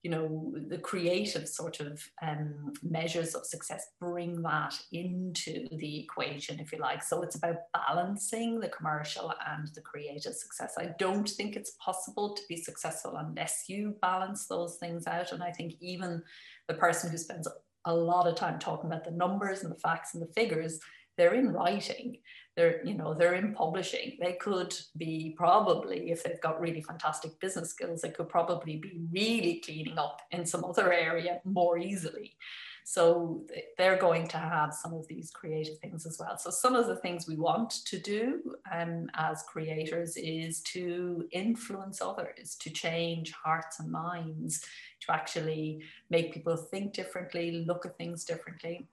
you 0.03 0.11
know, 0.11 0.55
the 0.69 0.79
creative 0.79 1.47
sort 1.47 1.81
of 1.81 2.03
um, 2.23 2.73
measures 2.83 3.35
of 3.35 3.45
success 3.45 3.89
bring 4.01 4.41
that 4.43 4.75
into 4.93 5.69
the 5.73 6.01
equation, 6.01 6.59
if 6.59 6.73
you 6.73 6.79
like. 6.79 7.03
So 7.03 7.23
it's 7.23 7.37
about 7.37 7.57
balancing 7.75 8.61
the 8.61 8.69
commercial 8.69 9.35
and 9.47 9.69
the 9.75 9.83
creative 9.83 10.35
success. 10.35 10.75
I 10.79 10.95
don't 10.99 11.29
think 11.29 11.55
it's 11.55 11.77
possible 11.85 12.35
to 12.35 12.43
be 12.49 12.57
successful 12.57 13.17
unless 13.17 13.65
you 13.69 13.95
balance 14.01 14.47
those 14.47 14.77
things 14.77 15.07
out. 15.07 15.33
And 15.33 15.43
I 15.43 15.53
think 15.53 15.75
even 15.81 16.23
the 16.67 16.75
person 16.75 17.11
who 17.11 17.19
spends 17.19 17.47
a 17.85 17.95
lot 17.95 18.27
of 18.27 18.37
time 18.37 18.59
talking 18.59 18.91
about 18.91 19.05
the 19.05 19.11
numbers 19.11 19.63
and 19.63 19.71
the 19.71 19.79
facts 19.81 20.15
and 20.15 20.23
the 20.23 20.33
figures, 20.33 20.81
they're 21.19 21.35
in 21.35 21.53
writing 21.53 22.17
they're 22.57 22.85
you 22.85 22.95
know 22.95 23.15
they're 23.15 23.35
in 23.35 23.55
publishing. 23.55 24.17
They 24.21 24.35
could 24.35 24.75
be 24.97 25.35
probably 25.37 26.11
if 26.11 26.23
they've 26.23 26.41
got 26.41 26.61
really 26.61 26.83
fantastic 26.83 27.39
business 27.41 27.71
skills 27.71 28.03
they 28.03 28.11
could 28.11 28.29
probably 28.29 28.77
be 28.77 29.01
really 29.13 29.63
cleaning 29.65 29.99
up 29.99 30.21
in 30.31 30.45
some 30.45 30.65
other 30.65 30.93
area 30.93 31.41
more 31.45 31.79
easily. 31.79 32.37
So 32.85 33.45
they're 33.79 33.99
going 33.99 34.27
to 34.29 34.37
have 34.39 34.75
some 34.75 34.95
of 34.95 35.07
these 35.07 35.31
creative 35.31 35.79
things 35.79 36.07
as 36.07 36.19
well. 36.19 36.37
So 36.39 36.51
some 36.51 36.75
of 36.75 36.89
the 36.89 36.97
things 36.97 37.29
we 37.29 37.37
want 37.37 37.71
to 37.87 38.01
do 38.01 38.57
um, 38.73 39.09
as 39.15 39.45
creators 39.45 40.17
is 40.17 40.61
to 40.63 41.29
influence 41.31 42.03
others 42.03 42.57
to 42.57 42.71
change 42.71 43.33
hearts 43.33 43.79
and 43.79 43.93
minds 43.93 44.65
to 45.03 45.13
actually 45.13 45.83
make 46.09 46.35
people 46.35 46.57
think 46.57 46.93
differently 46.93 47.65
look 47.65 47.87
at 47.87 47.97
things 47.97 48.25
differently 48.25 48.89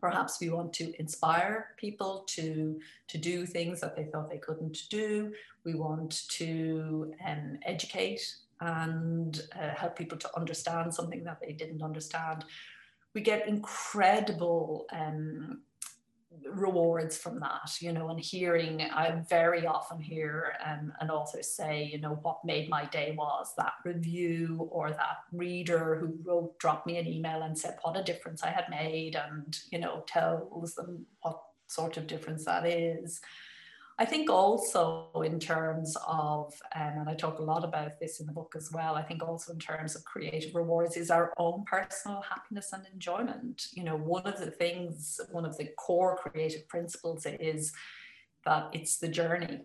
Perhaps 0.00 0.40
we 0.40 0.50
want 0.50 0.72
to 0.74 0.92
inspire 0.98 1.68
people 1.76 2.24
to, 2.28 2.78
to 3.08 3.18
do 3.18 3.46
things 3.46 3.80
that 3.80 3.96
they 3.96 4.04
thought 4.04 4.30
they 4.30 4.38
couldn't 4.38 4.88
do. 4.90 5.32
We 5.64 5.74
want 5.74 6.28
to 6.30 7.14
um, 7.26 7.58
educate 7.64 8.36
and 8.60 9.42
uh, 9.60 9.70
help 9.70 9.96
people 9.96 10.18
to 10.18 10.36
understand 10.36 10.94
something 10.94 11.24
that 11.24 11.40
they 11.40 11.52
didn't 11.52 11.82
understand. 11.82 12.44
We 13.14 13.20
get 13.20 13.48
incredible 13.48 14.86
um, 14.92 15.62
rewards 16.48 17.16
from 17.16 17.40
that, 17.40 17.80
you 17.80 17.92
know, 17.92 18.08
and 18.08 18.20
hearing, 18.20 18.82
I 18.82 19.22
very 19.28 19.66
often 19.66 20.00
hear 20.00 20.54
um, 20.64 20.92
an 21.00 21.10
author 21.10 21.42
say, 21.42 21.88
you 21.92 22.00
know, 22.00 22.18
what 22.22 22.44
made 22.44 22.68
my 22.68 22.84
day 22.86 23.14
was 23.16 23.52
that 23.56 23.74
review 23.84 24.68
or 24.70 24.90
that 24.90 25.18
reader 25.32 25.96
who 25.96 26.16
wrote, 26.24 26.58
dropped 26.58 26.86
me 26.86 26.98
an 26.98 27.06
email 27.06 27.42
and 27.42 27.58
said 27.58 27.78
what 27.82 27.96
a 27.96 28.02
difference 28.02 28.42
I 28.42 28.50
had 28.50 28.66
made 28.70 29.16
and, 29.16 29.58
you 29.70 29.78
know, 29.78 30.04
tells 30.06 30.74
them 30.74 31.06
what 31.22 31.40
sort 31.66 31.96
of 31.96 32.06
difference 32.06 32.44
that 32.44 32.66
is. 32.66 33.20
I 33.98 34.04
think 34.04 34.28
also 34.28 35.08
in 35.24 35.40
terms 35.40 35.96
of, 36.06 36.52
um, 36.74 36.92
and 36.98 37.08
I 37.08 37.14
talk 37.14 37.38
a 37.38 37.42
lot 37.42 37.64
about 37.64 37.98
this 37.98 38.20
in 38.20 38.26
the 38.26 38.32
book 38.32 38.52
as 38.54 38.70
well, 38.70 38.94
I 38.94 39.02
think 39.02 39.22
also 39.22 39.52
in 39.54 39.58
terms 39.58 39.96
of 39.96 40.04
creative 40.04 40.54
rewards 40.54 40.98
is 40.98 41.10
our 41.10 41.32
own 41.38 41.64
personal 41.64 42.20
happiness 42.20 42.74
and 42.74 42.84
enjoyment. 42.92 43.68
You 43.72 43.84
know, 43.84 43.96
one 43.96 44.26
of 44.26 44.38
the 44.38 44.50
things, 44.50 45.18
one 45.30 45.46
of 45.46 45.56
the 45.56 45.68
core 45.78 46.16
creative 46.16 46.68
principles 46.68 47.26
is 47.40 47.72
that 48.44 48.68
it's 48.74 48.98
the 48.98 49.08
journey 49.08 49.62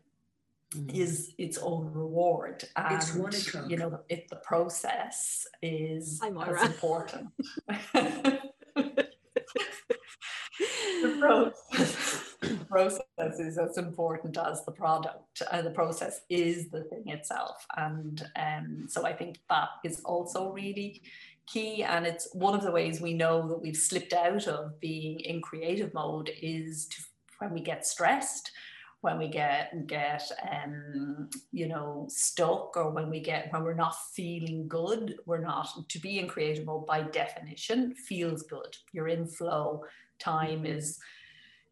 mm. 0.73 0.95
is 0.95 1.33
its 1.37 1.57
own 1.57 1.91
reward. 1.91 2.63
And 2.77 2.95
it's 2.95 3.13
one 3.13 3.33
you 3.69 3.75
know 3.75 3.99
if 4.07 4.29
the 4.29 4.37
process 4.37 5.45
is 5.61 6.21
as 6.23 6.63
important. 6.63 7.27
The 11.01 11.17
process 11.19 11.70
process 12.67 13.39
is 13.39 13.57
as 13.57 13.77
important 13.77 14.37
as 14.37 14.65
the 14.65 14.71
product. 14.71 15.41
Uh, 15.51 15.61
the 15.61 15.69
process 15.71 16.21
is 16.29 16.69
the 16.69 16.83
thing 16.83 17.07
itself. 17.07 17.65
And 17.77 18.23
um, 18.35 18.85
so 18.87 19.05
I 19.05 19.13
think 19.13 19.39
that 19.49 19.69
is 19.83 20.01
also 20.01 20.51
really 20.51 21.01
key. 21.45 21.83
And 21.83 22.05
it's 22.05 22.29
one 22.33 22.55
of 22.55 22.63
the 22.63 22.71
ways 22.71 23.01
we 23.01 23.13
know 23.13 23.47
that 23.47 23.61
we've 23.61 23.77
slipped 23.77 24.13
out 24.13 24.47
of 24.47 24.79
being 24.79 25.19
in 25.19 25.41
creative 25.41 25.93
mode 25.93 26.31
is 26.41 26.87
to, 26.87 27.01
when 27.39 27.53
we 27.53 27.61
get 27.61 27.85
stressed 27.85 28.51
when 29.01 29.17
we 29.17 29.27
get 29.27 29.87
get 29.87 30.23
um, 30.51 31.27
you 31.51 31.67
know 31.67 32.05
stuck 32.07 32.77
or 32.77 32.91
when 32.91 33.09
we 33.09 33.19
get 33.19 33.51
when 33.51 33.63
we're 33.63 33.73
not 33.73 33.95
feeling 34.13 34.67
good 34.67 35.17
we're 35.25 35.39
not 35.39 35.67
to 35.89 35.99
be 35.99 36.19
in 36.19 36.27
creative 36.27 36.65
mode 36.65 36.85
by 36.85 37.01
definition 37.01 37.93
feels 37.95 38.43
good 38.43 38.77
you're 38.93 39.07
in 39.07 39.25
flow 39.25 39.83
time 40.19 40.65
is 40.65 40.99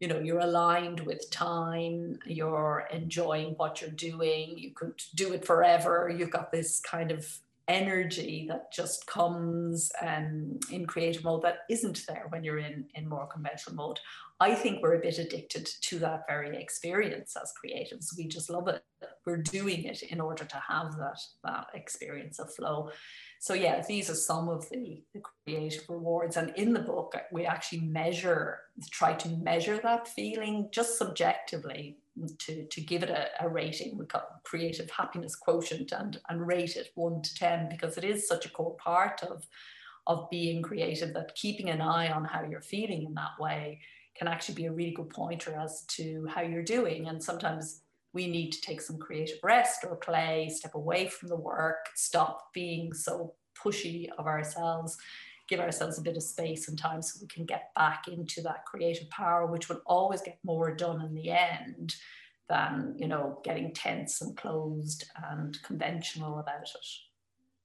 you 0.00 0.08
know 0.08 0.18
you're 0.18 0.40
aligned 0.40 1.00
with 1.00 1.30
time 1.30 2.18
you're 2.26 2.88
enjoying 2.90 3.54
what 3.58 3.80
you're 3.80 3.90
doing 3.90 4.58
you 4.58 4.72
could 4.74 5.00
do 5.14 5.32
it 5.32 5.44
forever 5.44 6.12
you've 6.14 6.30
got 6.30 6.50
this 6.50 6.80
kind 6.80 7.10
of 7.10 7.40
energy 7.70 8.46
that 8.48 8.72
just 8.72 9.06
comes 9.06 9.92
um, 10.02 10.58
in 10.72 10.84
creative 10.86 11.22
mode 11.22 11.42
that 11.42 11.60
isn't 11.70 12.04
there 12.08 12.26
when 12.30 12.42
you're 12.42 12.58
in 12.58 12.84
in 12.96 13.08
more 13.08 13.26
conventional 13.28 13.76
mode. 13.76 14.00
I 14.40 14.54
think 14.54 14.82
we're 14.82 14.96
a 14.96 15.00
bit 15.00 15.18
addicted 15.18 15.68
to 15.82 15.98
that 16.00 16.24
very 16.28 16.60
experience 16.60 17.36
as 17.40 17.52
creatives. 17.52 18.16
We 18.16 18.26
just 18.26 18.50
love 18.50 18.66
it. 18.68 18.82
We're 19.24 19.36
doing 19.36 19.84
it 19.84 20.02
in 20.02 20.20
order 20.20 20.44
to 20.44 20.62
have 20.68 20.96
that 20.96 21.20
that 21.44 21.66
experience 21.74 22.40
of 22.40 22.52
flow 22.52 22.90
so 23.42 23.54
yeah, 23.54 23.82
these 23.88 24.10
are 24.10 24.14
some 24.14 24.50
of 24.50 24.68
the, 24.68 25.02
the 25.14 25.22
creative 25.46 25.88
rewards. 25.88 26.36
And 26.36 26.52
in 26.56 26.74
the 26.74 26.80
book, 26.80 27.14
we 27.32 27.46
actually 27.46 27.80
measure, 27.80 28.58
try 28.90 29.14
to 29.14 29.30
measure 29.30 29.78
that 29.78 30.06
feeling 30.06 30.68
just 30.70 30.98
subjectively 30.98 31.96
to, 32.38 32.66
to 32.66 32.80
give 32.82 33.02
it 33.02 33.08
a, 33.08 33.28
a 33.42 33.48
rating. 33.48 33.96
We 33.96 34.04
call 34.04 34.42
creative 34.44 34.90
happiness 34.90 35.36
quotient 35.36 35.90
and, 35.92 36.20
and 36.28 36.46
rate 36.46 36.76
it 36.76 36.90
one 36.96 37.22
to 37.22 37.34
10 37.34 37.70
because 37.70 37.96
it 37.96 38.04
is 38.04 38.28
such 38.28 38.44
a 38.44 38.50
core 38.50 38.76
part 38.76 39.22
of, 39.22 39.46
of 40.06 40.28
being 40.28 40.60
creative 40.60 41.14
that 41.14 41.34
keeping 41.34 41.70
an 41.70 41.80
eye 41.80 42.10
on 42.12 42.26
how 42.26 42.44
you're 42.44 42.60
feeling 42.60 43.04
in 43.06 43.14
that 43.14 43.40
way 43.40 43.80
can 44.14 44.28
actually 44.28 44.56
be 44.56 44.66
a 44.66 44.72
really 44.72 44.92
good 44.92 45.08
pointer 45.08 45.58
as 45.58 45.86
to 45.86 46.26
how 46.26 46.42
you're 46.42 46.62
doing. 46.62 47.08
And 47.08 47.24
sometimes 47.24 47.84
we 48.12 48.26
need 48.26 48.50
to 48.52 48.60
take 48.60 48.80
some 48.80 48.98
creative 48.98 49.38
rest 49.42 49.84
or 49.88 49.96
play, 49.96 50.50
step 50.52 50.74
away 50.74 51.08
from 51.08 51.28
the 51.28 51.36
work, 51.36 51.88
stop 51.94 52.52
being 52.52 52.92
so 52.92 53.34
pushy 53.56 54.08
of 54.18 54.26
ourselves, 54.26 54.96
give 55.48 55.60
ourselves 55.60 55.98
a 55.98 56.02
bit 56.02 56.16
of 56.16 56.22
space 56.22 56.68
and 56.68 56.78
time 56.78 57.02
so 57.02 57.18
we 57.20 57.28
can 57.28 57.44
get 57.44 57.70
back 57.74 58.08
into 58.08 58.40
that 58.42 58.64
creative 58.64 59.08
power, 59.10 59.46
which 59.46 59.68
will 59.68 59.80
always 59.86 60.22
get 60.22 60.38
more 60.44 60.74
done 60.74 61.02
in 61.02 61.14
the 61.14 61.30
end 61.30 61.96
than, 62.48 62.94
you 62.98 63.06
know, 63.06 63.40
getting 63.44 63.72
tense 63.72 64.20
and 64.20 64.36
closed 64.36 65.08
and 65.30 65.62
conventional 65.62 66.40
about 66.40 66.62
it. 66.62 66.86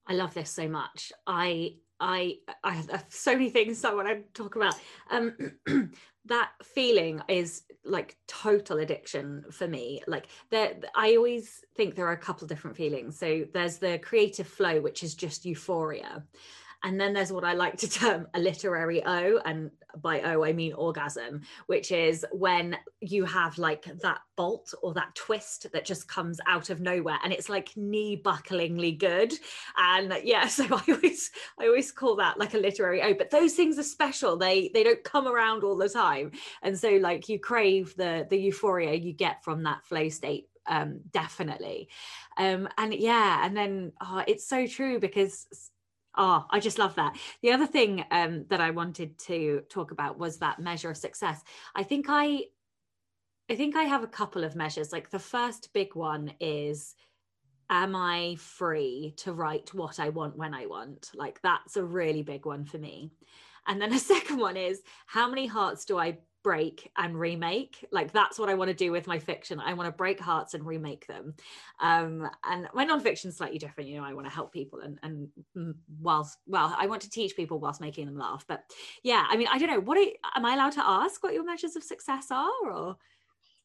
I 0.07 0.13
love 0.13 0.33
this 0.33 0.51
so 0.51 0.67
much. 0.67 1.11
I 1.25 1.75
I 1.99 2.37
I 2.63 2.73
have 2.73 3.05
so 3.09 3.33
many 3.33 3.49
things 3.49 3.83
I 3.83 3.93
want 3.93 4.07
to 4.07 4.21
talk 4.33 4.55
about. 4.55 4.75
Um, 5.09 5.35
that 6.25 6.51
feeling 6.63 7.21
is 7.27 7.63
like 7.83 8.17
total 8.27 8.79
addiction 8.79 9.45
for 9.51 9.67
me. 9.67 10.01
Like 10.07 10.27
there, 10.49 10.75
I 10.95 11.15
always 11.15 11.63
think 11.75 11.95
there 11.95 12.07
are 12.07 12.13
a 12.13 12.17
couple 12.17 12.47
different 12.47 12.75
feelings. 12.75 13.17
So 13.17 13.45
there's 13.53 13.77
the 13.77 13.99
creative 13.99 14.47
flow, 14.47 14.81
which 14.81 15.03
is 15.03 15.13
just 15.13 15.45
euphoria, 15.45 16.23
and 16.85 17.01
then 17.01 17.13
there's 17.13 17.33
what 17.33 17.43
I 17.43 17.53
like 17.53 17.77
to 17.77 17.89
term 17.89 18.27
a 18.35 18.39
literary 18.39 19.03
O, 19.03 19.39
and 19.43 19.71
by 20.01 20.21
O 20.21 20.43
I 20.45 20.53
mean 20.53 20.71
orgasm, 20.73 21.41
which 21.65 21.91
is 21.91 22.23
when 22.31 22.77
you 23.01 23.25
have 23.25 23.57
like 23.57 23.85
that 24.01 24.19
bolt 24.35 24.71
or 24.83 24.93
that 24.93 25.15
twist 25.15 25.65
that 25.73 25.83
just 25.83 26.07
comes 26.07 26.39
out 26.47 26.69
of 26.69 26.81
nowhere, 26.81 27.17
and 27.23 27.33
it's 27.33 27.49
like 27.49 27.75
knee 27.75 28.21
bucklingly 28.23 28.97
good. 28.99 29.33
And 29.75 30.13
yeah, 30.23 30.47
so 30.47 30.65
I 30.65 30.83
always 30.87 31.31
I 31.59 31.65
always 31.65 31.91
call 31.91 32.17
that 32.17 32.37
like 32.37 32.53
a 32.53 32.59
literary 32.59 33.01
O. 33.01 33.15
But 33.15 33.31
those 33.31 33.55
things 33.55 33.79
are 33.79 33.83
special. 33.83 34.37
They 34.37 34.69
they 34.71 34.83
don't 34.83 35.03
come 35.03 35.27
around 35.27 35.63
all 35.63 35.75
the 35.75 35.89
time, 35.89 36.33
and 36.61 36.77
so 36.77 36.91
like 36.91 37.27
you 37.27 37.39
crave 37.39 37.95
the 37.97 38.27
the 38.29 38.37
euphoria 38.37 38.93
you 38.93 39.11
get 39.11 39.43
from 39.43 39.63
that 39.63 39.83
flow 39.85 40.07
state 40.07 40.47
um 40.67 40.99
definitely 41.11 41.87
um 42.37 42.67
and 42.79 42.91
yeah 42.91 43.45
and 43.45 43.55
then 43.55 43.91
oh, 44.01 44.23
it's 44.27 44.47
so 44.47 44.65
true 44.65 44.99
because 44.99 45.45
Oh, 46.17 46.45
I 46.49 46.59
just 46.59 46.79
love 46.79 46.95
that. 46.95 47.17
The 47.41 47.51
other 47.51 47.67
thing 47.67 48.05
um, 48.11 48.45
that 48.49 48.61
I 48.61 48.71
wanted 48.71 49.17
to 49.19 49.63
talk 49.69 49.91
about 49.91 50.17
was 50.17 50.37
that 50.37 50.59
measure 50.59 50.89
of 50.89 50.97
success. 50.97 51.43
I 51.75 51.83
think 51.83 52.05
I, 52.09 52.43
I 53.49 53.55
think 53.55 53.75
I 53.75 53.83
have 53.83 54.03
a 54.03 54.07
couple 54.07 54.43
of 54.43 54.55
measures. 54.55 54.91
Like 54.91 55.09
the 55.09 55.19
first 55.19 55.73
big 55.73 55.95
one 55.95 56.33
is, 56.39 56.95
am 57.69 57.95
I 57.95 58.37
free 58.39 59.13
to 59.17 59.33
write 59.33 59.73
what 59.73 59.99
I 59.99 60.09
want 60.09 60.37
when 60.37 60.53
I 60.53 60.67
want? 60.67 61.11
Like 61.13 61.41
that's 61.41 61.77
a 61.77 61.83
really 61.83 62.23
big 62.23 62.45
one 62.45 62.65
for 62.65 62.77
me. 62.77 63.11
And 63.67 63.81
then 63.81 63.93
a 63.93 63.99
second 64.13 64.37
one 64.37 64.57
is, 64.57 64.81
how 65.07 65.29
many 65.29 65.47
hearts 65.47 65.85
do 65.85 65.97
I 65.97 66.19
break 66.45 66.91
and 66.95 67.19
remake 67.19 67.83
like 67.91 68.11
that's 68.11 68.37
what 68.37 68.49
i 68.49 68.53
want 68.53 68.69
to 68.69 68.75
do 68.75 68.91
with 68.91 69.07
my 69.07 69.17
fiction. 69.17 69.59
I 69.59 69.73
want 69.73 69.87
to 69.87 69.91
break 69.91 70.19
hearts 70.19 70.53
and 70.53 70.63
remake 70.63 71.07
them. 71.07 71.33
Um 71.79 72.29
and 72.43 72.67
my 72.71 72.85
nonfiction 72.85 73.25
is 73.25 73.37
slightly 73.37 73.57
different 73.57 73.89
you 73.89 73.97
know 73.97 74.03
i 74.03 74.13
want 74.13 74.27
to 74.27 74.31
help 74.31 74.53
people 74.53 74.81
and 74.81 74.99
and 75.01 75.73
whilst 75.99 76.37
well 76.45 76.75
i 76.77 76.85
want 76.85 77.01
to 77.01 77.09
teach 77.09 77.35
people 77.35 77.57
whilst 77.57 77.81
making 77.81 78.05
them 78.05 78.15
laugh 78.15 78.45
but 78.47 78.61
yeah 79.01 79.25
i 79.27 79.35
mean 79.35 79.47
i 79.51 79.57
don't 79.57 79.71
know 79.71 79.79
what 79.79 79.97
are, 79.97 80.05
am 80.35 80.45
i 80.45 80.53
allowed 80.53 80.73
to 80.73 80.87
ask 80.87 81.23
what 81.23 81.33
your 81.33 81.43
measures 81.43 81.75
of 81.75 81.83
success 81.83 82.27
are 82.29 82.71
or? 82.71 82.95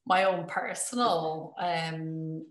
My 0.07 0.24
own 0.24 0.47
personal 0.47 1.55
um 1.59 2.47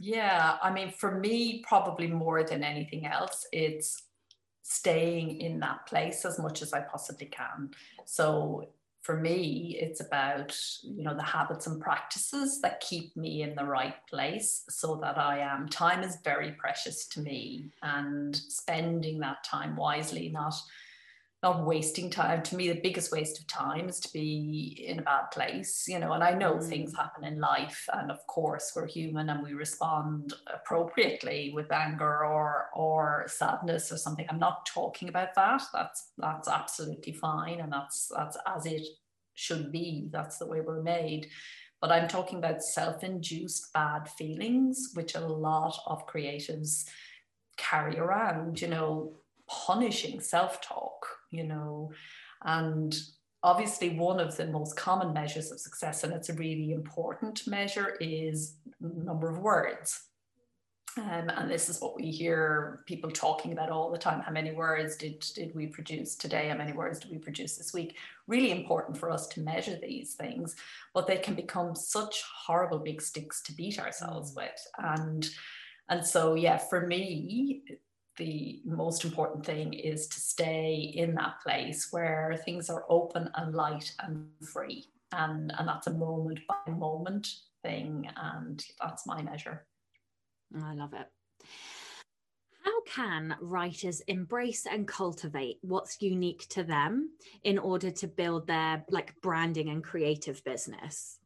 yeah 0.00 0.56
i 0.62 0.72
mean 0.72 0.90
for 0.92 1.20
me 1.20 1.62
probably 1.68 2.06
more 2.06 2.42
than 2.42 2.64
anything 2.64 3.04
else 3.04 3.46
it's 3.52 4.04
staying 4.62 5.42
in 5.42 5.60
that 5.60 5.86
place 5.86 6.24
as 6.24 6.38
much 6.38 6.62
as 6.62 6.72
I 6.72 6.80
possibly 6.80 7.26
can. 7.26 7.70
So 8.06 8.66
for 9.04 9.18
me, 9.18 9.76
it's 9.78 10.00
about 10.00 10.58
you 10.82 11.04
know 11.04 11.14
the 11.14 11.22
habits 11.22 11.66
and 11.66 11.80
practices 11.80 12.60
that 12.62 12.80
keep 12.80 13.14
me 13.16 13.42
in 13.42 13.54
the 13.54 13.64
right 13.64 13.94
place, 14.08 14.64
so 14.70 14.96
that 14.96 15.18
I 15.18 15.38
am. 15.38 15.68
Time 15.68 16.02
is 16.02 16.16
very 16.24 16.52
precious 16.52 17.06
to 17.08 17.20
me, 17.20 17.70
and 17.82 18.34
spending 18.34 19.20
that 19.20 19.44
time 19.44 19.76
wisely, 19.76 20.30
not 20.30 20.54
not 21.44 21.66
wasting 21.66 22.08
time. 22.08 22.42
To 22.42 22.56
me, 22.56 22.68
the 22.68 22.80
biggest 22.80 23.12
waste 23.12 23.38
of 23.38 23.46
time 23.46 23.86
is 23.86 24.00
to 24.00 24.12
be 24.12 24.82
in 24.88 24.98
a 24.98 25.02
bad 25.02 25.30
place, 25.30 25.84
you 25.86 25.98
know. 25.98 26.12
And 26.12 26.24
I 26.24 26.32
know 26.32 26.54
mm. 26.54 26.66
things 26.66 26.96
happen 26.96 27.22
in 27.22 27.38
life, 27.38 27.86
and 27.92 28.10
of 28.10 28.26
course, 28.26 28.72
we're 28.74 28.86
human 28.86 29.28
and 29.28 29.44
we 29.44 29.52
respond 29.52 30.32
appropriately 30.52 31.52
with 31.54 31.70
anger 31.70 32.24
or 32.24 32.70
or 32.74 33.26
sadness 33.26 33.92
or 33.92 33.98
something. 33.98 34.26
I'm 34.30 34.38
not 34.38 34.64
talking 34.64 35.10
about 35.10 35.34
that. 35.36 35.62
That's 35.72 36.12
that's 36.16 36.48
absolutely 36.48 37.12
fine, 37.12 37.60
and 37.60 37.70
that's 37.70 38.10
that's 38.16 38.38
as 38.46 38.64
it 38.64 38.86
should 39.34 39.70
be. 39.70 40.08
That's 40.10 40.38
the 40.38 40.46
way 40.46 40.62
we're 40.62 40.82
made. 40.82 41.28
But 41.82 41.92
I'm 41.92 42.08
talking 42.08 42.38
about 42.38 42.62
self-induced 42.62 43.70
bad 43.74 44.08
feelings, 44.08 44.92
which 44.94 45.14
a 45.14 45.20
lot 45.20 45.76
of 45.86 46.06
creatives 46.06 46.88
carry 47.58 47.98
around. 47.98 48.62
You 48.62 48.68
know, 48.68 49.16
punishing 49.46 50.20
self-talk 50.20 51.04
you 51.34 51.44
know, 51.44 51.90
and 52.42 52.96
obviously 53.42 53.90
one 53.90 54.20
of 54.20 54.36
the 54.36 54.46
most 54.46 54.76
common 54.76 55.12
measures 55.12 55.52
of 55.52 55.60
success, 55.60 56.04
and 56.04 56.12
it's 56.12 56.30
a 56.30 56.34
really 56.34 56.72
important 56.72 57.46
measure, 57.46 57.96
is 58.00 58.56
number 58.80 59.28
of 59.28 59.38
words. 59.38 60.04
Um, 60.96 61.28
and 61.28 61.50
this 61.50 61.68
is 61.68 61.80
what 61.80 61.96
we 61.96 62.10
hear 62.10 62.84
people 62.86 63.10
talking 63.10 63.52
about 63.52 63.70
all 63.70 63.90
the 63.90 63.98
time. 63.98 64.20
How 64.20 64.30
many 64.30 64.52
words 64.52 64.96
did, 64.96 65.18
did 65.34 65.52
we 65.54 65.66
produce 65.66 66.14
today? 66.14 66.48
How 66.48 66.56
many 66.56 66.72
words 66.72 67.00
did 67.00 67.10
we 67.10 67.18
produce 67.18 67.56
this 67.56 67.74
week? 67.74 67.96
Really 68.28 68.52
important 68.52 68.96
for 68.96 69.10
us 69.10 69.26
to 69.28 69.40
measure 69.40 69.76
these 69.76 70.14
things, 70.14 70.54
but 70.94 71.08
they 71.08 71.16
can 71.16 71.34
become 71.34 71.74
such 71.74 72.22
horrible 72.46 72.78
big 72.78 73.02
sticks 73.02 73.42
to 73.42 73.52
beat 73.54 73.80
ourselves 73.80 74.32
mm. 74.32 74.36
with. 74.36 74.66
And 74.78 75.28
and 75.88 76.06
so 76.06 76.34
yeah, 76.34 76.56
for 76.56 76.86
me, 76.86 77.62
the 78.16 78.60
most 78.64 79.04
important 79.04 79.44
thing 79.44 79.72
is 79.72 80.06
to 80.08 80.20
stay 80.20 80.74
in 80.94 81.14
that 81.14 81.40
place 81.42 81.88
where 81.90 82.40
things 82.44 82.70
are 82.70 82.84
open 82.88 83.30
and 83.34 83.54
light 83.54 83.92
and 84.00 84.28
free. 84.52 84.86
And, 85.12 85.52
and 85.58 85.68
that's 85.68 85.86
a 85.86 85.92
moment 85.92 86.40
by 86.48 86.72
moment 86.72 87.28
thing. 87.62 88.08
And 88.16 88.64
that's 88.80 89.06
my 89.06 89.22
measure. 89.22 89.66
I 90.62 90.74
love 90.74 90.92
it. 90.92 91.06
How 92.64 92.82
can 92.86 93.36
writers 93.40 94.00
embrace 94.08 94.66
and 94.66 94.88
cultivate 94.88 95.58
what's 95.60 96.00
unique 96.00 96.46
to 96.50 96.62
them 96.62 97.10
in 97.42 97.58
order 97.58 97.90
to 97.90 98.06
build 98.06 98.46
their 98.46 98.84
like 98.88 99.14
branding 99.20 99.68
and 99.68 99.84
creative 99.84 100.42
business? 100.44 101.18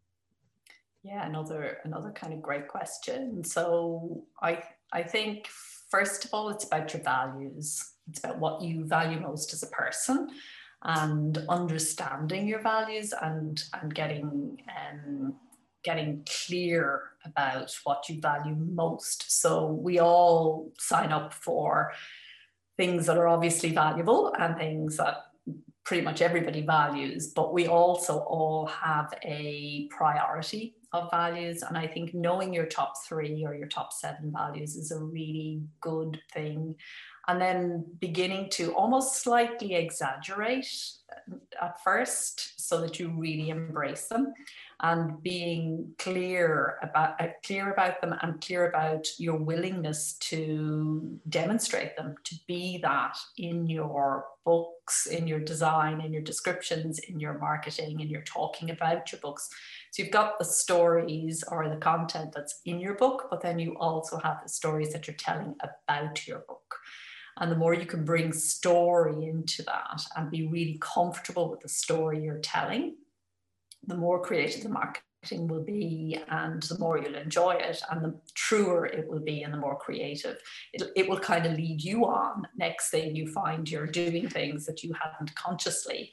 Yeah, 1.04 1.24
another 1.24 1.78
another 1.84 2.10
kind 2.10 2.32
of 2.32 2.42
great 2.42 2.66
question. 2.66 3.44
So 3.44 4.24
I 4.42 4.62
I 4.92 5.04
think 5.04 5.48
first 5.90 6.24
of 6.24 6.34
all, 6.34 6.50
it's 6.50 6.64
about 6.64 6.92
your 6.92 7.02
values. 7.02 7.92
It's 8.08 8.20
about 8.20 8.38
what 8.38 8.62
you 8.62 8.84
value 8.84 9.20
most 9.20 9.52
as 9.52 9.62
a 9.62 9.68
person 9.68 10.28
and 10.82 11.38
understanding 11.48 12.46
your 12.46 12.62
values 12.62 13.12
and, 13.20 13.62
and 13.80 13.94
getting 13.94 14.58
um, 14.68 15.34
getting 15.84 16.26
clear 16.46 17.02
about 17.24 17.74
what 17.84 18.08
you 18.08 18.20
value 18.20 18.54
most. 18.54 19.40
So 19.40 19.66
we 19.66 20.00
all 20.00 20.72
sign 20.78 21.12
up 21.12 21.32
for 21.32 21.92
things 22.76 23.06
that 23.06 23.16
are 23.16 23.28
obviously 23.28 23.72
valuable 23.72 24.34
and 24.38 24.56
things 24.56 24.96
that 24.96 25.26
pretty 25.84 26.02
much 26.02 26.20
everybody 26.20 26.60
values, 26.60 27.28
but 27.28 27.54
we 27.54 27.66
also 27.66 28.18
all 28.18 28.66
have 28.66 29.12
a 29.22 29.88
priority 29.90 30.74
of 30.92 31.10
values. 31.10 31.62
And 31.62 31.76
I 31.76 31.86
think 31.86 32.14
knowing 32.14 32.52
your 32.54 32.66
top 32.66 32.94
three 33.06 33.44
or 33.44 33.54
your 33.54 33.68
top 33.68 33.92
seven 33.92 34.32
values 34.32 34.76
is 34.76 34.90
a 34.90 34.98
really 34.98 35.62
good 35.80 36.20
thing. 36.32 36.76
And 37.26 37.40
then 37.40 37.84
beginning 38.00 38.48
to 38.52 38.74
almost 38.74 39.22
slightly 39.22 39.74
exaggerate 39.74 40.66
at 41.60 41.82
first 41.82 42.58
so 42.58 42.80
that 42.80 42.98
you 42.98 43.10
really 43.10 43.50
embrace 43.50 44.06
them 44.06 44.32
and 44.80 45.20
being 45.22 45.92
clear 45.98 46.78
about 46.82 47.20
uh, 47.20 47.28
clear 47.44 47.72
about 47.72 48.00
them 48.00 48.14
and 48.22 48.40
clear 48.40 48.68
about 48.68 49.06
your 49.18 49.36
willingness 49.36 50.14
to 50.20 51.18
demonstrate 51.28 51.96
them 51.96 52.14
to 52.24 52.36
be 52.46 52.78
that 52.78 53.18
in 53.36 53.66
your 53.66 54.24
books 54.44 55.06
in 55.06 55.26
your 55.26 55.40
design 55.40 56.00
in 56.00 56.12
your 56.12 56.22
descriptions 56.22 57.00
in 57.00 57.18
your 57.18 57.38
marketing 57.38 58.00
in 58.00 58.08
your 58.08 58.22
talking 58.22 58.70
about 58.70 59.10
your 59.10 59.20
books 59.20 59.50
so 59.90 60.02
you've 60.02 60.12
got 60.12 60.38
the 60.38 60.44
stories 60.44 61.44
or 61.50 61.68
the 61.68 61.76
content 61.76 62.32
that's 62.34 62.60
in 62.64 62.78
your 62.78 62.94
book 62.94 63.28
but 63.30 63.40
then 63.40 63.58
you 63.58 63.76
also 63.78 64.18
have 64.18 64.42
the 64.42 64.48
stories 64.48 64.92
that 64.92 65.06
you're 65.06 65.16
telling 65.16 65.54
about 65.60 66.26
your 66.26 66.40
book. 66.40 66.76
And 67.40 67.52
the 67.52 67.56
more 67.56 67.72
you 67.72 67.86
can 67.86 68.04
bring 68.04 68.32
story 68.32 69.26
into 69.26 69.62
that 69.62 70.02
and 70.16 70.30
be 70.30 70.48
really 70.48 70.78
comfortable 70.80 71.50
with 71.50 71.60
the 71.60 71.68
story 71.68 72.22
you're 72.22 72.40
telling 72.40 72.96
the 73.86 73.96
more 73.96 74.20
creative 74.22 74.62
the 74.62 74.68
marketing 74.68 75.48
will 75.48 75.62
be 75.62 76.18
and 76.28 76.62
the 76.64 76.78
more 76.78 76.98
you'll 76.98 77.14
enjoy 77.14 77.52
it 77.52 77.82
and 77.90 78.04
the 78.04 78.14
truer 78.34 78.86
it 78.86 79.08
will 79.08 79.20
be 79.20 79.42
and 79.42 79.52
the 79.52 79.58
more 79.58 79.76
creative 79.76 80.36
it, 80.72 80.82
it 80.94 81.08
will 81.08 81.18
kind 81.18 81.46
of 81.46 81.52
lead 81.52 81.82
you 81.82 82.04
on 82.04 82.46
next 82.56 82.90
thing 82.90 83.16
you 83.16 83.26
find 83.26 83.70
you're 83.70 83.86
doing 83.86 84.28
things 84.28 84.66
that 84.66 84.82
you 84.82 84.92
hadn't 85.00 85.34
consciously 85.34 86.10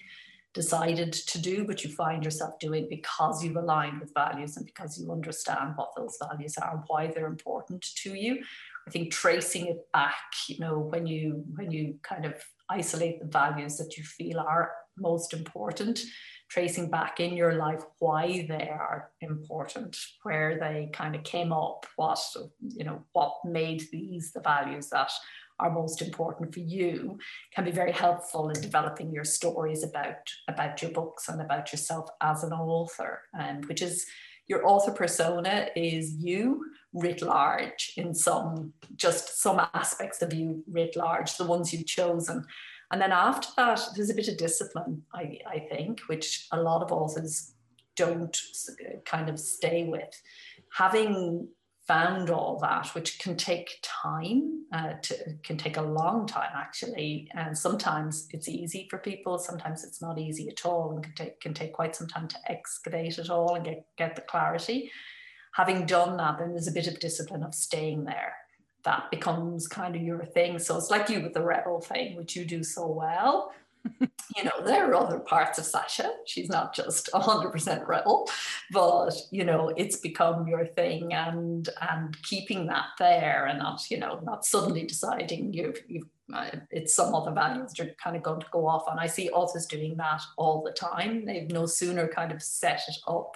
decided 0.56 1.14
to 1.14 1.40
do 1.40 1.66
but 1.66 1.84
you 1.84 1.92
find 1.92 2.24
yourself 2.24 2.58
doing 2.60 2.88
because 2.90 3.44
you've 3.44 3.58
aligned 3.58 4.00
with 4.00 4.14
values 4.14 4.58
and 4.58 4.66
because 4.66 4.98
you 4.98 5.12
understand 5.12 5.74
what 5.76 5.92
those 5.96 6.18
values 6.20 6.58
are 6.58 6.72
and 6.76 6.84
why 6.88 7.06
they're 7.08 7.28
important 7.28 7.86
to 7.96 8.16
you. 8.16 8.42
I 8.88 8.92
think 8.92 9.12
tracing 9.12 9.68
it 9.68 9.92
back 9.94 10.16
you 10.48 10.60
know 10.60 10.80
when 10.80 11.06
you 11.06 11.44
when 11.56 11.72
you 11.72 11.96
kind 12.02 12.26
of 12.26 12.34
isolate 12.70 13.20
the 13.20 13.28
values 13.28 13.78
that 13.78 13.98
you 13.98 14.04
feel 14.04 14.40
are 14.40 14.72
most 14.98 15.34
important 15.34 16.04
tracing 16.50 16.90
back 16.90 17.20
in 17.20 17.36
your 17.36 17.54
life 17.54 17.84
why 18.00 18.46
they 18.48 18.70
are 18.70 19.12
important, 19.22 19.98
where 20.24 20.60
they 20.60 20.90
kind 20.94 21.16
of 21.16 21.24
came 21.24 21.52
up, 21.52 21.86
what 21.96 22.20
you 22.62 22.84
know, 22.84 23.04
what 23.14 23.34
made 23.44 23.84
these 23.92 24.32
the 24.32 24.42
values 24.42 24.90
that 24.90 25.12
are 25.60 25.72
most 25.72 26.02
important 26.02 26.54
for 26.54 26.60
you 26.60 27.18
can 27.54 27.64
be 27.64 27.72
very 27.72 27.92
helpful 27.92 28.50
in 28.50 28.62
developing 28.62 29.12
your 29.12 29.24
stories 29.24 29.84
about 29.84 30.18
about 30.48 30.82
your 30.82 30.92
books 30.92 31.30
and 31.30 31.42
about 31.42 31.72
yourself 31.72 32.10
as 32.22 32.44
an 32.44 32.52
author 32.52 33.22
and 33.34 33.64
um, 33.64 33.70
which 33.70 33.82
is 33.82 34.06
your 34.48 34.68
author 34.68 34.92
persona 34.92 35.68
is 35.76 36.14
you 36.20 36.66
writ 36.94 37.22
large 37.22 37.94
in 37.98 38.14
some 38.14 38.74
just 38.96 39.42
some 39.42 39.62
aspects 39.74 40.22
of 40.22 40.34
you 40.34 40.64
writ 40.70 40.96
large 40.96 41.36
the 41.38 41.46
ones 41.46 41.74
you've 41.74 41.88
chosen 41.88 42.46
and 42.92 43.02
then 43.02 43.12
after 43.12 43.48
that, 43.58 43.82
there's 43.96 44.10
a 44.10 44.16
bit 44.16 44.28
of 44.28 44.38
discipline, 44.38 45.04
I, 45.14 45.40
I 45.48 45.60
think, 45.60 46.02
which 46.02 46.48
a 46.52 46.62
lot 46.62 46.84
of 46.84 46.92
authors 46.92 47.54
don't 47.96 48.38
kind 49.06 49.30
of 49.30 49.40
stay 49.40 49.86
with. 49.86 50.22
Having 50.74 51.48
found 51.88 52.30
all 52.30 52.58
that, 52.60 52.88
which 52.96 53.20
can 53.20 53.38
take 53.38 53.80
time, 53.84 54.66
uh, 54.74 54.94
to, 55.04 55.16
can 55.44 55.58
take 55.58 55.78
a 55.78 55.82
long 55.82 56.26
time 56.26 56.52
actually, 56.56 57.30
and 57.36 57.58
sometimes 57.58 58.28
it's 58.32 58.50
easy 58.50 58.88
for 58.90 58.98
people, 58.98 59.38
sometimes 59.38 59.84
it's 59.84 60.02
not 60.02 60.18
easy 60.18 60.50
at 60.50 60.66
all, 60.66 60.92
and 60.92 61.04
can 61.04 61.14
take 61.14 61.40
can 61.40 61.54
take 61.54 61.74
quite 61.74 61.96
some 61.96 62.08
time 62.08 62.28
to 62.28 62.38
excavate 62.48 63.18
it 63.18 63.30
all 63.30 63.56
and 63.56 63.66
get 63.66 63.86
get 63.98 64.16
the 64.16 64.22
clarity. 64.22 64.92
Having 65.54 65.86
done 65.86 66.18
that, 66.18 66.38
then 66.38 66.52
there's 66.52 66.68
a 66.68 66.72
bit 66.72 66.88
of 66.88 67.00
discipline 67.00 67.44
of 67.44 67.56
staying 67.56 68.04
there 68.04 68.34
that 68.84 69.10
becomes 69.12 69.68
kind 69.68 69.96
of 69.96 70.02
your 70.02 70.24
thing. 70.24 70.60
So 70.60 70.78
it's 70.78 70.92
like 70.92 71.10
you 71.10 71.22
with 71.22 71.34
the 71.34 71.42
rebel 71.42 71.82
thing, 71.82 72.16
which 72.16 72.36
you 72.36 72.46
do 72.46 72.64
so 72.64 72.88
well. 72.88 73.52
You 74.36 74.44
know, 74.44 74.66
there 74.66 74.90
are 74.90 74.96
other 74.96 75.20
parts 75.20 75.60
of 75.60 75.66
Sacha. 75.66 76.12
She's 76.26 76.50
not 76.50 76.76
just 76.76 77.10
100% 77.14 77.88
rebel, 77.88 78.30
but 78.72 79.14
you 79.32 79.46
know, 79.46 79.70
it's 79.78 79.98
become 79.98 80.48
your 80.48 80.66
thing, 80.66 81.14
and 81.14 81.70
and 81.90 82.22
keeping 82.24 82.68
that 82.68 82.88
there, 83.00 83.46
and 83.46 83.60
not 83.60 83.90
you 83.90 83.98
know, 83.98 84.20
not 84.24 84.46
suddenly 84.46 84.84
deciding 84.86 85.54
you've 85.54 85.82
you've 85.88 86.08
uh, 86.34 86.50
it's 86.72 86.96
some 86.96 87.14
other 87.14 87.32
values 87.32 87.74
you're 87.78 87.90
kind 88.04 88.16
of 88.16 88.24
going 88.24 88.42
to 88.42 88.48
go 88.52 88.68
off 88.68 88.88
on. 88.88 89.00
I 89.00 89.08
see 89.08 89.30
authors 89.30 89.68
doing 89.68 89.96
that 89.98 90.22
all 90.38 90.64
the 90.64 90.72
time. 90.72 91.24
They've 91.26 91.50
no 91.50 91.66
sooner 91.66 92.08
kind 92.08 92.32
of 92.32 92.42
set 92.42 92.82
it 92.88 92.98
up 93.08 93.36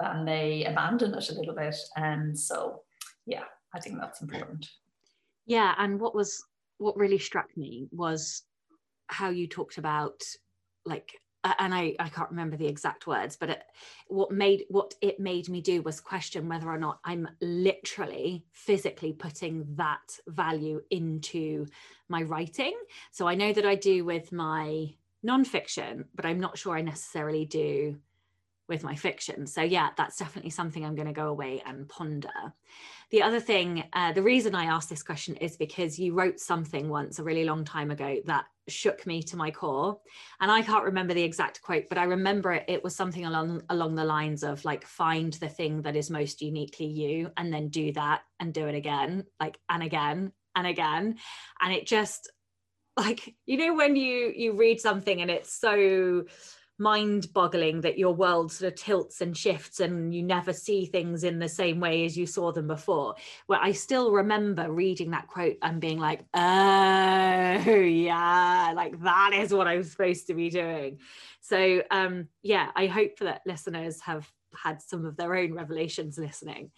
than 0.00 0.24
they 0.24 0.64
abandon 0.64 1.14
it 1.14 1.30
a 1.30 1.34
little 1.34 1.54
bit, 1.54 1.76
and 1.96 2.38
so 2.38 2.82
yeah, 3.24 3.44
I 3.72 3.80
think 3.80 3.98
that's 3.98 4.20
important. 4.20 4.68
Yeah, 5.46 5.74
and 5.78 6.00
what 6.00 6.14
was 6.14 6.44
what 6.78 6.96
really 6.96 7.18
struck 7.18 7.46
me 7.56 7.88
was 7.92 8.42
how 9.08 9.30
you 9.30 9.46
talked 9.46 9.78
about 9.78 10.22
like 10.84 11.12
and 11.58 11.74
I, 11.74 11.94
I 11.98 12.08
can't 12.08 12.30
remember 12.30 12.56
the 12.56 12.66
exact 12.66 13.06
words, 13.06 13.36
but 13.36 13.50
it, 13.50 13.62
what 14.08 14.30
made 14.30 14.64
what 14.68 14.94
it 15.02 15.20
made 15.20 15.48
me 15.48 15.60
do 15.60 15.82
was 15.82 16.00
question 16.00 16.48
whether 16.48 16.68
or 16.68 16.78
not 16.78 17.00
I'm 17.04 17.28
literally 17.40 18.46
physically 18.52 19.12
putting 19.12 19.66
that 19.76 20.18
value 20.26 20.80
into 20.90 21.66
my 22.08 22.22
writing. 22.22 22.74
So 23.12 23.28
I 23.28 23.34
know 23.34 23.52
that 23.52 23.66
I 23.66 23.74
do 23.74 24.04
with 24.04 24.32
my 24.32 24.94
nonfiction, 25.24 26.04
but 26.14 26.24
I'm 26.24 26.40
not 26.40 26.56
sure 26.56 26.76
I 26.76 26.82
necessarily 26.82 27.44
do 27.44 27.98
with 28.68 28.82
my 28.82 28.94
fiction. 28.94 29.46
So, 29.46 29.62
yeah, 29.62 29.90
that's 29.96 30.16
definitely 30.16 30.50
something 30.50 30.84
I'm 30.84 30.94
going 30.94 31.08
to 31.08 31.12
go 31.12 31.28
away 31.28 31.62
and 31.66 31.88
ponder. 31.88 32.52
The 33.10 33.22
other 33.22 33.40
thing, 33.40 33.84
uh, 33.92 34.12
the 34.12 34.22
reason 34.22 34.54
I 34.54 34.64
asked 34.64 34.88
this 34.88 35.02
question 35.02 35.36
is 35.36 35.56
because 35.56 35.98
you 35.98 36.14
wrote 36.14 36.40
something 36.40 36.88
once 36.88 37.18
a 37.18 37.22
really 37.22 37.44
long 37.44 37.64
time 37.64 37.90
ago 37.90 38.18
that 38.24 38.46
shook 38.66 39.06
me 39.06 39.22
to 39.24 39.36
my 39.36 39.50
core. 39.50 40.00
And 40.40 40.50
I 40.50 40.62
can't 40.62 40.84
remember 40.84 41.14
the 41.14 41.22
exact 41.22 41.60
quote, 41.62 41.84
but 41.88 41.98
I 41.98 42.04
remember 42.04 42.52
it, 42.52 42.64
it 42.66 42.82
was 42.82 42.96
something 42.96 43.26
along, 43.26 43.62
along 43.68 43.94
the 43.94 44.04
lines 44.04 44.42
of 44.42 44.64
like, 44.64 44.86
find 44.86 45.34
the 45.34 45.48
thing 45.48 45.82
that 45.82 45.96
is 45.96 46.10
most 46.10 46.40
uniquely 46.40 46.86
you 46.86 47.30
and 47.36 47.52
then 47.52 47.68
do 47.68 47.92
that 47.92 48.22
and 48.40 48.54
do 48.54 48.66
it 48.66 48.74
again, 48.74 49.24
like, 49.38 49.58
and 49.68 49.82
again 49.82 50.32
and 50.56 50.66
again. 50.66 51.16
And 51.60 51.72
it 51.72 51.86
just, 51.86 52.32
like, 52.96 53.34
you 53.44 53.56
know, 53.56 53.74
when 53.74 53.96
you 53.96 54.32
you 54.36 54.52
read 54.52 54.80
something 54.80 55.20
and 55.20 55.28
it's 55.28 55.52
so 55.52 56.24
mind 56.78 57.32
boggling 57.32 57.80
that 57.82 57.98
your 57.98 58.12
world 58.12 58.50
sort 58.50 58.72
of 58.72 58.78
tilts 58.78 59.20
and 59.20 59.36
shifts 59.36 59.80
and 59.80 60.12
you 60.12 60.22
never 60.22 60.52
see 60.52 60.86
things 60.86 61.22
in 61.22 61.38
the 61.38 61.48
same 61.48 61.78
way 61.78 62.04
as 62.04 62.16
you 62.16 62.26
saw 62.26 62.50
them 62.50 62.66
before. 62.66 63.14
Well, 63.46 63.60
I 63.62 63.72
still 63.72 64.10
remember 64.10 64.70
reading 64.70 65.12
that 65.12 65.28
quote 65.28 65.56
and 65.62 65.80
being 65.80 66.00
like, 66.00 66.20
oh, 66.34 66.40
yeah, 66.40 68.72
like 68.74 69.00
that 69.02 69.32
is 69.34 69.54
what 69.54 69.68
I'm 69.68 69.84
supposed 69.84 70.26
to 70.26 70.34
be 70.34 70.50
doing. 70.50 70.98
So, 71.40 71.82
um, 71.90 72.28
yeah, 72.42 72.70
I 72.74 72.86
hope 72.86 73.18
that 73.20 73.42
listeners 73.46 74.00
have 74.00 74.28
had 74.56 74.82
some 74.82 75.04
of 75.04 75.16
their 75.16 75.36
own 75.36 75.52
revelations 75.52 76.18
listening. 76.18 76.70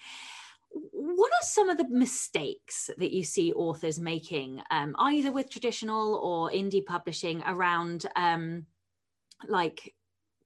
What 0.71 1.33
are 1.33 1.47
some 1.47 1.71
of 1.71 1.79
the 1.79 1.89
mistakes 1.89 2.91
that 2.99 3.13
you 3.13 3.25
see 3.25 3.53
authors 3.55 3.99
making, 3.99 4.61
um, 4.71 4.95
either 4.99 5.33
with 5.33 5.49
traditional 5.49 6.17
or 6.17 6.51
indie 6.51 6.85
publishing, 6.85 7.43
around 7.47 8.05
um, 8.15 8.67
like 9.49 9.95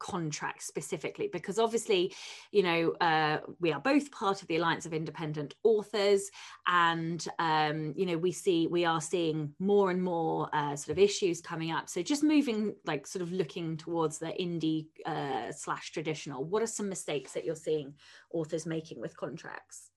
contracts 0.00 0.66
specifically 0.66 1.28
because 1.30 1.58
obviously 1.58 2.12
you 2.50 2.62
know 2.62 2.90
uh, 3.00 3.38
we 3.60 3.70
are 3.70 3.80
both 3.80 4.10
part 4.10 4.42
of 4.42 4.48
the 4.48 4.56
alliance 4.56 4.86
of 4.86 4.92
independent 4.92 5.54
authors 5.62 6.30
and 6.66 7.28
um, 7.38 7.92
you 7.94 8.06
know 8.06 8.16
we 8.16 8.32
see 8.32 8.66
we 8.66 8.84
are 8.84 9.00
seeing 9.00 9.54
more 9.60 9.90
and 9.90 10.02
more 10.02 10.48
uh, 10.52 10.74
sort 10.74 10.96
of 10.96 10.98
issues 10.98 11.40
coming 11.40 11.70
up. 11.70 11.88
So 11.88 12.02
just 12.02 12.24
moving 12.24 12.74
like 12.86 13.06
sort 13.06 13.22
of 13.22 13.30
looking 13.30 13.76
towards 13.76 14.18
the 14.18 14.32
indie 14.40 14.86
uh, 15.06 15.52
slash 15.52 15.92
traditional 15.92 16.44
what 16.44 16.62
are 16.62 16.66
some 16.66 16.88
mistakes 16.88 17.32
that 17.32 17.44
you're 17.44 17.54
seeing 17.54 17.94
authors 18.32 18.66
making 18.66 19.00
with 19.00 19.16
contracts? 19.16 19.90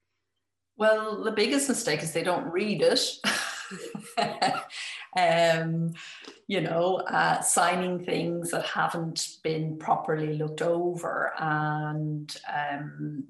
Well 0.75 1.23
the 1.23 1.31
biggest 1.31 1.69
mistake 1.69 2.03
is 2.03 2.11
they 2.11 2.23
don't 2.23 2.51
read 2.51 2.81
it 2.81 2.99
um, 5.17 5.93
you 6.47 6.61
know, 6.61 6.97
uh, 7.07 7.41
signing 7.41 8.03
things 8.03 8.51
that 8.51 8.65
haven't 8.65 9.27
been 9.43 9.77
properly 9.77 10.37
looked 10.37 10.61
over 10.61 11.33
and, 11.39 12.35
um, 12.53 13.23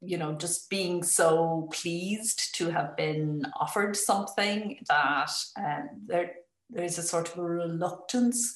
you 0.00 0.18
know, 0.18 0.34
just 0.34 0.68
being 0.70 1.02
so 1.02 1.68
pleased 1.72 2.54
to 2.56 2.70
have 2.70 2.96
been 2.96 3.44
offered 3.58 3.96
something 3.96 4.78
that 4.88 5.30
um, 5.56 5.88
there, 6.06 6.32
there's 6.70 6.98
a 6.98 7.02
sort 7.02 7.32
of 7.32 7.38
a 7.38 7.42
reluctance 7.42 8.54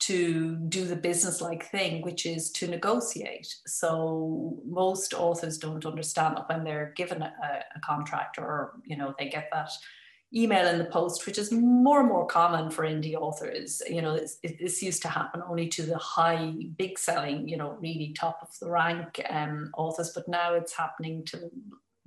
to 0.00 0.56
do 0.68 0.84
the 0.84 0.96
business 0.96 1.40
like 1.40 1.70
thing, 1.70 2.02
which 2.02 2.26
is 2.26 2.50
to 2.50 2.66
negotiate. 2.66 3.54
So 3.66 4.58
most 4.66 5.14
authors 5.14 5.56
don't 5.56 5.86
understand 5.86 6.36
that 6.36 6.48
when 6.48 6.64
they're 6.64 6.92
given 6.96 7.22
a, 7.22 7.32
a 7.74 7.80
contract 7.80 8.36
or, 8.38 8.72
you 8.84 8.96
know, 8.96 9.14
they 9.18 9.28
get 9.28 9.48
that 9.52 9.70
email 10.34 10.66
in 10.66 10.78
the 10.78 10.84
post, 10.84 11.26
which 11.26 11.38
is 11.38 11.52
more 11.52 12.00
and 12.00 12.08
more 12.08 12.26
common 12.26 12.70
for 12.70 12.84
indie 12.84 13.14
authors. 13.14 13.80
You 13.88 14.02
know, 14.02 14.14
it, 14.14 14.58
this 14.60 14.82
used 14.82 15.02
to 15.02 15.08
happen 15.08 15.42
only 15.48 15.68
to 15.68 15.82
the 15.82 15.98
high, 15.98 16.54
big 16.76 16.98
selling, 16.98 17.48
you 17.48 17.56
know, 17.56 17.76
really 17.80 18.14
top 18.18 18.40
of 18.42 18.48
the 18.60 18.70
rank 18.70 19.20
um, 19.30 19.70
authors, 19.76 20.12
but 20.14 20.28
now 20.28 20.54
it's 20.54 20.76
happening 20.76 21.24
to 21.26 21.50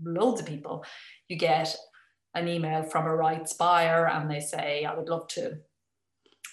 loads 0.03 0.41
of 0.41 0.47
people. 0.47 0.84
You 1.30 1.38
get 1.38 1.75
an 2.36 2.47
email 2.47 2.84
from 2.84 3.05
a 3.05 3.15
rights 3.15 3.53
buyer 3.53 4.07
and 4.07 4.30
they 4.30 4.41
say, 4.41 4.86
I 4.86 4.95
would 4.95 5.09
love 5.09 5.28
to 5.30 5.57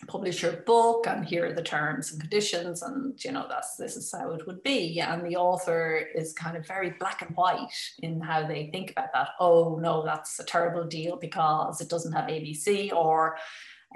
publish 0.06 0.42
your 0.42 0.52
book 0.52 1.06
and 1.06 1.24
here 1.24 1.46
are 1.46 1.52
the 1.52 1.62
terms 1.62 2.12
and 2.12 2.20
conditions 2.20 2.82
and 2.82 3.22
you 3.24 3.32
know 3.32 3.46
that's 3.48 3.76
this 3.76 3.96
is 3.96 4.12
how 4.12 4.30
it 4.32 4.46
would 4.46 4.62
be. 4.62 5.00
And 5.00 5.24
the 5.24 5.36
author 5.36 6.08
is 6.14 6.32
kind 6.32 6.56
of 6.56 6.66
very 6.66 6.90
black 6.98 7.22
and 7.22 7.34
white 7.36 7.68
in 8.02 8.20
how 8.20 8.46
they 8.46 8.68
think 8.72 8.90
about 8.90 9.12
that. 9.12 9.28
Oh 9.40 9.78
no 9.80 10.04
that's 10.04 10.38
a 10.40 10.44
terrible 10.44 10.84
deal 10.84 11.16
because 11.16 11.80
it 11.80 11.88
doesn't 11.88 12.12
have 12.12 12.28
abc 12.28 12.92
or 12.92 13.36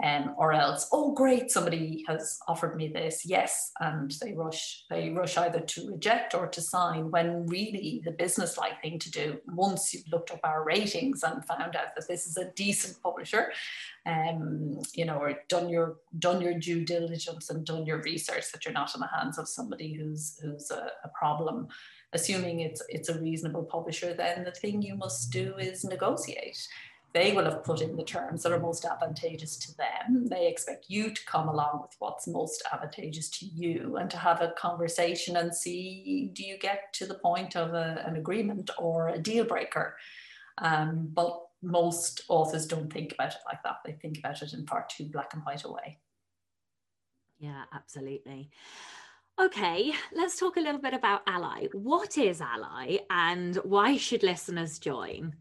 um, 0.03 0.34
or 0.36 0.53
else, 0.53 0.88
oh 0.92 1.12
great, 1.12 1.51
somebody 1.51 2.05
has 2.07 2.38
offered 2.46 2.76
me 2.76 2.88
this, 2.88 3.22
yes, 3.24 3.72
and 3.80 4.12
they 4.22 4.32
rush, 4.32 4.84
they 4.90 5.11
rush 5.11 5.36
either 5.36 5.61
to 5.61 5.88
reject 5.88 6.34
or 6.34 6.46
to 6.46 6.61
sign. 6.61 7.11
When 7.11 7.46
really 7.46 8.01
the 8.05 8.12
business-like 8.12 8.80
thing 8.80 8.99
to 9.01 9.11
do, 9.11 9.38
once 9.49 9.92
you've 9.92 10.09
looked 10.12 10.30
up 10.30 10.40
our 10.44 10.64
ratings 10.64 11.22
and 11.24 11.44
found 11.44 11.74
out 11.74 11.94
that 11.96 12.07
this 12.09 12.26
is 12.26 12.36
a 12.36 12.51
decent 12.53 13.03
publisher, 13.03 13.53
um, 14.07 14.80
you 14.94 15.05
know, 15.05 15.18
or 15.18 15.34
done 15.49 15.68
your 15.68 15.96
done 16.18 16.40
your 16.40 16.55
due 16.55 16.84
diligence 16.84 17.51
and 17.51 17.66
done 17.66 17.84
your 17.84 18.01
research, 18.03 18.53
that 18.53 18.64
you're 18.64 18.72
not 18.72 18.94
in 18.94 19.01
the 19.01 19.09
hands 19.09 19.38
of 19.38 19.49
somebody 19.49 19.92
who's 19.94 20.38
who's 20.40 20.70
a, 20.70 20.90
a 21.05 21.09
problem. 21.09 21.68
Assuming 22.14 22.61
it's 22.61 22.82
it's 22.88 23.11
a 23.11 23.20
reasonable 23.20 23.64
publisher, 23.64 24.14
then 24.14 24.44
the 24.44 24.51
thing 24.51 24.80
you 24.80 24.94
must 24.94 25.30
do 25.30 25.57
is 25.59 25.84
negotiate 25.84 26.66
they 27.15 27.33
will 27.33 27.45
have 27.45 27.65
put 27.65 27.81
in 27.81 27.97
the 27.97 28.05
terms 28.05 28.43
that 28.43 28.53
are 28.53 28.61
most 28.61 28.85
advantageous 28.85 29.57
to 29.57 29.77
them. 29.77 30.27
They 30.29 30.47
expect 30.47 30.87
you 30.89 31.13
to 31.13 31.25
come 31.25 31.49
along 31.49 31.81
with 31.83 31.97
what's 31.99 32.29
most 32.29 32.63
advantageous 32.71 33.31
to 33.39 33.47
you 33.47 33.97
and 33.97 34.11
to 34.11 34.19
have 34.19 34.43
a 34.43 34.53
conversation 34.59 35.37
and 35.37 35.55
see 35.55 36.31
do 36.35 36.45
you 36.45 36.59
get 36.59 36.93
to 36.95 37.07
the 37.07 37.15
point 37.15 37.57
of 37.57 37.73
a, 37.73 38.05
an 38.07 38.17
agreement 38.17 38.71
or 38.79 39.09
a 39.09 39.19
deal 39.19 39.45
breaker. 39.45 39.97
Um, 40.59 41.09
but 41.13 41.41
most 41.63 42.23
authors 42.29 42.67
don't 42.67 42.93
think 42.93 43.13
about 43.13 43.33
it 43.33 43.41
like 43.47 43.63
that. 43.63 43.79
They 43.85 43.93
think 43.93 44.19
about 44.19 44.43
it 44.43 44.53
in 44.53 44.67
far 44.67 44.87
too 44.89 45.07
black 45.07 45.33
and 45.33 45.43
white 45.45 45.65
a 45.65 45.73
way. 45.73 45.99
Yeah, 47.39 47.65
absolutely. 47.73 48.51
Okay, 49.41 49.93
let's 50.15 50.39
talk 50.39 50.57
a 50.57 50.61
little 50.61 50.81
bit 50.81 50.95
about 50.95 51.23
ALLi. 51.27 51.69
What 51.73 52.19
is 52.19 52.41
ALLi 52.41 53.01
and 53.09 53.57
why 53.57 53.97
should 53.97 54.25
listeners 54.25 54.79
join? 54.79 55.37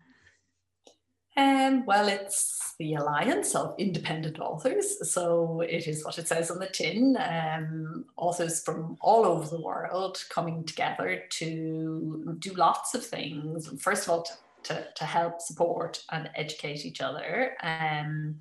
Um, 1.37 1.85
well, 1.85 2.07
it's 2.07 2.73
the 2.79 2.95
Alliance 2.95 3.53
of 3.53 3.75
Independent 3.77 4.39
Authors. 4.39 5.11
So 5.11 5.61
it 5.61 5.87
is 5.87 6.03
what 6.03 6.17
it 6.17 6.27
says 6.27 6.49
on 6.49 6.57
the 6.57 6.67
tin 6.67 7.15
um, 7.19 8.05
authors 8.17 8.63
from 8.63 8.97
all 9.01 9.23
over 9.23 9.47
the 9.47 9.61
world 9.61 10.23
coming 10.29 10.63
together 10.63 11.23
to 11.29 12.35
do 12.39 12.53
lots 12.53 12.95
of 12.95 13.05
things. 13.05 13.69
First 13.79 14.05
of 14.05 14.09
all, 14.09 14.23
to, 14.23 14.33
to, 14.63 14.87
to 14.95 15.05
help 15.05 15.39
support 15.41 16.03
and 16.11 16.29
educate 16.35 16.85
each 16.85 17.01
other. 17.01 17.55
Um, 17.61 18.39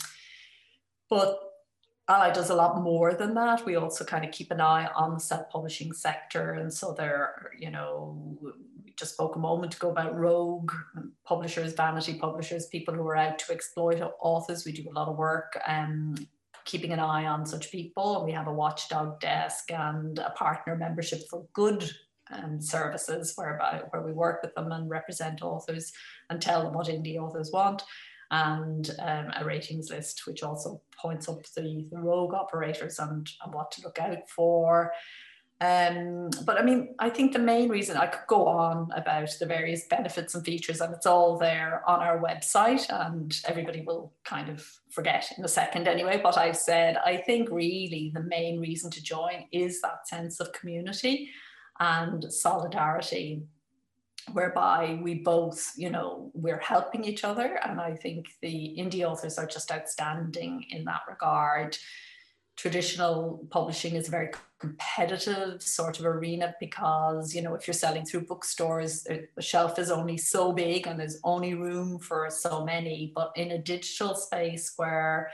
but 1.10 1.38
ALLi 2.08 2.32
does 2.32 2.50
a 2.50 2.54
lot 2.54 2.80
more 2.82 3.14
than 3.14 3.34
that. 3.34 3.66
We 3.66 3.76
also 3.76 4.04
kind 4.04 4.24
of 4.24 4.30
keep 4.30 4.50
an 4.50 4.60
eye 4.60 4.88
on 4.94 5.14
the 5.14 5.20
self-publishing 5.20 5.92
sector, 5.92 6.52
and 6.52 6.72
so 6.72 6.92
there, 6.92 7.50
you 7.58 7.70
know, 7.70 8.38
just 8.96 9.12
spoke 9.12 9.36
a 9.36 9.38
moment 9.40 9.74
ago 9.74 9.90
about 9.90 10.16
rogue 10.16 10.72
publishers, 11.24 11.74
vanity 11.74 12.14
publishers, 12.14 12.66
people 12.66 12.94
who 12.94 13.06
are 13.06 13.16
out 13.16 13.38
to 13.38 13.52
exploit 13.52 14.00
authors. 14.20 14.64
We 14.64 14.72
do 14.72 14.88
a 14.88 14.92
lot 14.92 15.08
of 15.08 15.16
work 15.16 15.58
um, 15.66 16.14
keeping 16.64 16.92
an 16.92 16.98
eye 16.98 17.26
on 17.26 17.46
such 17.46 17.70
people. 17.70 18.24
We 18.24 18.32
have 18.32 18.46
a 18.48 18.52
watchdog 18.52 19.20
desk 19.20 19.70
and 19.70 20.18
a 20.18 20.30
partner 20.30 20.76
membership 20.76 21.20
for 21.30 21.46
good 21.52 21.88
um, 22.30 22.60
services 22.60 23.32
whereby 23.36 23.82
where 23.90 24.02
we 24.02 24.12
work 24.12 24.42
with 24.42 24.54
them 24.54 24.72
and 24.72 24.90
represent 24.90 25.42
authors 25.42 25.92
and 26.28 26.40
tell 26.40 26.62
them 26.62 26.74
what 26.74 26.88
indie 26.88 27.18
authors 27.18 27.50
want 27.52 27.82
and 28.32 28.90
um, 28.98 29.30
a 29.36 29.44
ratings 29.44 29.90
list 29.90 30.26
which 30.26 30.42
also 30.42 30.82
points 31.00 31.28
up 31.28 31.40
the, 31.54 31.86
the 31.92 31.98
rogue 31.98 32.34
operators 32.34 32.98
and, 32.98 33.30
and 33.44 33.54
what 33.54 33.70
to 33.70 33.82
look 33.82 34.00
out 34.00 34.28
for 34.28 34.90
um, 35.60 36.28
but 36.44 36.58
I 36.58 36.62
mean, 36.62 36.94
I 36.98 37.08
think 37.08 37.32
the 37.32 37.38
main 37.38 37.70
reason 37.70 37.96
I 37.96 38.06
could 38.08 38.26
go 38.28 38.46
on 38.46 38.90
about 38.94 39.30
the 39.40 39.46
various 39.46 39.86
benefits 39.88 40.34
and 40.34 40.44
features, 40.44 40.82
and 40.82 40.92
it's 40.92 41.06
all 41.06 41.38
there 41.38 41.82
on 41.88 42.00
our 42.00 42.18
website, 42.18 42.84
and 42.90 43.40
everybody 43.46 43.80
will 43.80 44.12
kind 44.24 44.50
of 44.50 44.66
forget 44.90 45.32
in 45.38 45.44
a 45.44 45.48
second 45.48 45.88
anyway 45.88 46.20
what 46.20 46.36
I've 46.36 46.58
said. 46.58 46.98
I 46.98 47.16
think 47.16 47.48
really 47.50 48.12
the 48.14 48.22
main 48.22 48.60
reason 48.60 48.90
to 48.90 49.02
join 49.02 49.46
is 49.50 49.80
that 49.80 50.06
sense 50.06 50.40
of 50.40 50.52
community 50.52 51.30
and 51.80 52.30
solidarity 52.30 53.42
whereby 54.32 54.98
we 55.02 55.14
both, 55.14 55.72
you 55.76 55.88
know, 55.88 56.30
we're 56.34 56.58
helping 56.58 57.04
each 57.04 57.24
other. 57.24 57.60
And 57.64 57.80
I 57.80 57.94
think 57.94 58.26
the 58.42 58.74
indie 58.78 59.04
authors 59.04 59.38
are 59.38 59.46
just 59.46 59.70
outstanding 59.70 60.66
in 60.70 60.84
that 60.84 61.02
regard 61.08 61.78
traditional 62.56 63.46
publishing 63.50 63.94
is 63.94 64.08
a 64.08 64.10
very 64.10 64.30
competitive 64.58 65.62
sort 65.62 66.00
of 66.00 66.06
arena 66.06 66.54
because 66.58 67.34
you 67.34 67.42
know 67.42 67.54
if 67.54 67.66
you're 67.66 67.74
selling 67.74 68.06
through 68.06 68.22
bookstores 68.22 69.02
the 69.04 69.42
shelf 69.42 69.78
is 69.78 69.90
only 69.90 70.16
so 70.16 70.50
big 70.50 70.86
and 70.86 70.98
there's 70.98 71.20
only 71.24 71.54
room 71.54 71.98
for 71.98 72.28
so 72.30 72.64
many. 72.64 73.12
But 73.14 73.32
in 73.36 73.50
a 73.52 73.58
digital 73.58 74.14
space 74.14 74.72
where 74.76 75.30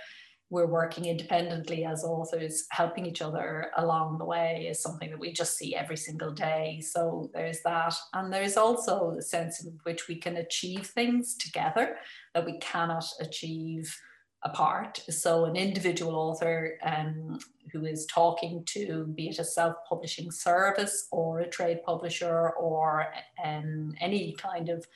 we're 0.50 0.66
working 0.66 1.06
independently 1.06 1.86
as 1.86 2.04
authors 2.04 2.66
helping 2.70 3.06
each 3.06 3.22
other 3.22 3.70
along 3.78 4.18
the 4.18 4.24
way 4.26 4.66
is 4.68 4.82
something 4.82 5.08
that 5.10 5.18
we 5.18 5.32
just 5.32 5.56
see 5.56 5.74
every 5.74 5.96
single 5.96 6.30
day. 6.30 6.82
So 6.82 7.30
there's 7.32 7.62
that. 7.62 7.94
And 8.12 8.30
there's 8.30 8.58
also 8.58 9.14
the 9.16 9.22
sense 9.22 9.64
in 9.64 9.78
which 9.84 10.08
we 10.08 10.16
can 10.16 10.36
achieve 10.36 10.88
things 10.88 11.36
together 11.36 11.96
that 12.34 12.44
we 12.44 12.58
cannot 12.58 13.06
achieve 13.18 13.98
apart. 14.45 15.03
So, 15.09 15.45
an 15.45 15.57
individual 15.57 16.14
author 16.14 16.78
um, 16.82 17.38
who 17.72 17.84
is 17.84 18.07
talking 18.07 18.64
to, 18.66 19.07
be 19.14 19.28
it 19.28 19.38
a 19.38 19.45
self 19.45 19.76
publishing 19.88 20.30
service 20.30 21.09
or 21.11 21.40
a 21.40 21.49
trade 21.49 21.82
publisher 21.84 22.51
or 22.51 23.07
um, 23.45 23.95
any 24.01 24.32
kind 24.32 24.68
of 24.68 24.86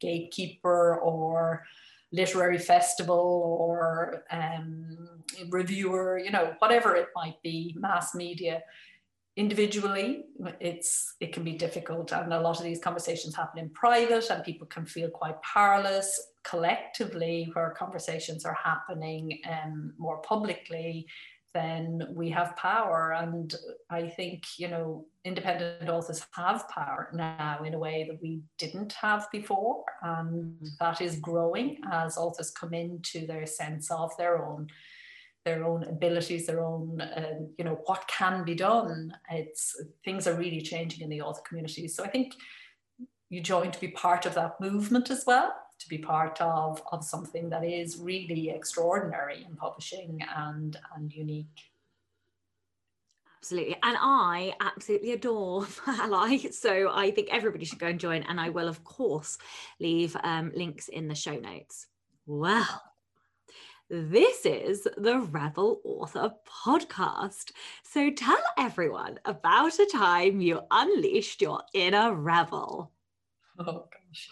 gatekeeper 0.00 0.98
or 0.98 1.64
literary 2.12 2.58
festival 2.58 3.58
or 3.60 4.24
um, 4.30 4.96
reviewer, 5.48 6.18
you 6.18 6.30
know, 6.30 6.54
whatever 6.60 6.94
it 6.94 7.08
might 7.14 7.40
be, 7.42 7.74
mass 7.78 8.14
media. 8.14 8.62
Individually, 9.36 10.24
it's 10.60 11.14
it 11.20 11.32
can 11.32 11.44
be 11.44 11.52
difficult, 11.52 12.12
and 12.12 12.32
a 12.32 12.40
lot 12.40 12.58
of 12.58 12.64
these 12.64 12.80
conversations 12.80 13.34
happen 13.34 13.58
in 13.58 13.68
private, 13.70 14.30
and 14.30 14.42
people 14.42 14.66
can 14.66 14.86
feel 14.86 15.10
quite 15.10 15.40
powerless 15.42 16.32
collectively 16.42 17.50
where 17.52 17.70
conversations 17.70 18.44
are 18.44 18.56
happening 18.62 19.40
um, 19.50 19.92
more 19.98 20.18
publicly 20.18 21.06
then 21.56 22.06
we 22.14 22.28
have 22.28 22.54
power. 22.56 23.14
And 23.14 23.54
i 23.90 24.08
think 24.08 24.42
you 24.58 24.68
know 24.68 25.06
independent 25.24 25.88
authors 25.88 26.24
have 26.32 26.68
power 26.68 27.08
now 27.12 27.62
in 27.64 27.74
a 27.74 27.78
way 27.78 28.04
that 28.08 28.20
we 28.22 28.40
didn't 28.58 28.92
have 28.92 29.26
before 29.32 29.84
and 30.02 30.68
that 30.80 31.00
is 31.00 31.18
growing 31.30 31.78
as 31.90 32.16
authors 32.16 32.50
come 32.50 32.74
into 32.74 33.26
their 33.26 33.46
sense 33.46 33.90
of 33.90 34.10
their 34.16 34.44
own 34.44 34.68
their 35.46 35.64
own 35.64 35.84
abilities 35.84 36.46
their 36.46 36.62
own 36.62 37.00
uh, 37.00 37.38
you 37.56 37.64
know 37.64 37.78
what 37.86 38.06
can 38.08 38.44
be 38.44 38.54
done 38.54 39.16
it's 39.30 39.80
things 40.04 40.26
are 40.26 40.34
really 40.34 40.60
changing 40.60 41.00
in 41.00 41.08
the 41.08 41.22
author 41.22 41.42
community 41.48 41.88
so 41.88 42.04
i 42.04 42.08
think 42.08 42.34
you 43.30 43.40
join 43.40 43.70
to 43.70 43.80
be 43.80 43.88
part 43.88 44.26
of 44.26 44.34
that 44.34 44.60
movement 44.60 45.10
as 45.10 45.24
well 45.26 45.54
to 45.78 45.88
be 45.88 45.98
part 45.98 46.40
of, 46.40 46.82
of 46.92 47.04
something 47.04 47.50
that 47.50 47.64
is 47.64 47.98
really 47.98 48.50
extraordinary 48.50 49.44
in 49.48 49.56
publishing 49.56 50.20
and, 50.36 50.78
and 50.94 51.12
unique. 51.12 51.46
Absolutely. 53.38 53.74
And 53.82 53.96
I 54.00 54.54
absolutely 54.60 55.12
adore 55.12 55.66
ALLi. 55.86 56.52
So 56.52 56.90
I 56.92 57.10
think 57.10 57.28
everybody 57.30 57.64
should 57.64 57.78
go 57.78 57.88
and 57.88 58.00
join. 58.00 58.22
And 58.22 58.40
I 58.40 58.48
will, 58.48 58.68
of 58.68 58.82
course, 58.84 59.38
leave 59.78 60.16
um, 60.24 60.50
links 60.54 60.88
in 60.88 61.08
the 61.08 61.14
show 61.14 61.38
notes. 61.38 61.86
Well, 62.26 62.82
this 63.88 64.44
is 64.44 64.88
the 64.96 65.20
Rebel 65.20 65.80
Author 65.84 66.32
podcast. 66.64 67.52
So 67.84 68.10
tell 68.10 68.38
everyone 68.58 69.20
about 69.24 69.78
a 69.78 69.86
time 69.86 70.40
you 70.40 70.60
unleashed 70.70 71.40
your 71.40 71.62
inner 71.72 72.14
rebel. 72.14 72.90
Oh, 73.58 73.64
gosh. 73.64 74.28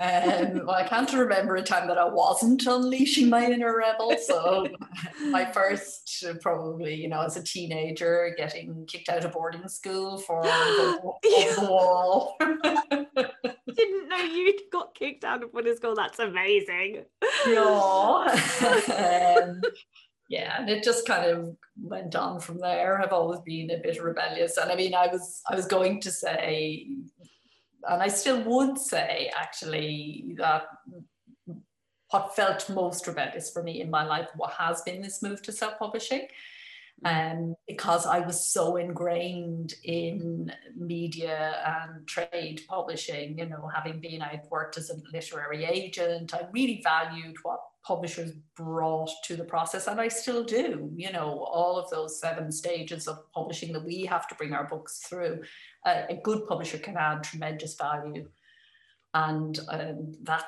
Um, 0.00 0.64
well, 0.64 0.76
I 0.76 0.86
can't 0.86 1.12
remember 1.12 1.56
a 1.56 1.62
time 1.62 1.88
that 1.88 1.98
I 1.98 2.04
wasn't 2.04 2.64
unleashing 2.64 3.28
my 3.28 3.44
inner 3.44 3.76
rebel. 3.76 4.14
So, 4.24 4.68
my 5.30 5.44
first, 5.50 6.24
uh, 6.28 6.34
probably, 6.40 6.94
you 6.94 7.08
know, 7.08 7.22
as 7.22 7.36
a 7.36 7.42
teenager, 7.42 8.32
getting 8.36 8.86
kicked 8.86 9.08
out 9.08 9.24
of 9.24 9.32
boarding 9.32 9.66
school 9.66 10.18
for 10.18 10.44
the, 10.44 11.00
the 11.22 11.66
wall. 11.68 12.36
Didn't 12.40 14.08
know 14.08 14.18
you 14.18 14.56
got 14.70 14.94
kicked 14.94 15.24
out 15.24 15.42
of 15.42 15.52
boarding 15.52 15.74
school. 15.74 15.96
That's 15.96 16.20
amazing. 16.20 17.04
Yeah. 17.46 17.60
um, 19.42 19.60
yeah, 20.28 20.60
and 20.60 20.68
it 20.68 20.84
just 20.84 21.08
kind 21.08 21.28
of 21.28 21.56
went 21.80 22.14
on 22.14 22.38
from 22.38 22.60
there. 22.60 23.02
I've 23.02 23.12
always 23.12 23.40
been 23.40 23.70
a 23.70 23.78
bit 23.78 24.00
rebellious, 24.00 24.58
and 24.58 24.70
I 24.70 24.76
mean, 24.76 24.94
I 24.94 25.08
was 25.08 25.42
I 25.50 25.56
was 25.56 25.66
going 25.66 26.00
to 26.02 26.10
say 26.10 26.86
and 27.88 28.02
I 28.02 28.08
still 28.08 28.42
would 28.44 28.78
say 28.78 29.30
actually 29.36 30.34
that 30.38 30.64
what 32.10 32.34
felt 32.34 32.68
most 32.70 33.06
rebellious 33.06 33.50
for 33.50 33.62
me 33.62 33.80
in 33.80 33.90
my 33.90 34.04
life 34.04 34.28
what 34.36 34.52
has 34.52 34.82
been 34.82 35.02
this 35.02 35.22
move 35.22 35.42
to 35.42 35.52
self-publishing 35.52 36.26
um, 37.04 37.54
because 37.66 38.06
I 38.06 38.20
was 38.20 38.44
so 38.44 38.76
ingrained 38.76 39.74
in 39.84 40.52
media 40.76 41.62
and 41.64 42.06
trade 42.06 42.62
publishing, 42.68 43.38
you 43.38 43.46
know, 43.46 43.70
having 43.72 44.00
been, 44.00 44.20
I'd 44.22 44.42
worked 44.50 44.78
as 44.78 44.90
a 44.90 44.96
literary 45.12 45.64
agent, 45.64 46.34
I 46.34 46.48
really 46.52 46.80
valued 46.82 47.36
what 47.42 47.60
publishers 47.84 48.32
brought 48.56 49.10
to 49.24 49.36
the 49.36 49.44
process, 49.44 49.86
and 49.86 50.00
I 50.00 50.08
still 50.08 50.44
do, 50.44 50.90
you 50.96 51.12
know, 51.12 51.46
all 51.50 51.78
of 51.78 51.88
those 51.90 52.20
seven 52.20 52.50
stages 52.50 53.06
of 53.06 53.30
publishing 53.32 53.72
that 53.74 53.84
we 53.84 54.04
have 54.04 54.26
to 54.28 54.34
bring 54.34 54.52
our 54.52 54.66
books 54.66 54.98
through. 55.08 55.42
Uh, 55.86 56.02
a 56.10 56.16
good 56.16 56.46
publisher 56.46 56.78
can 56.78 56.96
add 56.96 57.22
tremendous 57.22 57.74
value. 57.74 58.28
And 59.14 59.58
um, 59.68 60.14
that 60.24 60.44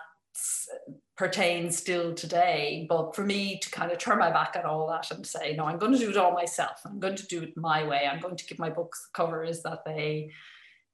pertains 1.20 1.76
still 1.76 2.14
today. 2.14 2.86
But 2.88 3.14
for 3.14 3.22
me 3.22 3.58
to 3.58 3.70
kind 3.70 3.92
of 3.92 3.98
turn 3.98 4.18
my 4.18 4.30
back 4.30 4.56
on 4.56 4.64
all 4.64 4.88
that 4.88 5.10
and 5.10 5.26
say, 5.26 5.54
no, 5.54 5.66
I'm 5.66 5.76
going 5.76 5.92
to 5.92 5.98
do 5.98 6.08
it 6.08 6.16
all 6.16 6.32
myself. 6.32 6.80
I'm 6.86 6.98
going 6.98 7.16
to 7.16 7.26
do 7.26 7.42
it 7.42 7.54
my 7.58 7.86
way. 7.86 8.08
I'm 8.10 8.20
going 8.20 8.36
to 8.36 8.46
give 8.46 8.58
my 8.58 8.70
books 8.70 9.06
covers 9.12 9.62
that 9.62 9.84
they 9.84 10.30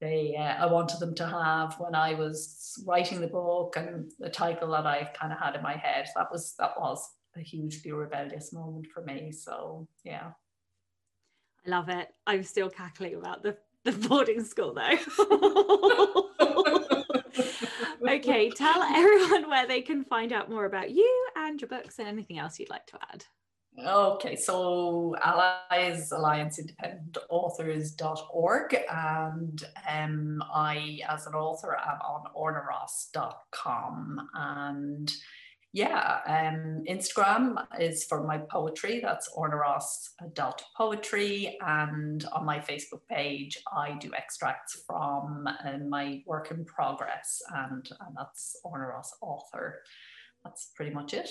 they 0.01 0.35
uh, 0.37 0.65
I 0.65 0.67
wanted 0.67 0.99
them 0.99 1.15
to 1.15 1.27
have 1.29 1.77
when 1.79 1.95
I 1.95 2.15
was 2.15 2.75
writing 2.85 3.21
the 3.21 3.29
book 3.29 3.77
and 3.77 4.11
the 4.19 4.29
title 4.29 4.73
that 4.73 4.85
I 4.85 5.09
kind 5.15 5.33
of 5.33 5.39
had 5.39 5.55
in 5.55 5.63
my 5.63 5.77
head. 5.77 6.09
That 6.17 6.33
was 6.33 6.55
that 6.59 6.73
was 6.77 7.09
a 7.37 7.41
hugely 7.41 7.93
rebellious 7.93 8.53
moment 8.53 8.89
for 8.93 9.05
me. 9.05 9.31
So 9.31 9.87
yeah. 10.03 10.33
I 11.65 11.71
love 11.71 11.89
it. 11.89 12.09
I'm 12.27 12.43
still 12.43 12.69
cackling 12.69 13.15
about 13.15 13.45
the, 13.45 13.57
the 13.85 13.93
boarding 13.93 14.43
school 14.43 14.75
though. 14.75 16.31
okay, 18.29 18.51
tell 18.51 18.83
everyone 18.95 19.49
where 19.49 19.67
they 19.67 19.83
can 19.83 20.05
find 20.05 20.33
out 20.33 20.51
more 20.51 20.65
about 20.65 20.91
you 20.91 21.29
and 21.37 21.61
your 21.61 21.69
books 21.69 21.99
and 21.99 22.09
anything 22.09 22.39
else 22.39 22.59
you'd 22.59 22.71
like 22.71 22.87
to 22.87 22.99
add. 23.13 23.25
Okay, 23.87 24.37
so 24.37 25.15
Allies 25.23 26.11
Alliance 26.11 26.59
Independent 26.59 27.19
Authors.org, 27.29 28.75
and 28.91 29.65
um, 29.87 30.43
I, 30.53 31.01
as 31.07 31.27
an 31.27 31.35
author, 31.35 31.77
am 31.77 31.99
on 32.01 32.25
ornaross.com. 32.35 34.29
And 34.35 35.13
yeah, 35.77 36.21
um, 36.27 36.85
Instagram 36.89 37.63
is 37.79 38.05
for 38.05 38.27
my 38.27 38.39
poetry. 38.39 38.99
That's 38.99 39.29
ornaross 39.37 40.09
adult 40.25 40.65
poetry 40.75 41.59
And 41.61 42.25
on 42.33 42.47
my 42.47 42.61
Facebook 42.61 43.03
page, 43.11 43.59
I 43.71 43.93
do 44.01 44.11
extracts 44.17 44.85
from 44.87 45.47
uh, 45.47 45.77
my 45.87 46.23
work 46.25 46.51
in 46.51 46.65
progress, 46.65 47.43
and, 47.55 47.87
and 48.01 48.17
that's 48.17 48.57
Ornaross 48.65 49.09
Author. 49.21 49.83
That's 50.45 50.71
pretty 50.75 50.95
much 50.95 51.13
it. 51.13 51.29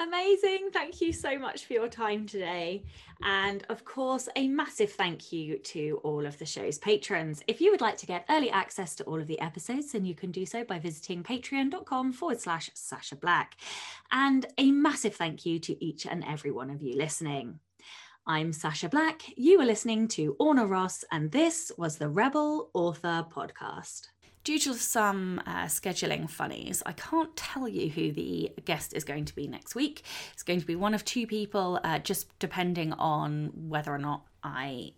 Amazing. 0.00 0.70
Thank 0.72 1.02
you 1.02 1.12
so 1.12 1.38
much 1.38 1.66
for 1.66 1.74
your 1.74 1.86
time 1.86 2.24
today. 2.24 2.84
And 3.22 3.62
of 3.68 3.84
course, 3.84 4.30
a 4.34 4.48
massive 4.48 4.90
thank 4.90 5.30
you 5.30 5.58
to 5.58 6.00
all 6.02 6.24
of 6.24 6.38
the 6.38 6.46
show's 6.46 6.78
patrons. 6.78 7.42
If 7.46 7.60
you 7.60 7.70
would 7.70 7.82
like 7.82 7.98
to 7.98 8.06
get 8.06 8.24
early 8.30 8.50
access 8.50 8.94
to 8.96 9.04
all 9.04 9.20
of 9.20 9.26
the 9.26 9.38
episodes, 9.42 9.92
then 9.92 10.06
you 10.06 10.14
can 10.14 10.30
do 10.30 10.46
so 10.46 10.64
by 10.64 10.78
visiting 10.78 11.22
patreon.com 11.22 12.14
forward 12.14 12.40
slash 12.40 12.70
Sacha 12.72 13.14
Black. 13.14 13.56
And 14.10 14.46
a 14.56 14.70
massive 14.72 15.16
thank 15.16 15.44
you 15.44 15.58
to 15.58 15.84
each 15.84 16.06
and 16.06 16.24
every 16.24 16.50
one 16.50 16.70
of 16.70 16.80
you 16.80 16.96
listening. 16.96 17.60
I'm 18.26 18.54
Sacha 18.54 18.88
Black. 18.88 19.22
You 19.36 19.60
are 19.60 19.66
listening 19.66 20.08
to 20.08 20.34
Orna 20.38 20.66
Ross, 20.66 21.04
and 21.12 21.30
this 21.30 21.70
was 21.76 21.98
the 21.98 22.08
Rebel 22.08 22.70
Author 22.72 23.26
Podcast. 23.30 24.08
Due 24.42 24.58
to 24.58 24.74
some 24.74 25.42
uh, 25.46 25.64
scheduling 25.64 26.28
funnies, 26.28 26.82
I 26.86 26.92
can't 26.92 27.36
tell 27.36 27.68
you 27.68 27.90
who 27.90 28.10
the 28.10 28.50
guest 28.64 28.94
is 28.94 29.04
going 29.04 29.26
to 29.26 29.34
be 29.34 29.46
next 29.46 29.74
week. 29.74 30.02
It's 30.32 30.42
going 30.42 30.60
to 30.60 30.66
be 30.66 30.76
one 30.76 30.94
of 30.94 31.04
two 31.04 31.26
people, 31.26 31.78
uh, 31.84 31.98
just 31.98 32.38
depending 32.38 32.94
on 32.94 33.50
whether 33.54 33.92
or 33.92 33.98
not 33.98 34.24
I. 34.42 34.92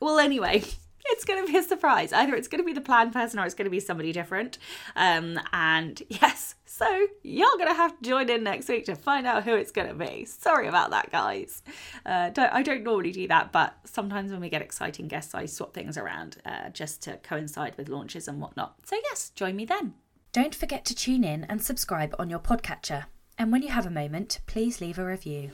Well, 0.00 0.18
anyway, 0.18 0.64
it's 1.06 1.24
going 1.24 1.44
to 1.44 1.50
be 1.50 1.58
a 1.58 1.62
surprise. 1.62 2.12
Either 2.12 2.34
it's 2.34 2.48
going 2.48 2.60
to 2.60 2.66
be 2.66 2.72
the 2.72 2.80
planned 2.80 3.12
person 3.12 3.38
or 3.38 3.44
it's 3.44 3.54
going 3.54 3.66
to 3.66 3.70
be 3.70 3.80
somebody 3.80 4.12
different. 4.12 4.58
Um, 4.96 5.38
and 5.52 6.02
yes, 6.08 6.54
so 6.64 7.06
you're 7.22 7.56
going 7.56 7.68
to 7.68 7.74
have 7.74 7.96
to 7.98 8.08
join 8.08 8.30
in 8.30 8.44
next 8.44 8.68
week 8.68 8.86
to 8.86 8.94
find 8.94 9.26
out 9.26 9.44
who 9.44 9.54
it's 9.54 9.70
going 9.70 9.88
to 9.88 9.94
be. 9.94 10.24
Sorry 10.24 10.68
about 10.68 10.90
that, 10.90 11.10
guys. 11.10 11.62
Uh, 12.06 12.30
don't, 12.30 12.52
I 12.52 12.62
don't 12.62 12.82
normally 12.82 13.12
do 13.12 13.28
that, 13.28 13.52
but 13.52 13.74
sometimes 13.84 14.30
when 14.30 14.40
we 14.40 14.48
get 14.48 14.62
exciting 14.62 15.08
guests, 15.08 15.34
I 15.34 15.46
swap 15.46 15.74
things 15.74 15.96
around 15.98 16.38
uh, 16.44 16.70
just 16.70 17.02
to 17.04 17.16
coincide 17.18 17.76
with 17.76 17.88
launches 17.88 18.28
and 18.28 18.40
whatnot. 18.40 18.76
So 18.84 18.96
yes, 19.04 19.30
join 19.30 19.56
me 19.56 19.64
then. 19.64 19.94
Don't 20.32 20.54
forget 20.54 20.84
to 20.86 20.94
tune 20.94 21.24
in 21.24 21.44
and 21.44 21.62
subscribe 21.62 22.14
on 22.18 22.30
your 22.30 22.38
podcatcher. 22.38 23.04
And 23.38 23.52
when 23.52 23.62
you 23.62 23.68
have 23.68 23.86
a 23.86 23.90
moment, 23.90 24.40
please 24.46 24.80
leave 24.80 24.98
a 24.98 25.04
review. 25.04 25.50